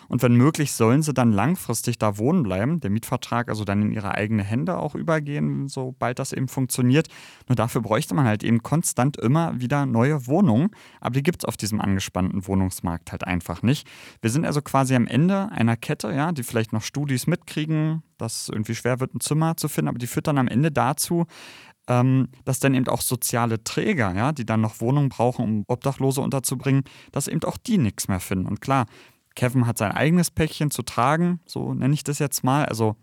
Und 0.08 0.22
wenn 0.22 0.34
möglich, 0.34 0.72
sollen 0.72 1.02
sie 1.02 1.14
dann 1.14 1.32
langfristig 1.32 1.98
da 1.98 2.18
wohnen 2.18 2.42
bleiben. 2.42 2.80
Der 2.80 2.90
Mietvertrag 2.90 3.48
also 3.48 3.64
dann 3.64 3.82
in 3.82 3.92
ihre 3.92 4.14
eigene 4.14 4.44
Hände 4.44 4.78
auch 4.78 4.94
übergehen, 4.94 5.68
sobald 5.68 6.18
das 6.18 6.32
eben 6.32 6.48
funktioniert. 6.48 7.08
Nur 7.48 7.56
dafür 7.56 7.80
bräuchte 7.80 8.14
man 8.14 8.26
halt 8.26 8.44
eben 8.44 8.62
konstant 8.62 9.16
immer 9.16 9.58
wieder 9.60 9.86
neue 9.86 10.26
Wohnungen. 10.26 10.70
Aber 11.00 11.14
die 11.14 11.22
gibt 11.22 11.42
es 11.42 11.44
auf 11.46 11.56
diesem 11.56 11.80
angespannten 11.80 12.46
Wohnungsmarkt 12.46 13.12
halt 13.12 13.24
einfach 13.24 13.62
nicht. 13.62 13.88
Wir 14.20 14.30
sind 14.30 14.44
also 14.44 14.60
quasi 14.60 14.94
am 14.94 15.06
Ende 15.06 15.50
einer 15.52 15.76
Kette, 15.76 16.12
ja, 16.12 16.32
die 16.32 16.42
vielleicht 16.42 16.72
noch 16.72 16.82
Studis 16.82 17.26
mitkriegen, 17.26 18.02
dass 18.18 18.42
es 18.42 18.48
irgendwie 18.48 18.74
schwer 18.74 19.00
wird, 19.00 19.14
ein 19.14 19.20
Zimmer 19.20 19.56
zu 19.56 19.68
finden, 19.68 19.88
aber 19.88 19.98
die 19.98 20.06
führt 20.06 20.26
dann 20.26 20.38
am 20.38 20.48
Ende 20.48 20.70
dazu, 20.70 21.26
ähm, 21.88 22.28
dass 22.44 22.60
dann 22.60 22.74
eben 22.74 22.88
auch 22.88 23.00
soziale 23.00 23.62
Träger, 23.62 24.14
ja, 24.14 24.32
die 24.32 24.46
dann 24.46 24.60
noch 24.60 24.80
Wohnungen 24.80 25.08
brauchen, 25.08 25.44
um 25.44 25.64
Obdachlose 25.68 26.20
unterzubringen, 26.20 26.84
dass 27.12 27.28
eben 27.28 27.42
auch 27.44 27.56
die 27.56 27.78
nichts 27.78 28.08
mehr 28.08 28.20
finden. 28.20 28.46
Und 28.46 28.60
klar, 28.60 28.86
Kevin 29.34 29.66
hat 29.66 29.78
sein 29.78 29.92
eigenes 29.92 30.30
Päckchen 30.30 30.70
zu 30.70 30.82
tragen, 30.82 31.40
so 31.46 31.74
nenne 31.74 31.94
ich 31.94 32.04
das 32.04 32.18
jetzt 32.18 32.42
mal. 32.42 32.64
Also 32.64 32.96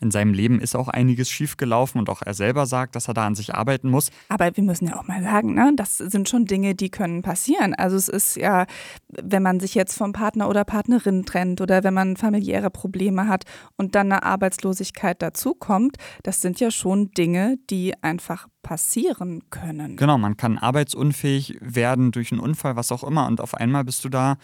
in 0.00 0.10
seinem 0.10 0.34
Leben 0.34 0.60
ist 0.60 0.76
auch 0.76 0.88
einiges 0.88 1.30
schiefgelaufen 1.30 1.98
und 1.98 2.10
auch 2.10 2.22
er 2.22 2.34
selber 2.34 2.66
sagt, 2.66 2.96
dass 2.96 3.08
er 3.08 3.14
da 3.14 3.26
an 3.26 3.34
sich 3.34 3.54
arbeiten 3.54 3.90
muss. 3.90 4.10
Aber 4.28 4.54
wir 4.54 4.64
müssen 4.64 4.88
ja 4.88 4.96
auch 4.98 5.06
mal 5.06 5.22
sagen, 5.22 5.54
ne, 5.54 5.72
das 5.74 5.98
sind 5.98 6.28
schon 6.28 6.44
Dinge, 6.44 6.74
die 6.74 6.90
können 6.90 7.22
passieren. 7.22 7.74
Also 7.74 7.96
es 7.96 8.08
ist 8.08 8.36
ja, 8.36 8.66
wenn 9.08 9.42
man 9.42 9.60
sich 9.60 9.74
jetzt 9.74 9.96
vom 9.96 10.12
Partner 10.12 10.48
oder 10.48 10.64
Partnerin 10.64 11.24
trennt 11.24 11.60
oder 11.60 11.84
wenn 11.84 11.94
man 11.94 12.16
familiäre 12.16 12.70
Probleme 12.70 13.28
hat 13.28 13.44
und 13.76 13.94
dann 13.94 14.12
eine 14.12 14.22
Arbeitslosigkeit 14.22 15.22
dazukommt, 15.22 15.96
das 16.22 16.40
sind 16.40 16.60
ja 16.60 16.70
schon 16.70 17.10
Dinge, 17.12 17.56
die 17.70 17.94
einfach 18.02 18.48
passieren 18.62 19.42
können. 19.50 19.96
Genau, 19.96 20.18
man 20.18 20.36
kann 20.36 20.58
arbeitsunfähig 20.58 21.58
werden 21.60 22.10
durch 22.10 22.32
einen 22.32 22.40
Unfall, 22.40 22.76
was 22.76 22.90
auch 22.92 23.04
immer 23.04 23.26
und 23.26 23.40
auf 23.40 23.54
einmal 23.54 23.84
bist 23.84 24.04
du 24.04 24.08
da 24.08 24.36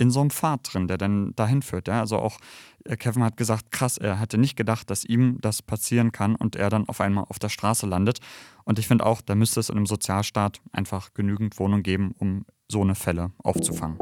in 0.00 0.10
so 0.10 0.20
einem 0.20 0.30
Pfad 0.30 0.72
drin, 0.72 0.88
der 0.88 0.96
dann 0.96 1.34
dahin 1.36 1.60
führt. 1.60 1.86
Ja? 1.86 2.00
Also 2.00 2.16
auch 2.16 2.38
äh, 2.84 2.96
Kevin 2.96 3.22
hat 3.22 3.36
gesagt, 3.36 3.70
krass, 3.70 3.98
er 3.98 4.18
hatte 4.18 4.38
nicht 4.38 4.56
gedacht, 4.56 4.88
dass 4.88 5.04
ihm 5.04 5.36
das 5.42 5.60
passieren 5.60 6.10
kann 6.10 6.34
und 6.36 6.56
er 6.56 6.70
dann 6.70 6.88
auf 6.88 7.02
einmal 7.02 7.24
auf 7.28 7.38
der 7.38 7.50
Straße 7.50 7.86
landet. 7.86 8.18
Und 8.64 8.78
ich 8.78 8.88
finde 8.88 9.04
auch, 9.04 9.20
da 9.20 9.34
müsste 9.34 9.60
es 9.60 9.68
in 9.68 9.76
einem 9.76 9.86
Sozialstaat 9.86 10.60
einfach 10.72 11.12
genügend 11.12 11.58
Wohnungen 11.58 11.82
geben, 11.82 12.14
um 12.18 12.46
so 12.66 12.80
eine 12.80 12.94
Fälle 12.94 13.32
aufzufangen. 13.42 13.98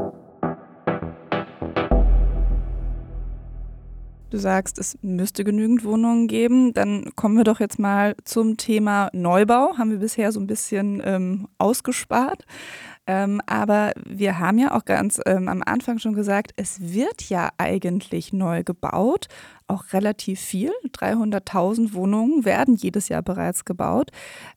Du 4.31 4.37
sagst, 4.37 4.79
es 4.79 4.99
müsste 5.01 5.43
genügend 5.43 5.85
Wohnungen 5.85 6.29
geben. 6.29 6.75
Dann 6.75 7.13
kommen 7.17 7.39
wir 7.39 7.45
doch 7.45 7.61
jetzt 7.61 7.79
mal 7.79 8.15
zum 8.25 8.59
Thema 8.59 9.09
Neubau. 9.15 9.79
Haben 9.79 9.91
wir 9.91 9.99
bisher 9.99 10.33
so 10.33 10.41
ein 10.41 10.47
bisschen 10.47 11.01
ähm, 11.03 11.49
ausgespart. 11.57 12.45
Ähm, 13.09 13.41
aber 13.47 13.93
wir 14.05 14.39
haben 14.39 14.59
ja 14.59 14.77
auch 14.77 14.85
ganz 14.85 15.19
ähm, 15.25 15.49
am 15.49 15.63
Anfang 15.65 15.99
schon 15.99 16.13
gesagt, 16.13 16.53
es 16.57 16.93
wird 16.93 17.23
ja 17.31 17.49
eigentlich 17.57 18.35
neu 18.35 18.63
gebaut, 18.63 19.29
auch 19.67 19.93
relativ 19.95 20.41
viel. 20.41 20.73
300.000 20.93 21.95
Wohnungen 21.95 22.45
werden 22.45 22.75
jedes 22.77 23.09
Jahr 23.09 23.23
bereits 23.23 23.65
gebaut. 23.65 24.11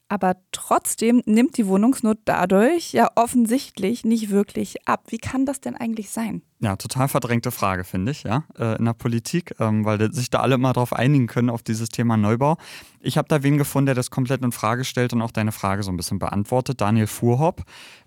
Aber 0.09 0.35
trotzdem 0.51 1.21
nimmt 1.25 1.57
die 1.57 1.67
Wohnungsnot 1.67 2.17
dadurch 2.25 2.91
ja 2.91 3.09
offensichtlich 3.15 4.03
nicht 4.03 4.29
wirklich 4.29 4.85
ab. 4.85 5.05
Wie 5.07 5.17
kann 5.17 5.45
das 5.45 5.61
denn 5.61 5.75
eigentlich 5.75 6.09
sein? 6.09 6.41
Ja, 6.59 6.75
total 6.75 7.07
verdrängte 7.07 7.49
Frage, 7.49 7.85
finde 7.85 8.11
ich, 8.11 8.23
ja, 8.23 8.43
äh, 8.59 8.77
in 8.77 8.85
der 8.85 8.93
Politik, 8.93 9.55
ähm, 9.59 9.85
weil 9.85 10.11
sich 10.13 10.29
da 10.29 10.41
alle 10.41 10.55
immer 10.55 10.73
darauf 10.73 10.93
einigen 10.93 11.27
können, 11.27 11.49
auf 11.49 11.63
dieses 11.63 11.89
Thema 11.89 12.17
Neubau. 12.17 12.57
Ich 12.99 13.17
habe 13.17 13.27
da 13.27 13.41
wen 13.41 13.57
gefunden, 13.57 13.87
der 13.87 13.95
das 13.95 14.11
komplett 14.11 14.43
in 14.43 14.51
Frage 14.51 14.83
stellt 14.83 15.13
und 15.13 15.21
auch 15.21 15.31
deine 15.31 15.51
Frage 15.51 15.81
so 15.81 15.91
ein 15.91 15.97
bisschen 15.97 16.19
beantwortet. 16.19 16.81
Daniel 16.81 17.07
Fuhrhopp. 17.07 17.63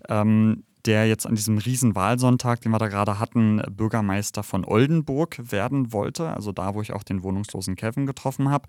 Ähm, 0.09 0.63
der 0.85 1.07
jetzt 1.07 1.25
an 1.25 1.35
diesem 1.35 1.57
Riesenwahlsonntag, 1.57 2.61
den 2.61 2.71
wir 2.71 2.77
da 2.77 2.87
gerade 2.87 3.19
hatten, 3.19 3.61
Bürgermeister 3.69 4.43
von 4.43 4.63
Oldenburg 4.63 5.51
werden 5.51 5.91
wollte, 5.91 6.29
also 6.29 6.51
da, 6.51 6.75
wo 6.75 6.81
ich 6.81 6.93
auch 6.93 7.03
den 7.03 7.23
wohnungslosen 7.23 7.75
Kevin 7.75 8.05
getroffen 8.05 8.49
habe. 8.49 8.67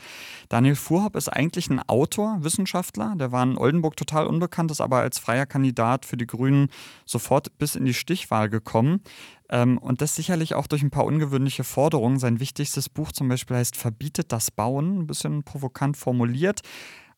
Daniel 0.48 0.76
Fuhrhopp 0.76 1.16
ist 1.16 1.28
eigentlich 1.28 1.68
ein 1.70 1.80
Autor, 1.88 2.38
Wissenschaftler, 2.40 3.14
der 3.16 3.32
war 3.32 3.42
in 3.42 3.58
Oldenburg 3.58 3.96
total 3.96 4.26
unbekannt, 4.26 4.70
ist 4.70 4.80
aber 4.80 4.98
als 4.98 5.18
freier 5.18 5.46
Kandidat 5.46 6.04
für 6.04 6.16
die 6.16 6.26
Grünen 6.26 6.68
sofort 7.04 7.56
bis 7.58 7.76
in 7.76 7.84
die 7.84 7.94
Stichwahl 7.94 8.48
gekommen. 8.48 9.00
Ähm, 9.48 9.78
und 9.78 10.00
das 10.00 10.16
sicherlich 10.16 10.54
auch 10.54 10.66
durch 10.66 10.82
ein 10.82 10.90
paar 10.90 11.04
ungewöhnliche 11.04 11.64
Forderungen. 11.64 12.18
Sein 12.18 12.40
wichtigstes 12.40 12.88
Buch 12.88 13.12
zum 13.12 13.28
Beispiel 13.28 13.56
heißt 13.56 13.76
Verbietet 13.76 14.32
das 14.32 14.50
Bauen, 14.50 15.00
ein 15.00 15.06
bisschen 15.06 15.44
provokant 15.44 15.96
formuliert, 15.96 16.62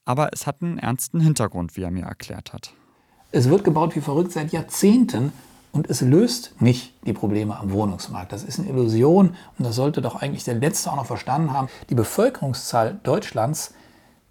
aber 0.04 0.30
es 0.32 0.46
hat 0.46 0.62
einen 0.62 0.78
ernsten 0.78 1.20
Hintergrund, 1.20 1.76
wie 1.76 1.82
er 1.82 1.90
mir 1.90 2.04
erklärt 2.04 2.52
hat. 2.52 2.74
Es 3.30 3.50
wird 3.50 3.62
gebaut 3.62 3.94
wie 3.94 4.00
verrückt 4.00 4.32
seit 4.32 4.52
Jahrzehnten 4.52 5.32
und 5.72 5.90
es 5.90 6.00
löst 6.00 6.54
nicht 6.60 6.94
die 7.04 7.12
Probleme 7.12 7.58
am 7.58 7.72
Wohnungsmarkt. 7.72 8.32
Das 8.32 8.42
ist 8.42 8.58
eine 8.58 8.70
Illusion 8.70 9.36
und 9.58 9.64
das 9.66 9.76
sollte 9.76 10.00
doch 10.00 10.16
eigentlich 10.16 10.44
der 10.44 10.54
Letzte 10.54 10.90
auch 10.90 10.96
noch 10.96 11.04
verstanden 11.04 11.52
haben. 11.52 11.68
Die 11.90 11.94
Bevölkerungszahl 11.94 12.98
Deutschlands 13.02 13.74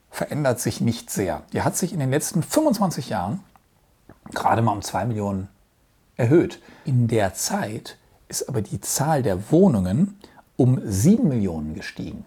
verändert 0.09 0.59
sich 0.59 0.81
nicht 0.81 1.11
sehr. 1.11 1.43
Die 1.53 1.61
hat 1.61 1.77
sich 1.77 1.93
in 1.93 1.99
den 1.99 2.09
letzten 2.09 2.41
25 2.41 3.09
Jahren 3.09 3.41
gerade 4.33 4.63
mal 4.63 4.71
um 4.71 4.81
zwei 4.81 5.05
Millionen 5.05 5.47
erhöht. 6.15 6.59
In 6.83 7.07
der 7.07 7.35
Zeit 7.35 7.97
ist 8.29 8.49
aber 8.49 8.63
die 8.63 8.81
Zahl 8.81 9.21
der 9.21 9.51
Wohnungen 9.51 10.17
um 10.55 10.81
sieben 10.83 11.27
Millionen 11.29 11.75
gestiegen. 11.75 12.25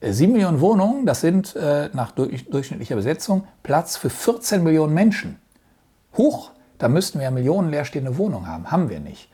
Äh, 0.00 0.12
sieben 0.12 0.34
Millionen 0.34 0.60
Wohnungen, 0.60 1.06
das 1.06 1.22
sind 1.22 1.56
äh, 1.56 1.90
nach 1.92 2.12
durchschnittlicher 2.12 2.94
Besetzung 2.94 3.48
Platz 3.64 3.96
für 3.96 4.10
14 4.10 4.62
Millionen 4.62 4.94
Menschen. 4.94 5.40
Huch, 6.16 6.50
da 6.78 6.88
müssten 6.88 7.18
wir 7.18 7.24
ja 7.24 7.30
Millionen 7.30 7.70
leerstehende 7.70 8.18
Wohnungen 8.18 8.46
haben. 8.46 8.70
Haben 8.70 8.88
wir 8.88 9.00
nicht. 9.00 9.28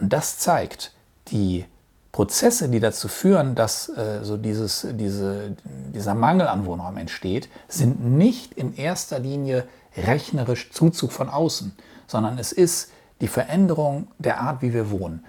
Und 0.00 0.12
das 0.12 0.38
zeigt, 0.38 0.92
die 1.28 1.64
Prozesse, 2.12 2.68
die 2.68 2.80
dazu 2.80 3.08
führen, 3.08 3.54
dass 3.54 3.88
äh, 3.90 4.20
so 4.22 4.36
dieses, 4.36 4.86
diese, 4.92 5.54
dieser 5.64 6.14
Mangel 6.14 6.48
an 6.48 6.64
Wohnraum 6.64 6.96
entsteht, 6.96 7.48
sind 7.68 8.02
nicht 8.04 8.54
in 8.54 8.74
erster 8.74 9.18
Linie 9.18 9.66
rechnerisch 9.96 10.70
Zuzug 10.70 11.12
von 11.12 11.28
außen, 11.28 11.76
sondern 12.06 12.38
es 12.38 12.52
ist 12.52 12.90
die 13.20 13.28
Veränderung 13.28 14.08
der 14.18 14.40
Art, 14.40 14.62
wie 14.62 14.74
wir 14.74 14.90
wohnen. 14.90 15.24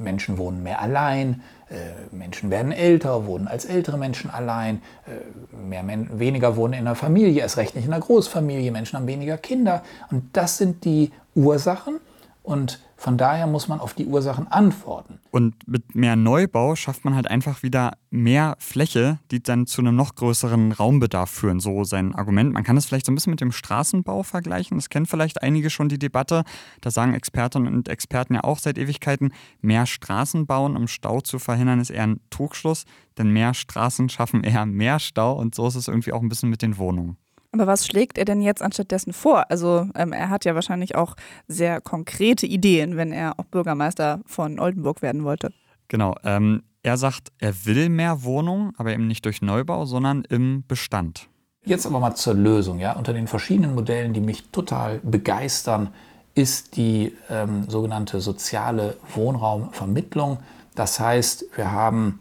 Menschen 0.00 0.38
wohnen 0.38 0.62
mehr 0.62 0.80
allein, 0.80 1.42
äh, 1.68 2.14
Menschen 2.14 2.50
werden 2.50 2.72
älter, 2.72 3.26
wohnen 3.26 3.46
als 3.46 3.66
ältere 3.66 3.98
Menschen 3.98 4.30
allein, 4.30 4.80
äh, 5.06 5.56
mehr, 5.56 5.84
weniger 6.18 6.56
wohnen 6.56 6.72
in 6.72 6.80
einer 6.80 6.94
Familie, 6.94 7.42
erst 7.42 7.58
recht 7.58 7.74
nicht 7.74 7.86
in 7.86 7.92
einer 7.92 8.02
Großfamilie, 8.02 8.70
Menschen 8.72 8.98
haben 8.98 9.06
weniger 9.06 9.36
Kinder. 9.36 9.82
Und 10.10 10.30
das 10.32 10.56
sind 10.56 10.84
die 10.84 11.12
Ursachen. 11.34 12.00
Und 12.42 12.80
von 13.04 13.18
daher 13.18 13.46
muss 13.46 13.68
man 13.68 13.80
auf 13.80 13.92
die 13.92 14.06
Ursachen 14.06 14.50
antworten. 14.50 15.20
Und 15.30 15.68
mit 15.68 15.94
mehr 15.94 16.16
Neubau 16.16 16.74
schafft 16.74 17.04
man 17.04 17.14
halt 17.14 17.28
einfach 17.28 17.62
wieder 17.62 17.98
mehr 18.08 18.56
Fläche, 18.58 19.18
die 19.30 19.42
dann 19.42 19.66
zu 19.66 19.82
einem 19.82 19.94
noch 19.94 20.14
größeren 20.14 20.72
Raumbedarf 20.72 21.28
führen. 21.28 21.60
So 21.60 21.84
sein 21.84 22.14
Argument. 22.14 22.54
Man 22.54 22.64
kann 22.64 22.78
es 22.78 22.86
vielleicht 22.86 23.04
so 23.04 23.12
ein 23.12 23.14
bisschen 23.14 23.32
mit 23.32 23.42
dem 23.42 23.52
Straßenbau 23.52 24.22
vergleichen. 24.22 24.78
Das 24.78 24.88
kennen 24.88 25.04
vielleicht 25.04 25.42
einige 25.42 25.68
schon 25.68 25.90
die 25.90 25.98
Debatte. 25.98 26.44
Da 26.80 26.90
sagen 26.90 27.12
Expertinnen 27.12 27.74
und 27.74 27.90
Experten 27.90 28.36
ja 28.36 28.44
auch 28.44 28.58
seit 28.58 28.78
Ewigkeiten, 28.78 29.34
mehr 29.60 29.84
Straßen 29.84 30.46
bauen, 30.46 30.74
um 30.74 30.88
Stau 30.88 31.20
zu 31.20 31.38
verhindern, 31.38 31.80
ist 31.80 31.90
eher 31.90 32.04
ein 32.04 32.20
Trugschluss. 32.30 32.84
Denn 33.18 33.28
mehr 33.28 33.52
Straßen 33.52 34.08
schaffen 34.08 34.44
eher 34.44 34.64
mehr 34.64 34.98
Stau. 34.98 35.34
Und 35.34 35.54
so 35.54 35.66
ist 35.66 35.74
es 35.74 35.88
irgendwie 35.88 36.14
auch 36.14 36.22
ein 36.22 36.30
bisschen 36.30 36.48
mit 36.48 36.62
den 36.62 36.78
Wohnungen. 36.78 37.18
Aber 37.54 37.68
was 37.68 37.86
schlägt 37.86 38.18
er 38.18 38.24
denn 38.24 38.42
jetzt 38.42 38.62
anstattdessen 38.62 39.12
vor? 39.12 39.48
Also 39.48 39.86
ähm, 39.94 40.12
er 40.12 40.28
hat 40.28 40.44
ja 40.44 40.56
wahrscheinlich 40.56 40.96
auch 40.96 41.14
sehr 41.46 41.80
konkrete 41.80 42.46
Ideen, 42.46 42.96
wenn 42.96 43.12
er 43.12 43.38
auch 43.38 43.44
Bürgermeister 43.44 44.20
von 44.26 44.58
Oldenburg 44.58 45.02
werden 45.02 45.22
wollte. 45.22 45.52
Genau. 45.86 46.16
Ähm, 46.24 46.64
er 46.82 46.96
sagt, 46.96 47.28
er 47.38 47.54
will 47.64 47.90
mehr 47.90 48.24
Wohnungen, 48.24 48.72
aber 48.76 48.92
eben 48.92 49.06
nicht 49.06 49.24
durch 49.24 49.40
Neubau, 49.40 49.84
sondern 49.84 50.24
im 50.28 50.64
Bestand. 50.66 51.28
Jetzt 51.64 51.86
aber 51.86 52.00
mal 52.00 52.16
zur 52.16 52.34
Lösung. 52.34 52.80
Ja? 52.80 52.94
Unter 52.94 53.12
den 53.12 53.28
verschiedenen 53.28 53.76
Modellen, 53.76 54.14
die 54.14 54.20
mich 54.20 54.50
total 54.50 54.98
begeistern, 55.04 55.94
ist 56.34 56.76
die 56.76 57.16
ähm, 57.30 57.70
sogenannte 57.70 58.20
soziale 58.20 58.96
Wohnraumvermittlung. 59.14 60.38
Das 60.74 60.98
heißt, 60.98 61.46
wir 61.54 61.70
haben 61.70 62.18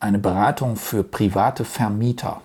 eine 0.00 0.18
Beratung 0.18 0.76
für 0.76 1.02
private 1.02 1.64
Vermieter. 1.64 2.42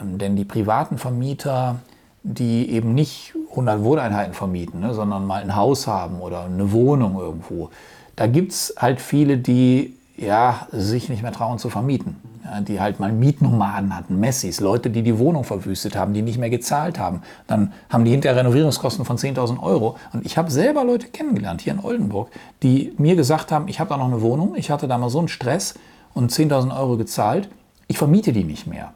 Ähm, 0.00 0.18
denn 0.18 0.36
die 0.36 0.44
privaten 0.44 0.98
Vermieter, 0.98 1.76
die 2.22 2.70
eben 2.70 2.94
nicht 2.94 3.34
100 3.50 3.82
Wohneinheiten 3.82 4.34
vermieten, 4.34 4.80
ne, 4.80 4.94
sondern 4.94 5.26
mal 5.26 5.42
ein 5.42 5.56
Haus 5.56 5.86
haben 5.86 6.20
oder 6.20 6.44
eine 6.44 6.72
Wohnung 6.72 7.18
irgendwo, 7.18 7.70
da 8.16 8.26
gibt 8.26 8.52
es 8.52 8.74
halt 8.78 9.00
viele, 9.00 9.38
die 9.38 9.94
ja, 10.16 10.66
sich 10.72 11.08
nicht 11.08 11.22
mehr 11.22 11.32
trauen 11.32 11.58
zu 11.58 11.70
vermieten. 11.70 12.16
Ja, 12.44 12.60
die 12.60 12.80
halt 12.80 12.98
mal 12.98 13.12
Mietnomaden 13.12 13.94
hatten, 13.94 14.18
Messis, 14.18 14.60
Leute, 14.60 14.90
die 14.90 15.02
die 15.02 15.18
Wohnung 15.18 15.44
verwüstet 15.44 15.94
haben, 15.94 16.14
die 16.14 16.22
nicht 16.22 16.38
mehr 16.38 16.48
gezahlt 16.50 16.98
haben. 16.98 17.22
Dann 17.46 17.72
haben 17.90 18.04
die 18.04 18.10
hinterher 18.10 18.38
Renovierungskosten 18.38 19.04
von 19.04 19.18
10.000 19.18 19.62
Euro. 19.62 19.96
Und 20.12 20.24
ich 20.24 20.38
habe 20.38 20.50
selber 20.50 20.82
Leute 20.82 21.08
kennengelernt 21.08 21.60
hier 21.60 21.74
in 21.74 21.80
Oldenburg, 21.80 22.30
die 22.62 22.94
mir 22.96 23.16
gesagt 23.16 23.52
haben, 23.52 23.68
ich 23.68 23.80
habe 23.80 23.90
da 23.90 23.98
noch 23.98 24.06
eine 24.06 24.22
Wohnung, 24.22 24.54
ich 24.56 24.70
hatte 24.70 24.88
da 24.88 24.96
mal 24.96 25.10
so 25.10 25.18
einen 25.18 25.28
Stress 25.28 25.74
und 26.14 26.32
10.000 26.32 26.74
Euro 26.76 26.96
gezahlt, 26.96 27.50
ich 27.86 27.98
vermiete 27.98 28.32
die 28.32 28.44
nicht 28.44 28.66
mehr 28.66 28.94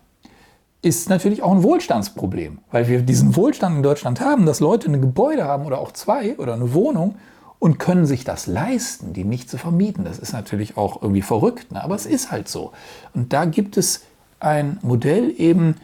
ist 0.82 1.08
natürlich 1.08 1.42
auch 1.42 1.52
ein 1.52 1.62
Wohlstandsproblem, 1.62 2.58
weil 2.72 2.88
wir 2.88 3.02
diesen 3.02 3.36
Wohlstand 3.36 3.76
in 3.76 3.82
Deutschland 3.84 4.20
haben, 4.20 4.46
dass 4.46 4.58
Leute 4.58 4.90
ein 4.90 5.00
Gebäude 5.00 5.44
haben 5.44 5.64
oder 5.64 5.78
auch 5.78 5.92
zwei 5.92 6.36
oder 6.38 6.54
eine 6.54 6.74
Wohnung 6.74 7.14
und 7.60 7.78
können 7.78 8.04
sich 8.04 8.24
das 8.24 8.48
leisten, 8.48 9.12
die 9.12 9.22
nicht 9.22 9.48
zu 9.48 9.56
vermieten. 9.56 10.04
Das 10.04 10.18
ist 10.18 10.32
natürlich 10.32 10.76
auch 10.76 11.00
irgendwie 11.00 11.22
verrückt, 11.22 11.70
ne? 11.70 11.82
aber 11.82 11.94
es 11.94 12.06
ist 12.06 12.32
halt 12.32 12.48
so. 12.48 12.72
Und 13.14 13.32
da 13.32 13.44
gibt 13.44 13.76
es 13.76 14.02
ein 14.40 14.78
Modell 14.82 15.32
eben 15.38 15.76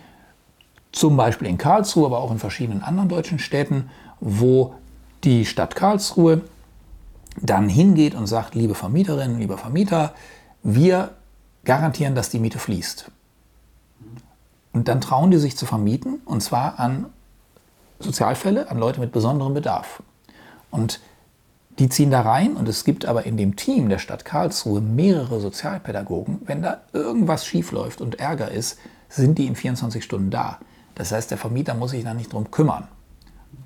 zum 0.91 1.17
Beispiel 1.17 1.47
in 1.47 1.59
Karlsruhe, 1.59 2.07
aber 2.07 2.19
auch 2.19 2.33
in 2.33 2.41
verschiedenen 2.41 2.83
anderen 2.83 3.09
deutschen 3.09 3.39
Städten, 3.39 3.91
wo 4.19 4.75
die 5.23 5.47
Stadt 5.47 5.77
Karlsruhe 5.77 6.41
dann 7.41 7.69
hingeht 7.69 8.17
und 8.17 8.27
sagt, 8.27 8.57
liebe 8.57 8.75
Vermieterinnen, 8.75 9.39
lieber 9.39 9.59
Vermieter, 9.59 10.13
wir 10.65 11.11
garantieren, 11.65 12.17
dass 12.17 12.31
die 12.31 12.41
Miete 12.41 12.59
fließt. 12.59 13.13
Und 14.79 14.87
dann 14.87 15.01
trauen 15.01 15.33
die 15.33 15.39
sich 15.39 15.57
zu 15.57 15.67
vermieten, 15.67 16.21
und 16.25 16.41
zwar 16.41 16.79
an 16.79 17.07
Sozialfälle, 17.99 18.71
an 18.71 18.79
Leute 18.79 19.01
mit 19.01 19.11
besonderem 19.11 19.53
Bedarf. 19.53 20.05
Und 20.71 21.01
die 21.81 21.89
ziehen 21.89 22.13
da 22.13 22.21
rein 22.21 22.55
und 22.55 22.69
es 22.69 22.85
gibt 22.85 23.05
aber 23.05 23.27
in 23.27 23.37
dem 23.37 23.57
Team 23.57 23.89
der 23.89 23.99
Stadt 23.99 24.25
Karlsruhe 24.25 24.81
mehrere 24.81 25.41
Sozialpädagogen. 25.41 26.43
Wenn 26.47 26.63
da 26.63 26.83
irgendwas 26.93 27.45
schiefläuft 27.45 28.01
und 28.01 28.21
Ärger 28.21 28.53
ist, 28.53 28.79
sind 29.09 29.39
die 29.39 29.49
in 29.49 29.57
24 29.57 30.05
Stunden 30.05 30.31
da. 30.31 30.61
Das 30.95 31.11
heißt, 31.11 31.33
der 31.33 31.39
Vermieter 31.39 31.75
muss 31.75 31.91
sich 31.91 32.05
da 32.05 32.15
nicht 32.15 32.33
drum 32.33 32.53
kümmern. 32.53 32.87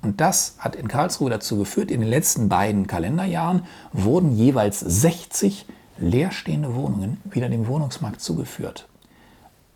Und 0.01 0.19
das 0.19 0.55
hat 0.57 0.75
in 0.75 0.87
Karlsruhe 0.87 1.29
dazu 1.29 1.59
geführt, 1.59 1.91
in 1.91 1.99
den 1.99 2.09
letzten 2.09 2.49
beiden 2.49 2.87
Kalenderjahren 2.87 3.67
wurden 3.91 4.35
jeweils 4.35 4.79
60 4.79 5.67
leerstehende 5.99 6.73
Wohnungen 6.73 7.21
wieder 7.25 7.49
dem 7.49 7.67
Wohnungsmarkt 7.67 8.19
zugeführt. 8.19 8.87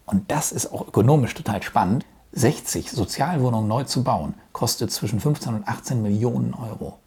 Und 0.08 0.32
das 0.32 0.52
ist 0.52 0.74
auch 0.74 0.88
ökonomisch 0.88 1.36
total 1.36 1.62
spannend. 1.62 2.06
60 2.32 2.92
Sozialwohnungen 2.92 3.68
neu 3.68 3.84
zu 3.84 4.04
bauen, 4.04 4.34
kostet 4.54 4.92
zwischen 4.92 5.20
15 5.20 5.54
und 5.54 5.68
18 5.68 6.02
Millionen 6.02 6.54
Euro. 6.54 6.98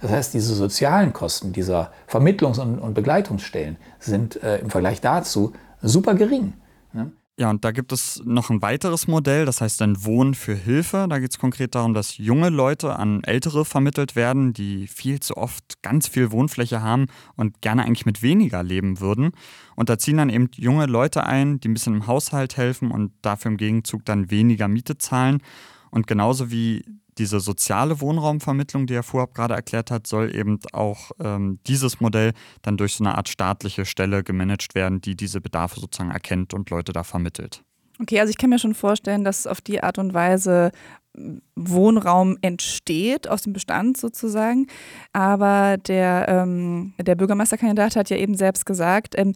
Das 0.00 0.10
heißt, 0.10 0.34
diese 0.34 0.54
sozialen 0.54 1.12
Kosten 1.12 1.52
dieser 1.52 1.92
Vermittlungs- 2.08 2.58
und, 2.58 2.94
Begleitungsstellen 2.94 3.76
sind 3.98 4.42
äh, 4.42 4.58
im 4.58 4.70
Vergleich 4.70 5.00
dazu 5.00 5.52
super 5.82 6.14
gering. 6.14 6.54
Ne? 6.92 7.12
Ja, 7.40 7.48
und 7.48 7.64
da 7.64 7.70
gibt 7.70 7.90
es 7.90 8.20
noch 8.26 8.50
ein 8.50 8.60
weiteres 8.60 9.08
Modell, 9.08 9.46
das 9.46 9.62
heißt 9.62 9.80
dann 9.80 10.04
Wohnen 10.04 10.34
für 10.34 10.54
Hilfe. 10.54 11.06
Da 11.08 11.18
geht 11.18 11.30
es 11.30 11.38
konkret 11.38 11.74
darum, 11.74 11.94
dass 11.94 12.18
junge 12.18 12.50
Leute 12.50 12.96
an 12.96 13.24
Ältere 13.24 13.64
vermittelt 13.64 14.14
werden, 14.14 14.52
die 14.52 14.86
viel 14.86 15.20
zu 15.20 15.38
oft 15.38 15.80
ganz 15.80 16.06
viel 16.06 16.32
Wohnfläche 16.32 16.82
haben 16.82 17.06
und 17.36 17.62
gerne 17.62 17.84
eigentlich 17.84 18.04
mit 18.04 18.20
weniger 18.20 18.62
leben 18.62 19.00
würden. 19.00 19.30
Und 19.74 19.88
da 19.88 19.96
ziehen 19.96 20.18
dann 20.18 20.28
eben 20.28 20.50
junge 20.54 20.84
Leute 20.84 21.24
ein, 21.24 21.58
die 21.60 21.70
ein 21.70 21.72
bisschen 21.72 21.94
im 21.94 22.06
Haushalt 22.06 22.58
helfen 22.58 22.90
und 22.90 23.12
dafür 23.22 23.52
im 23.52 23.56
Gegenzug 23.56 24.04
dann 24.04 24.30
weniger 24.30 24.68
Miete 24.68 24.98
zahlen. 24.98 25.42
Und 25.90 26.06
genauso 26.06 26.50
wie 26.50 26.84
diese 27.18 27.40
soziale 27.40 28.00
Wohnraumvermittlung, 28.00 28.86
die 28.86 28.94
er 28.94 29.02
vorab 29.02 29.34
gerade 29.34 29.54
erklärt 29.54 29.90
hat, 29.90 30.06
soll 30.06 30.34
eben 30.34 30.58
auch 30.72 31.10
ähm, 31.20 31.58
dieses 31.66 32.00
Modell 32.00 32.32
dann 32.62 32.76
durch 32.76 32.94
so 32.94 33.04
eine 33.04 33.16
Art 33.16 33.28
staatliche 33.28 33.84
Stelle 33.84 34.22
gemanagt 34.22 34.74
werden, 34.74 35.00
die 35.00 35.16
diese 35.16 35.40
Bedarfe 35.40 35.80
sozusagen 35.80 36.10
erkennt 36.10 36.54
und 36.54 36.70
Leute 36.70 36.92
da 36.92 37.04
vermittelt. 37.04 37.62
Okay, 38.00 38.18
also 38.18 38.30
ich 38.30 38.38
kann 38.38 38.48
mir 38.48 38.58
schon 38.58 38.74
vorstellen, 38.74 39.24
dass 39.24 39.46
auf 39.46 39.60
die 39.60 39.82
Art 39.82 39.98
und 39.98 40.14
Weise 40.14 40.72
Wohnraum 41.56 42.38
entsteht 42.40 43.28
aus 43.28 43.42
dem 43.42 43.52
Bestand 43.52 43.96
sozusagen. 43.96 44.66
Aber 45.12 45.76
der, 45.76 46.26
ähm, 46.28 46.94
der 46.98 47.14
Bürgermeisterkandidat 47.14 47.96
hat 47.96 48.10
ja 48.10 48.16
eben 48.16 48.34
selbst 48.34 48.64
gesagt, 48.66 49.14
ähm, 49.18 49.34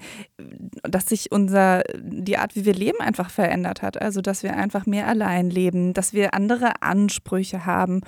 dass 0.83 1.07
sich 1.07 1.33
unser, 1.33 1.83
die 1.99 2.39
Art, 2.39 2.55
wie 2.55 2.65
wir 2.65 2.75
leben, 2.75 3.01
einfach 3.01 3.31
verändert 3.31 3.83
hat. 3.83 4.01
Also 4.01 4.21
dass 4.21 4.43
wir 4.43 4.57
einfach 4.57 4.87
mehr 4.87 5.09
allein 5.09 5.51
leben, 5.51 5.95
dass 5.95 6.13
wir 6.13 6.35
andere 6.35 6.83
Ansprüche 6.83 7.67
haben. 7.67 8.03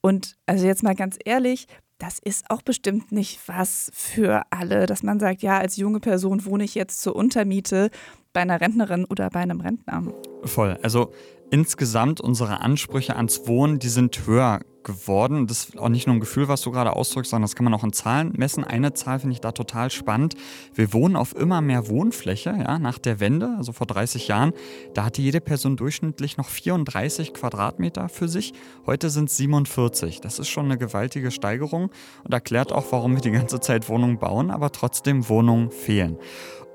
Und 0.00 0.36
also 0.46 0.66
jetzt 0.66 0.82
mal 0.82 0.94
ganz 0.94 1.18
ehrlich, 1.24 1.66
das 1.98 2.18
ist 2.18 2.50
auch 2.50 2.62
bestimmt 2.62 3.12
nicht 3.12 3.40
was 3.46 3.90
für 3.94 4.42
alle, 4.50 4.86
dass 4.86 5.04
man 5.04 5.20
sagt, 5.20 5.42
ja, 5.42 5.58
als 5.58 5.76
junge 5.76 6.00
Person 6.00 6.44
wohne 6.44 6.64
ich 6.64 6.74
jetzt 6.74 7.00
zur 7.00 7.14
Untermiete 7.14 7.90
bei 8.32 8.40
einer 8.40 8.60
Rentnerin 8.60 9.04
oder 9.04 9.30
bei 9.30 9.40
einem 9.40 9.60
Rentner. 9.60 10.02
Voll. 10.42 10.76
Also 10.82 11.12
insgesamt 11.52 12.20
unsere 12.20 12.62
Ansprüche 12.62 13.14
ans 13.14 13.46
Wohnen, 13.46 13.78
die 13.78 13.90
sind 13.90 14.26
höher 14.26 14.60
geworden. 14.84 15.46
Das 15.46 15.66
ist 15.66 15.78
auch 15.78 15.90
nicht 15.90 16.06
nur 16.06 16.16
ein 16.16 16.20
Gefühl, 16.20 16.48
was 16.48 16.62
du 16.62 16.70
gerade 16.70 16.96
ausdrückst, 16.96 17.30
sondern 17.30 17.44
das 17.44 17.54
kann 17.54 17.64
man 17.64 17.74
auch 17.74 17.84
in 17.84 17.92
Zahlen 17.92 18.32
messen. 18.36 18.64
Eine 18.64 18.94
Zahl 18.94 19.20
finde 19.20 19.34
ich 19.34 19.40
da 19.40 19.52
total 19.52 19.90
spannend. 19.90 20.34
Wir 20.74 20.94
wohnen 20.94 21.14
auf 21.14 21.36
immer 21.36 21.60
mehr 21.60 21.88
Wohnfläche, 21.88 22.56
ja, 22.58 22.78
nach 22.78 22.98
der 22.98 23.20
Wende, 23.20 23.54
also 23.58 23.72
vor 23.72 23.86
30 23.86 24.28
Jahren. 24.28 24.54
Da 24.94 25.04
hatte 25.04 25.20
jede 25.20 25.42
Person 25.42 25.76
durchschnittlich 25.76 26.38
noch 26.38 26.48
34 26.48 27.34
Quadratmeter 27.34 28.08
für 28.08 28.28
sich. 28.28 28.54
Heute 28.86 29.10
sind 29.10 29.28
es 29.28 29.36
47. 29.36 30.22
Das 30.22 30.38
ist 30.38 30.48
schon 30.48 30.64
eine 30.64 30.78
gewaltige 30.78 31.30
Steigerung 31.30 31.90
und 32.24 32.32
erklärt 32.32 32.72
auch, 32.72 32.86
warum 32.90 33.14
wir 33.14 33.20
die 33.20 33.30
ganze 33.30 33.60
Zeit 33.60 33.90
Wohnungen 33.90 34.18
bauen, 34.18 34.50
aber 34.50 34.72
trotzdem 34.72 35.28
Wohnungen 35.28 35.70
fehlen. 35.70 36.16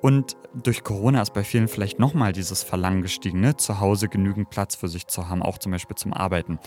Und 0.02 0.38
durch 0.54 0.84
Corona 0.84 1.22
ist 1.22 1.34
bei 1.34 1.43
vielen 1.43 1.68
vielleicht 1.68 2.00
nochmal 2.00 2.32
dieses 2.32 2.64
Verlangen 2.64 3.02
gestiegen, 3.02 3.39
ne? 3.39 3.58
zu 3.58 3.80
Hause 3.80 4.08
genügend 4.08 4.50
Platz 4.50 4.76
für 4.76 4.88
sich 4.88 5.08
zu 5.08 5.28
haben, 5.28 5.41
auch 5.41 5.58
zum 5.58 5.72
Beispiel 5.72 5.95
zum 5.95 6.14
Arbeiten. 6.14 6.60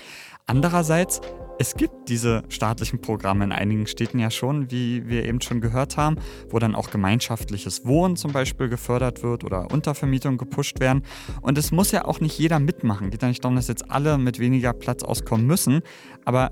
Andererseits, 0.47 1.21
es 1.59 1.75
gibt 1.75 2.09
diese 2.09 2.43
staatlichen 2.49 3.01
Programme 3.01 3.45
in 3.45 3.53
einigen 3.53 3.87
Städten 3.87 4.19
ja 4.19 4.31
schon, 4.31 4.71
wie 4.71 5.09
wir 5.09 5.25
eben 5.25 5.41
schon 5.41 5.61
gehört 5.61 5.97
haben, 5.97 6.17
wo 6.49 6.59
dann 6.59 6.75
auch 6.75 6.91
gemeinschaftliches 6.91 7.87
Wohnen 7.87 8.17
zum 8.17 8.33
Beispiel 8.33 8.69
gefördert 8.69 9.23
wird 9.23 9.45
oder 9.45 9.71
Untervermietung 9.71 10.37
gepusht 10.37 10.81
werden. 10.81 11.03
Und 11.41 11.57
es 11.57 11.71
muss 11.71 11.93
ja 11.93 12.05
auch 12.05 12.21
nicht 12.21 12.39
jeder 12.39 12.59
mitmachen. 12.59 13.11
Geht 13.11 13.23
ja 13.23 13.29
nicht 13.29 13.45
darum, 13.45 13.57
dass 13.57 13.69
jetzt 13.69 13.91
alle 13.91 14.19
mit 14.19 14.39
weniger 14.39 14.73
Platz 14.73 15.03
auskommen 15.03 15.47
müssen. 15.47 15.83
Aber 16.25 16.51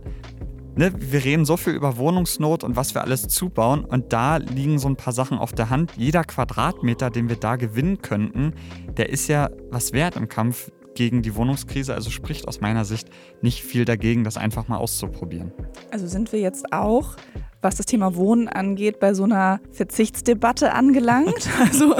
ne, 0.78 0.92
wir 0.96 1.24
reden 1.24 1.44
so 1.44 1.56
viel 1.56 1.74
über 1.74 1.96
Wohnungsnot 1.96 2.64
und 2.64 2.76
was 2.76 2.94
wir 2.94 3.02
alles 3.02 3.28
zubauen 3.28 3.84
und 3.84 4.12
da 4.12 4.36
liegen 4.36 4.78
so 4.78 4.88
ein 4.88 4.96
paar 4.96 5.12
Sachen 5.12 5.36
auf 5.36 5.52
der 5.52 5.70
Hand. 5.70 5.92
Jeder 5.96 6.24
Quadratmeter, 6.24 7.10
den 7.10 7.28
wir 7.28 7.36
da 7.36 7.56
gewinnen 7.56 8.00
könnten, 8.00 8.54
der 8.96 9.10
ist 9.10 9.28
ja 9.28 9.50
was 9.70 9.92
wert 9.92 10.16
im 10.16 10.28
Kampf 10.28 10.70
gegen 10.98 11.22
die 11.22 11.36
Wohnungskrise. 11.36 11.94
Also 11.94 12.10
spricht 12.10 12.48
aus 12.48 12.60
meiner 12.60 12.84
Sicht 12.84 13.08
nicht 13.40 13.62
viel 13.62 13.84
dagegen, 13.84 14.24
das 14.24 14.36
einfach 14.36 14.66
mal 14.66 14.78
auszuprobieren. 14.78 15.52
Also 15.92 16.08
sind 16.08 16.32
wir 16.32 16.40
jetzt 16.40 16.72
auch, 16.72 17.14
was 17.62 17.76
das 17.76 17.86
Thema 17.86 18.16
Wohnen 18.16 18.48
angeht, 18.48 18.98
bei 18.98 19.14
so 19.14 19.22
einer 19.22 19.60
Verzichtsdebatte 19.70 20.72
angelangt? 20.72 21.48
Also 21.60 21.94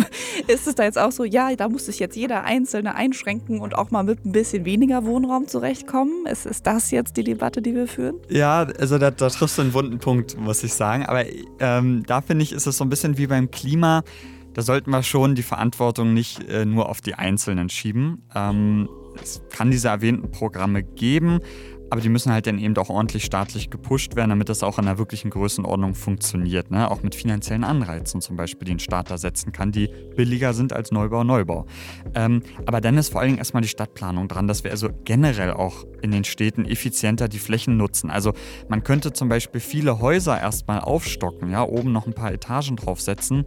ist 0.47 0.67
es 0.67 0.75
da 0.75 0.85
jetzt 0.85 0.99
auch 0.99 1.13
so, 1.13 1.25
ja, 1.25 1.55
da 1.55 1.69
muss 1.69 1.87
sich 1.87 1.99
jetzt 1.99 2.17
jeder 2.17 2.45
Einzelne 2.45 2.95
einschränken 2.95 3.61
und 3.61 3.77
auch 3.77 3.91
mal 3.91 4.03
mit 4.03 4.25
ein 4.25 4.33
bisschen 4.33 4.65
weniger 4.65 5.05
Wohnraum 5.05 5.47
zurechtkommen? 5.47 6.27
Ist, 6.27 6.47
ist 6.47 6.67
das 6.67 6.91
jetzt 6.91 7.17
die 7.17 7.25
Debatte, 7.25 7.63
die 7.63 7.75
wir 7.75 7.87
führen? 7.87 8.17
Ja, 8.29 8.67
also 8.79 8.99
da, 8.99 9.11
da 9.11 9.29
triffst 9.29 9.59
du 9.59 9.63
einen 9.63 9.75
wunden 9.75 9.99
Punkt, 9.99 10.39
muss 10.41 10.65
ich 10.65 10.73
sagen. 10.73 11.07
Aber 11.07 11.25
ähm, 11.61 12.03
da 12.07 12.21
finde 12.21 12.43
ich, 12.43 12.53
ist 12.53 12.67
es 12.67 12.79
so 12.79 12.85
ein 12.85 12.89
bisschen 12.89 13.17
wie 13.19 13.27
beim 13.27 13.51
Klima 13.51 14.03
da 14.59 14.63
sollten 14.63 14.91
wir 14.91 15.05
schon 15.05 15.37
die 15.37 15.45
Verantwortung 15.45 16.15
nicht 16.15 16.43
äh, 16.49 16.65
nur 16.65 16.89
auf 16.89 17.01
die 17.01 17.15
Einzelnen 17.15 17.69
schieben. 17.69 18.25
Ähm, 18.35 18.89
es 19.23 19.41
kann 19.51 19.71
diese 19.71 19.87
erwähnten 19.87 20.33
Programme 20.33 20.83
geben, 20.83 21.39
aber 21.91 22.01
die 22.01 22.09
müssen 22.09 22.33
halt 22.33 22.47
dann 22.47 22.59
eben 22.59 22.77
auch 22.77 22.91
ordentlich 22.91 23.25
staatlich 23.25 23.71
gepusht 23.71 24.17
werden, 24.17 24.31
damit 24.31 24.49
das 24.49 24.63
auch 24.63 24.79
in 24.79 24.87
einer 24.87 24.99
wirklichen 24.99 25.31
Größenordnung 25.31 25.95
funktioniert. 25.95 26.71
Ne? 26.71 26.91
Auch 26.91 27.03
mit 27.03 27.15
finanziellen 27.15 27.65
Anreizen 27.65 28.21
zum 28.21 28.37
Beispiel, 28.37 28.67
die 28.67 28.73
ein 28.73 28.79
Staat 28.79 29.11
da 29.11 29.19
setzen 29.19 29.53
kann, 29.53 29.73
die 29.73 29.89
billiger 30.17 30.55
sind 30.55 30.73
als 30.73 30.91
Neubau, 30.91 31.25
Neubau. 31.25 31.67
Ähm, 32.15 32.43
aber 32.67 32.81
dann 32.81 32.97
ist 32.99 33.11
vor 33.11 33.21
allen 33.21 33.29
Dingen 33.29 33.39
erstmal 33.39 33.63
die 33.63 33.69
Stadtplanung 33.69 34.29
dran, 34.29 34.47
dass 34.47 34.65
wir 34.65 34.71
also 34.71 34.89
generell 35.05 35.53
auch 35.53 35.87
in 36.03 36.11
den 36.11 36.25
Städten 36.25 36.65
effizienter 36.65 37.29
die 37.29 37.39
Flächen 37.39 37.77
nutzen. 37.77 38.11
Also 38.11 38.33
man 38.69 38.85
könnte 38.85 39.13
zum 39.13 39.29
Beispiel 39.29 39.61
viele 39.61 40.01
Häuser 40.01 40.39
erstmal 40.39 40.81
aufstocken, 40.81 41.51
ja, 41.51 41.63
oben 41.63 41.93
noch 41.93 42.07
ein 42.07 42.15
paar 42.15 42.33
Etagen 42.33 42.77
draufsetzen, 42.77 43.45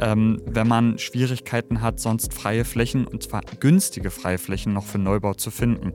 ähm, 0.00 0.40
wenn 0.46 0.68
man 0.68 0.98
Schwierigkeiten 0.98 1.80
hat, 1.80 2.00
sonst 2.00 2.34
freie 2.34 2.64
Flächen 2.64 3.06
und 3.06 3.22
zwar 3.22 3.42
günstige 3.60 4.10
freie 4.10 4.38
Flächen 4.38 4.72
noch 4.72 4.84
für 4.84 4.98
Neubau 4.98 5.34
zu 5.34 5.50
finden. 5.50 5.92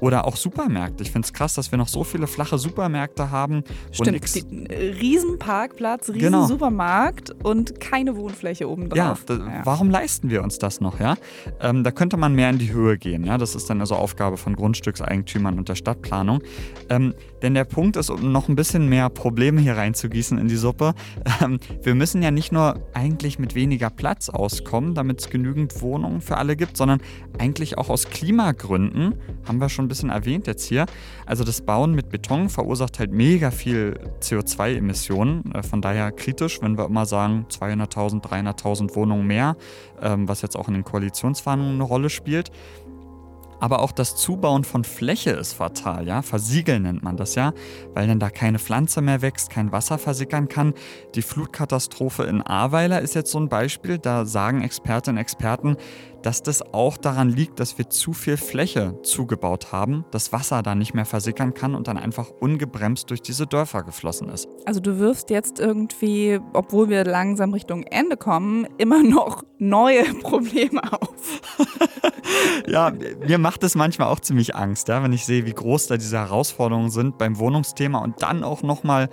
Oder 0.00 0.26
auch 0.26 0.36
Supermärkte. 0.36 1.02
Ich 1.02 1.10
finde 1.10 1.26
es 1.26 1.32
krass, 1.32 1.54
dass 1.54 1.70
wir 1.70 1.78
noch 1.78 1.88
so 1.88 2.04
viele 2.04 2.26
flache 2.26 2.58
Supermärkte 2.58 3.30
haben. 3.30 3.64
Stimmt, 3.92 4.34
die, 4.34 4.66
äh, 4.66 4.92
Riesenparkplatz, 5.00 6.10
Riesensupermarkt 6.10 7.28
genau. 7.28 7.50
und 7.50 7.80
keine 7.80 8.16
Wohnfläche 8.16 8.68
oben 8.68 8.88
drauf. 8.88 9.24
Ja, 9.28 9.36
ja, 9.36 9.60
warum 9.64 9.90
leisten 9.90 10.30
wir 10.30 10.42
uns 10.42 10.58
das 10.58 10.80
noch? 10.80 11.00
Ja? 11.00 11.16
Ähm, 11.60 11.84
da 11.84 11.90
könnte 11.90 12.16
man 12.16 12.34
mehr 12.34 12.50
in 12.50 12.58
die 12.58 12.72
Höhe 12.72 12.98
gehen. 12.98 13.24
Ja? 13.24 13.38
Das 13.38 13.54
ist 13.54 13.70
dann 13.70 13.80
also 13.80 13.94
Aufgabe 13.94 14.36
von 14.36 14.54
Grundstückseigentümern 14.56 15.58
und 15.58 15.68
der 15.68 15.74
Stadtplanung. 15.74 16.42
Ähm, 16.88 17.14
denn 17.42 17.54
der 17.54 17.64
Punkt 17.64 17.96
ist, 17.96 18.10
um 18.10 18.32
noch 18.32 18.48
ein 18.48 18.56
bisschen 18.56 18.88
mehr 18.88 19.10
Probleme 19.10 19.60
hier 19.60 19.76
reinzugießen 19.76 20.38
in 20.38 20.48
die 20.48 20.56
Suppe, 20.56 20.94
ähm, 21.42 21.58
wir 21.82 21.94
müssen 21.94 22.22
ja 22.22 22.30
nicht 22.30 22.52
nur 22.52 22.80
eigentlich 22.94 23.38
mit 23.38 23.54
weniger 23.54 23.90
Platz 23.90 24.28
auskommen, 24.28 24.94
damit 24.94 25.20
es 25.20 25.30
genügend 25.30 25.80
Wohnungen 25.80 26.20
für 26.20 26.38
alle 26.38 26.56
gibt, 26.56 26.76
sondern 26.76 27.00
eigentlich 27.38 27.78
auch 27.78 27.88
aus 27.88 28.08
Klimagründen, 28.08 29.14
haben 29.46 29.60
wir 29.60 29.68
schon 29.68 29.86
ein 29.86 29.88
bisschen 29.88 30.10
erwähnt 30.10 30.46
jetzt 30.46 30.64
hier. 30.64 30.86
Also 31.26 31.44
das 31.44 31.60
Bauen 31.60 31.94
mit 31.94 32.08
Beton 32.10 32.48
verursacht 32.48 32.98
halt 32.98 33.12
mega 33.12 33.50
viel 33.50 33.98
CO2-Emissionen. 34.20 35.52
Äh, 35.52 35.62
von 35.62 35.82
daher 35.82 36.12
kritisch, 36.12 36.60
wenn 36.62 36.78
wir 36.78 36.86
immer 36.86 37.06
sagen, 37.06 37.46
200.000, 37.50 38.22
300.000 38.22 38.94
Wohnungen 38.94 39.26
mehr, 39.26 39.56
ähm, 40.00 40.28
was 40.28 40.42
jetzt 40.42 40.56
auch 40.56 40.68
in 40.68 40.74
den 40.74 40.84
Koalitionsverhandlungen 40.84 41.76
eine 41.76 41.84
Rolle 41.84 42.10
spielt. 42.10 42.50
Aber 43.60 43.80
auch 43.80 43.92
das 43.92 44.16
Zubauen 44.16 44.64
von 44.64 44.84
Fläche 44.84 45.30
ist 45.30 45.54
fatal, 45.54 46.06
ja. 46.06 46.22
Versiegeln 46.22 46.82
nennt 46.82 47.02
man 47.02 47.16
das 47.16 47.34
ja, 47.34 47.52
weil 47.94 48.06
dann 48.06 48.20
da 48.20 48.30
keine 48.30 48.58
Pflanze 48.58 49.00
mehr 49.00 49.22
wächst, 49.22 49.50
kein 49.50 49.72
Wasser 49.72 49.98
versickern 49.98 50.48
kann. 50.48 50.74
Die 51.14 51.22
Flutkatastrophe 51.22 52.24
in 52.24 52.42
Ahrweiler 52.42 53.00
ist 53.00 53.14
jetzt 53.14 53.30
so 53.30 53.38
ein 53.38 53.48
Beispiel. 53.48 53.98
Da 53.98 54.24
sagen 54.26 54.62
Expertinnen 54.62 55.16
und 55.16 55.22
Experten, 55.22 55.76
dass 56.22 56.42
das 56.42 56.74
auch 56.74 56.96
daran 56.96 57.28
liegt, 57.28 57.60
dass 57.60 57.78
wir 57.78 57.88
zu 57.88 58.12
viel 58.12 58.36
Fläche 58.36 59.00
zugebaut 59.02 59.70
haben, 59.70 60.04
das 60.10 60.32
Wasser 60.32 60.62
da 60.62 60.74
nicht 60.74 60.92
mehr 60.92 61.04
versickern 61.04 61.54
kann 61.54 61.76
und 61.76 61.86
dann 61.86 61.98
einfach 61.98 62.30
ungebremst 62.40 63.10
durch 63.10 63.22
diese 63.22 63.46
Dörfer 63.46 63.84
geflossen 63.84 64.28
ist. 64.28 64.48
Also 64.64 64.80
du 64.80 64.98
wirfst 64.98 65.30
jetzt 65.30 65.60
irgendwie, 65.60 66.40
obwohl 66.52 66.88
wir 66.88 67.04
langsam 67.04 67.52
Richtung 67.52 67.84
Ende 67.84 68.16
kommen, 68.16 68.66
immer 68.78 69.04
noch 69.04 69.44
neue 69.58 70.02
Probleme 70.22 70.82
auf. 70.92 71.40
ja, 72.66 72.92
mir 73.26 73.38
macht 73.38 73.62
es 73.62 73.74
manchmal 73.74 74.08
auch 74.08 74.20
ziemlich 74.20 74.54
Angst, 74.54 74.88
ja, 74.88 75.02
wenn 75.02 75.12
ich 75.12 75.24
sehe, 75.24 75.46
wie 75.46 75.52
groß 75.52 75.86
da 75.86 75.96
diese 75.96 76.18
Herausforderungen 76.18 76.90
sind 76.90 77.18
beim 77.18 77.38
Wohnungsthema 77.38 77.98
und 77.98 78.22
dann 78.22 78.42
auch 78.42 78.62
nochmal 78.62 79.08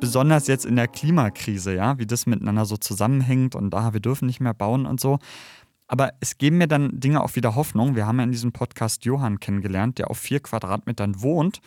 besonders 0.00 0.46
jetzt 0.46 0.66
in 0.66 0.76
der 0.76 0.88
Klimakrise, 0.88 1.74
ja, 1.74 1.98
wie 1.98 2.06
das 2.06 2.26
miteinander 2.26 2.66
so 2.66 2.76
zusammenhängt 2.76 3.54
und 3.54 3.70
da, 3.70 3.92
wir 3.92 4.00
dürfen 4.00 4.26
nicht 4.26 4.40
mehr 4.40 4.54
bauen 4.54 4.86
und 4.86 5.00
so. 5.00 5.18
Aber 5.88 6.10
es 6.20 6.38
geben 6.38 6.58
mir 6.58 6.66
dann 6.66 6.98
Dinge 6.98 7.22
auch 7.22 7.36
wieder 7.36 7.54
Hoffnung. 7.54 7.94
Wir 7.94 8.06
haben 8.06 8.18
ja 8.18 8.24
in 8.24 8.32
diesem 8.32 8.52
Podcast 8.52 9.04
Johann 9.04 9.38
kennengelernt, 9.38 9.98
der 9.98 10.10
auf 10.10 10.18
vier 10.18 10.40
Quadratmetern 10.40 11.22
wohnt. 11.22 11.60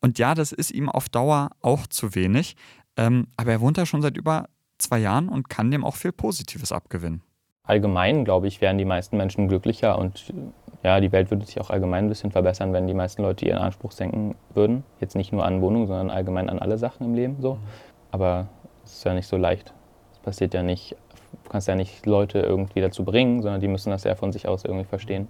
Und 0.00 0.18
ja, 0.18 0.34
das 0.34 0.52
ist 0.52 0.72
ihm 0.72 0.88
auf 0.88 1.08
Dauer 1.08 1.50
auch 1.60 1.86
zu 1.86 2.14
wenig. 2.14 2.56
Ähm, 2.96 3.28
aber 3.36 3.52
er 3.52 3.60
wohnt 3.60 3.78
da 3.78 3.86
schon 3.86 4.02
seit 4.02 4.16
über 4.16 4.48
zwei 4.78 4.98
Jahren 4.98 5.28
und 5.28 5.48
kann 5.48 5.70
dem 5.70 5.84
auch 5.84 5.96
viel 5.96 6.12
Positives 6.12 6.72
abgewinnen. 6.72 7.22
Allgemein, 7.66 8.24
glaube 8.24 8.46
ich, 8.46 8.60
wären 8.60 8.78
die 8.78 8.84
meisten 8.84 9.16
Menschen 9.16 9.48
glücklicher 9.48 9.98
und 9.98 10.32
ja, 10.82 11.00
die 11.00 11.12
Welt 11.12 11.30
würde 11.30 11.46
sich 11.46 11.60
auch 11.60 11.70
allgemein 11.70 12.06
ein 12.06 12.08
bisschen 12.08 12.30
verbessern, 12.30 12.74
wenn 12.74 12.86
die 12.86 12.94
meisten 12.94 13.22
Leute 13.22 13.46
ihren 13.46 13.58
Anspruch 13.58 13.92
senken 13.92 14.34
würden. 14.52 14.84
Jetzt 15.00 15.16
nicht 15.16 15.32
nur 15.32 15.44
an 15.46 15.62
Wohnungen, 15.62 15.86
sondern 15.86 16.10
allgemein 16.10 16.50
an 16.50 16.58
alle 16.58 16.76
Sachen 16.76 17.06
im 17.06 17.14
Leben 17.14 17.36
so. 17.40 17.58
Aber 18.10 18.48
es 18.84 18.92
ist 18.92 19.04
ja 19.04 19.14
nicht 19.14 19.26
so 19.26 19.38
leicht. 19.38 19.72
Es 20.12 20.18
passiert 20.18 20.52
ja 20.52 20.62
nicht 20.62 20.94
du 21.42 21.50
kannst 21.50 21.68
ja 21.68 21.74
nicht 21.74 22.06
Leute 22.06 22.40
irgendwie 22.40 22.80
dazu 22.80 23.04
bringen, 23.04 23.42
sondern 23.42 23.60
die 23.60 23.68
müssen 23.68 23.90
das 23.90 24.04
ja 24.04 24.14
von 24.14 24.32
sich 24.32 24.46
aus 24.48 24.64
irgendwie 24.64 24.86
verstehen, 24.86 25.28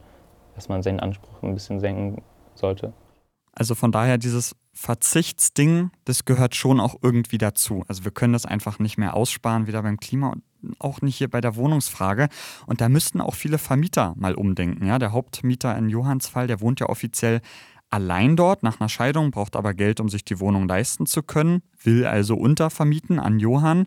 dass 0.55 0.69
man 0.69 0.83
seinen 0.83 1.01
Anspruch 1.01 1.43
ein 1.43 1.55
bisschen 1.55 1.81
senken 1.81 2.23
sollte. 2.55 2.93
Also 3.53 3.75
von 3.75 3.93
daher 3.93 4.19
dieses 4.19 4.57
Verzichtsding, 4.73 5.91
das 6.05 6.25
gehört 6.25 6.55
schon 6.57 6.81
auch 6.81 6.97
irgendwie 7.03 7.39
dazu. 7.39 7.85
Also 7.87 8.05
wir 8.05 8.11
können 8.11 8.33
das 8.33 8.47
einfach 8.47 8.79
nicht 8.79 8.99
mehr 8.99 9.15
aussparen, 9.15 9.67
weder 9.67 9.83
beim 9.83 9.99
Klima 9.99 10.31
und 10.31 10.43
auch 10.79 11.01
nicht 11.01 11.17
hier 11.17 11.29
bei 11.29 11.41
der 11.41 11.57
Wohnungsfrage. 11.57 12.29
Und 12.67 12.81
da 12.81 12.89
müssten 12.89 13.21
auch 13.21 13.35
viele 13.35 13.59
Vermieter 13.59 14.15
mal 14.17 14.35
umdenken. 14.35 14.87
Ja, 14.87 14.99
der 14.99 15.13
Hauptmieter 15.13 15.77
in 15.77 15.89
Johanns 15.89 16.29
Fall, 16.29 16.47
der 16.47 16.61
wohnt 16.61 16.81
ja 16.81 16.89
offiziell 16.89 17.41
allein 17.91 18.35
dort 18.37 18.63
nach 18.63 18.81
einer 18.81 18.89
Scheidung, 18.89 19.31
braucht 19.31 19.55
aber 19.55 19.73
Geld, 19.73 20.01
um 20.01 20.09
sich 20.09 20.25
die 20.25 20.41
Wohnung 20.41 20.67
leisten 20.67 21.07
zu 21.07 21.23
können, 21.23 21.63
will 21.83 22.07
also 22.07 22.35
untervermieten 22.35 23.21
an 23.21 23.39
Johann. 23.39 23.87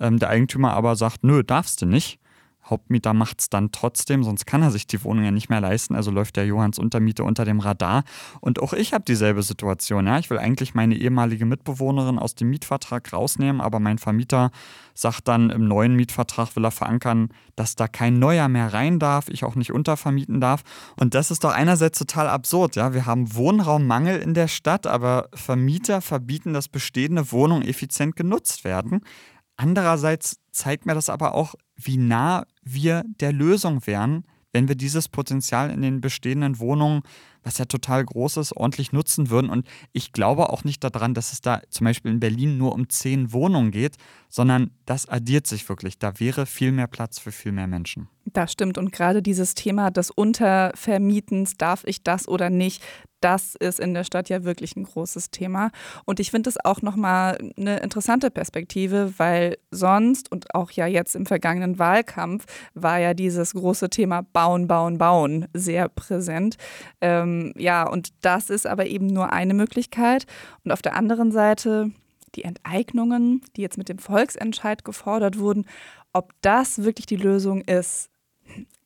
Ähm, 0.00 0.18
der 0.18 0.28
Eigentümer 0.28 0.72
aber 0.72 0.96
sagt, 0.96 1.22
nö, 1.22 1.44
darfst 1.44 1.80
du 1.82 1.86
nicht. 1.86 2.18
Hauptmieter 2.64 3.12
macht 3.12 3.40
es 3.40 3.50
dann 3.50 3.72
trotzdem, 3.72 4.24
sonst 4.24 4.46
kann 4.46 4.62
er 4.62 4.70
sich 4.70 4.86
die 4.86 5.02
Wohnung 5.04 5.24
ja 5.24 5.30
nicht 5.30 5.50
mehr 5.50 5.60
leisten. 5.60 5.94
Also 5.94 6.10
läuft 6.10 6.36
der 6.36 6.46
Johanns 6.46 6.78
Untermiete 6.78 7.24
unter 7.24 7.44
dem 7.44 7.60
Radar. 7.60 8.04
Und 8.40 8.60
auch 8.60 8.72
ich 8.72 8.94
habe 8.94 9.04
dieselbe 9.04 9.42
Situation. 9.42 10.06
Ja? 10.06 10.18
Ich 10.18 10.30
will 10.30 10.38
eigentlich 10.38 10.74
meine 10.74 10.96
ehemalige 10.96 11.44
Mitbewohnerin 11.44 12.18
aus 12.18 12.34
dem 12.34 12.50
Mietvertrag 12.50 13.12
rausnehmen, 13.12 13.60
aber 13.60 13.80
mein 13.80 13.98
Vermieter 13.98 14.50
sagt 14.94 15.28
dann, 15.28 15.50
im 15.50 15.68
neuen 15.68 15.94
Mietvertrag 15.94 16.56
will 16.56 16.64
er 16.64 16.70
verankern, 16.70 17.28
dass 17.56 17.74
da 17.74 17.88
kein 17.88 18.18
neuer 18.18 18.48
mehr 18.48 18.72
rein 18.72 18.98
darf, 18.98 19.28
ich 19.28 19.44
auch 19.44 19.56
nicht 19.56 19.72
untervermieten 19.72 20.40
darf. 20.40 20.62
Und 20.96 21.14
das 21.14 21.30
ist 21.30 21.44
doch 21.44 21.52
einerseits 21.52 21.98
total 21.98 22.28
absurd. 22.28 22.76
Ja? 22.76 22.94
Wir 22.94 23.04
haben 23.04 23.34
Wohnraummangel 23.34 24.20
in 24.20 24.34
der 24.34 24.48
Stadt, 24.48 24.86
aber 24.86 25.28
Vermieter 25.34 26.00
verbieten, 26.00 26.54
dass 26.54 26.68
bestehende 26.68 27.30
Wohnungen 27.30 27.66
effizient 27.66 28.16
genutzt 28.16 28.64
werden. 28.64 29.02
Andererseits 29.56 30.38
zeigt 30.54 30.86
mir 30.86 30.94
das 30.94 31.10
aber 31.10 31.34
auch, 31.34 31.54
wie 31.76 31.96
nah 31.96 32.46
wir 32.62 33.04
der 33.20 33.32
Lösung 33.32 33.86
wären, 33.86 34.24
wenn 34.52 34.68
wir 34.68 34.76
dieses 34.76 35.08
Potenzial 35.08 35.70
in 35.70 35.82
den 35.82 36.00
bestehenden 36.00 36.60
Wohnungen, 36.60 37.02
was 37.42 37.58
ja 37.58 37.64
total 37.64 38.04
groß 38.04 38.36
ist, 38.38 38.56
ordentlich 38.56 38.92
nutzen 38.92 39.28
würden. 39.28 39.50
Und 39.50 39.66
ich 39.92 40.12
glaube 40.12 40.48
auch 40.50 40.62
nicht 40.62 40.84
daran, 40.84 41.12
dass 41.12 41.32
es 41.32 41.40
da 41.40 41.60
zum 41.70 41.86
Beispiel 41.86 42.12
in 42.12 42.20
Berlin 42.20 42.56
nur 42.56 42.72
um 42.72 42.88
zehn 42.88 43.32
Wohnungen 43.32 43.72
geht, 43.72 43.96
sondern 44.28 44.70
das 44.86 45.08
addiert 45.08 45.46
sich 45.48 45.68
wirklich. 45.68 45.98
Da 45.98 46.20
wäre 46.20 46.46
viel 46.46 46.70
mehr 46.70 46.86
Platz 46.86 47.18
für 47.18 47.32
viel 47.32 47.52
mehr 47.52 47.66
Menschen. 47.66 48.08
Das 48.32 48.52
stimmt. 48.52 48.78
Und 48.78 48.90
gerade 48.92 49.22
dieses 49.22 49.54
Thema 49.54 49.90
des 49.90 50.10
Untervermietens, 50.10 51.56
darf 51.56 51.84
ich 51.84 52.02
das 52.02 52.26
oder 52.26 52.48
nicht, 52.48 52.82
das 53.20 53.54
ist 53.54 53.80
in 53.80 53.94
der 53.94 54.04
Stadt 54.04 54.28
ja 54.28 54.44
wirklich 54.44 54.76
ein 54.76 54.84
großes 54.84 55.30
Thema. 55.30 55.70
Und 56.04 56.20
ich 56.20 56.30
finde 56.30 56.50
es 56.50 56.62
auch 56.62 56.82
nochmal 56.82 57.38
eine 57.56 57.78
interessante 57.78 58.30
Perspektive, 58.30 59.14
weil 59.18 59.56
sonst 59.70 60.30
und 60.30 60.54
auch 60.54 60.70
ja 60.70 60.86
jetzt 60.86 61.16
im 61.16 61.24
vergangenen 61.24 61.78
Wahlkampf 61.78 62.44
war 62.74 62.98
ja 62.98 63.14
dieses 63.14 63.54
große 63.54 63.88
Thema 63.88 64.22
Bauen, 64.32 64.68
Bauen, 64.68 64.98
Bauen 64.98 65.46
sehr 65.54 65.88
präsent. 65.88 66.56
Ähm, 67.00 67.54
ja, 67.56 67.88
und 67.88 68.10
das 68.20 68.50
ist 68.50 68.66
aber 68.66 68.86
eben 68.86 69.06
nur 69.06 69.32
eine 69.32 69.54
Möglichkeit. 69.54 70.26
Und 70.62 70.72
auf 70.72 70.82
der 70.82 70.94
anderen 70.94 71.32
Seite 71.32 71.92
die 72.34 72.44
Enteignungen, 72.44 73.42
die 73.56 73.62
jetzt 73.62 73.78
mit 73.78 73.88
dem 73.88 73.98
Volksentscheid 73.98 74.84
gefordert 74.84 75.38
wurden, 75.38 75.66
ob 76.12 76.32
das 76.42 76.84
wirklich 76.84 77.06
die 77.06 77.16
Lösung 77.16 77.62
ist, 77.62 78.10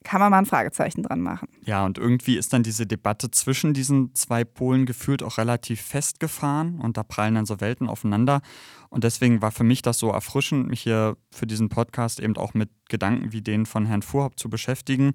kann 0.08 0.22
man 0.22 0.30
mal 0.30 0.38
ein 0.38 0.46
Fragezeichen 0.46 1.02
dran 1.02 1.20
machen. 1.20 1.48
Ja, 1.66 1.84
und 1.84 1.98
irgendwie 1.98 2.38
ist 2.38 2.54
dann 2.54 2.62
diese 2.62 2.86
Debatte 2.86 3.30
zwischen 3.30 3.74
diesen 3.74 4.14
zwei 4.14 4.42
Polen 4.42 4.86
gefühlt 4.86 5.22
auch 5.22 5.36
relativ 5.36 5.82
festgefahren 5.82 6.80
und 6.80 6.96
da 6.96 7.02
prallen 7.02 7.34
dann 7.34 7.44
so 7.44 7.60
Welten 7.60 7.90
aufeinander. 7.90 8.40
Und 8.88 9.04
deswegen 9.04 9.42
war 9.42 9.50
für 9.50 9.64
mich 9.64 9.82
das 9.82 9.98
so 9.98 10.10
erfrischend, 10.10 10.66
mich 10.66 10.80
hier 10.80 11.18
für 11.30 11.46
diesen 11.46 11.68
Podcast 11.68 12.20
eben 12.20 12.38
auch 12.38 12.54
mit 12.54 12.70
Gedanken 12.88 13.32
wie 13.32 13.42
denen 13.42 13.66
von 13.66 13.84
Herrn 13.84 14.00
Fuhrhaupt 14.00 14.40
zu 14.40 14.48
beschäftigen. 14.48 15.12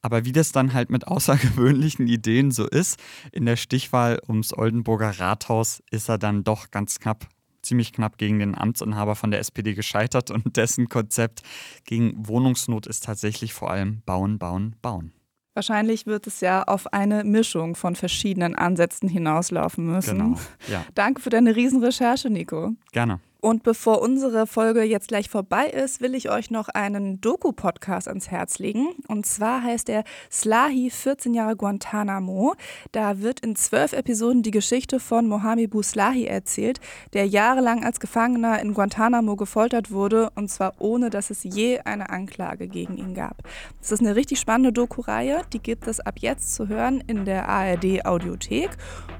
Aber 0.00 0.24
wie 0.24 0.30
das 0.30 0.52
dann 0.52 0.74
halt 0.74 0.90
mit 0.90 1.08
außergewöhnlichen 1.08 2.06
Ideen 2.06 2.52
so 2.52 2.68
ist, 2.68 3.00
in 3.32 3.46
der 3.46 3.56
Stichwahl 3.56 4.20
ums 4.28 4.56
Oldenburger 4.56 5.18
Rathaus 5.18 5.82
ist 5.90 6.08
er 6.08 6.18
dann 6.18 6.44
doch 6.44 6.70
ganz 6.70 7.00
knapp 7.00 7.26
ziemlich 7.66 7.92
knapp 7.92 8.18
gegen 8.18 8.38
den 8.38 8.56
Amtsinhaber 8.56 9.16
von 9.16 9.30
der 9.30 9.40
SPD 9.40 9.74
gescheitert 9.74 10.30
und 10.30 10.56
dessen 10.56 10.88
Konzept 10.88 11.42
gegen 11.84 12.26
Wohnungsnot 12.26 12.86
ist 12.86 13.04
tatsächlich 13.04 13.52
vor 13.52 13.70
allem 13.70 14.02
Bauen, 14.06 14.38
Bauen, 14.38 14.76
Bauen. 14.82 15.12
Wahrscheinlich 15.54 16.04
wird 16.04 16.26
es 16.26 16.42
ja 16.42 16.64
auf 16.64 16.92
eine 16.92 17.24
Mischung 17.24 17.76
von 17.76 17.96
verschiedenen 17.96 18.54
Ansätzen 18.54 19.08
hinauslaufen 19.08 19.86
müssen. 19.86 20.18
Genau. 20.18 20.38
Ja. 20.68 20.84
Danke 20.94 21.22
für 21.22 21.30
deine 21.30 21.56
Riesenrecherche, 21.56 22.28
Nico. 22.28 22.72
Gerne. 22.92 23.20
Und 23.46 23.62
bevor 23.62 24.02
unsere 24.02 24.48
Folge 24.48 24.82
jetzt 24.82 25.06
gleich 25.06 25.30
vorbei 25.30 25.68
ist, 25.68 26.00
will 26.00 26.16
ich 26.16 26.30
euch 26.30 26.50
noch 26.50 26.68
einen 26.68 27.20
Doku-Podcast 27.20 28.08
ans 28.08 28.28
Herz 28.28 28.58
legen. 28.58 28.88
Und 29.06 29.24
zwar 29.24 29.62
heißt 29.62 29.88
er 29.88 30.02
Slahi 30.32 30.90
14 30.90 31.32
Jahre 31.32 31.54
Guantanamo. 31.54 32.56
Da 32.90 33.20
wird 33.20 33.38
in 33.38 33.54
zwölf 33.54 33.92
Episoden 33.92 34.42
die 34.42 34.50
Geschichte 34.50 34.98
von 34.98 35.28
Mohamed 35.28 35.70
Slahi 35.84 36.26
erzählt, 36.26 36.80
der 37.12 37.28
jahrelang 37.28 37.84
als 37.84 38.00
Gefangener 38.00 38.58
in 38.60 38.74
Guantanamo 38.74 39.36
gefoltert 39.36 39.92
wurde 39.92 40.30
und 40.34 40.50
zwar 40.50 40.72
ohne, 40.80 41.08
dass 41.08 41.30
es 41.30 41.44
je 41.44 41.78
eine 41.78 42.10
Anklage 42.10 42.66
gegen 42.66 42.96
ihn 42.96 43.14
gab. 43.14 43.44
Das 43.78 43.92
ist 43.92 44.00
eine 44.00 44.16
richtig 44.16 44.40
spannende 44.40 44.72
Doku-Reihe. 44.72 45.42
Die 45.52 45.60
gibt 45.60 45.86
es 45.86 46.00
ab 46.00 46.16
jetzt 46.18 46.52
zu 46.52 46.66
hören 46.66 47.00
in 47.06 47.24
der 47.24 47.48
ARD 47.48 48.06
Audiothek. 48.06 48.70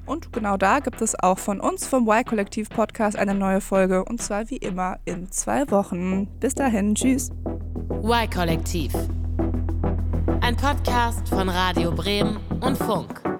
Und 0.04 0.32
genau 0.32 0.56
da 0.56 0.80
gibt 0.80 1.00
es 1.00 1.16
auch 1.16 1.38
von 1.38 1.60
uns 1.60 1.86
vom 1.86 2.08
Y-Kollektiv 2.08 2.70
Podcast 2.70 3.16
eine 3.16 3.34
neue 3.34 3.60
Folge 3.60 4.04
und 4.16 4.22
zwar 4.22 4.48
wie 4.48 4.56
immer 4.56 4.98
in 5.04 5.30
zwei 5.30 5.70
Wochen. 5.70 6.26
Bis 6.40 6.54
dahin, 6.54 6.94
tschüss. 6.94 7.30
Y-Kollektiv. 8.02 8.90
Ein 10.40 10.56
Podcast 10.56 11.28
von 11.28 11.50
Radio 11.50 11.92
Bremen 11.92 12.38
und 12.62 12.78
Funk. 12.78 13.35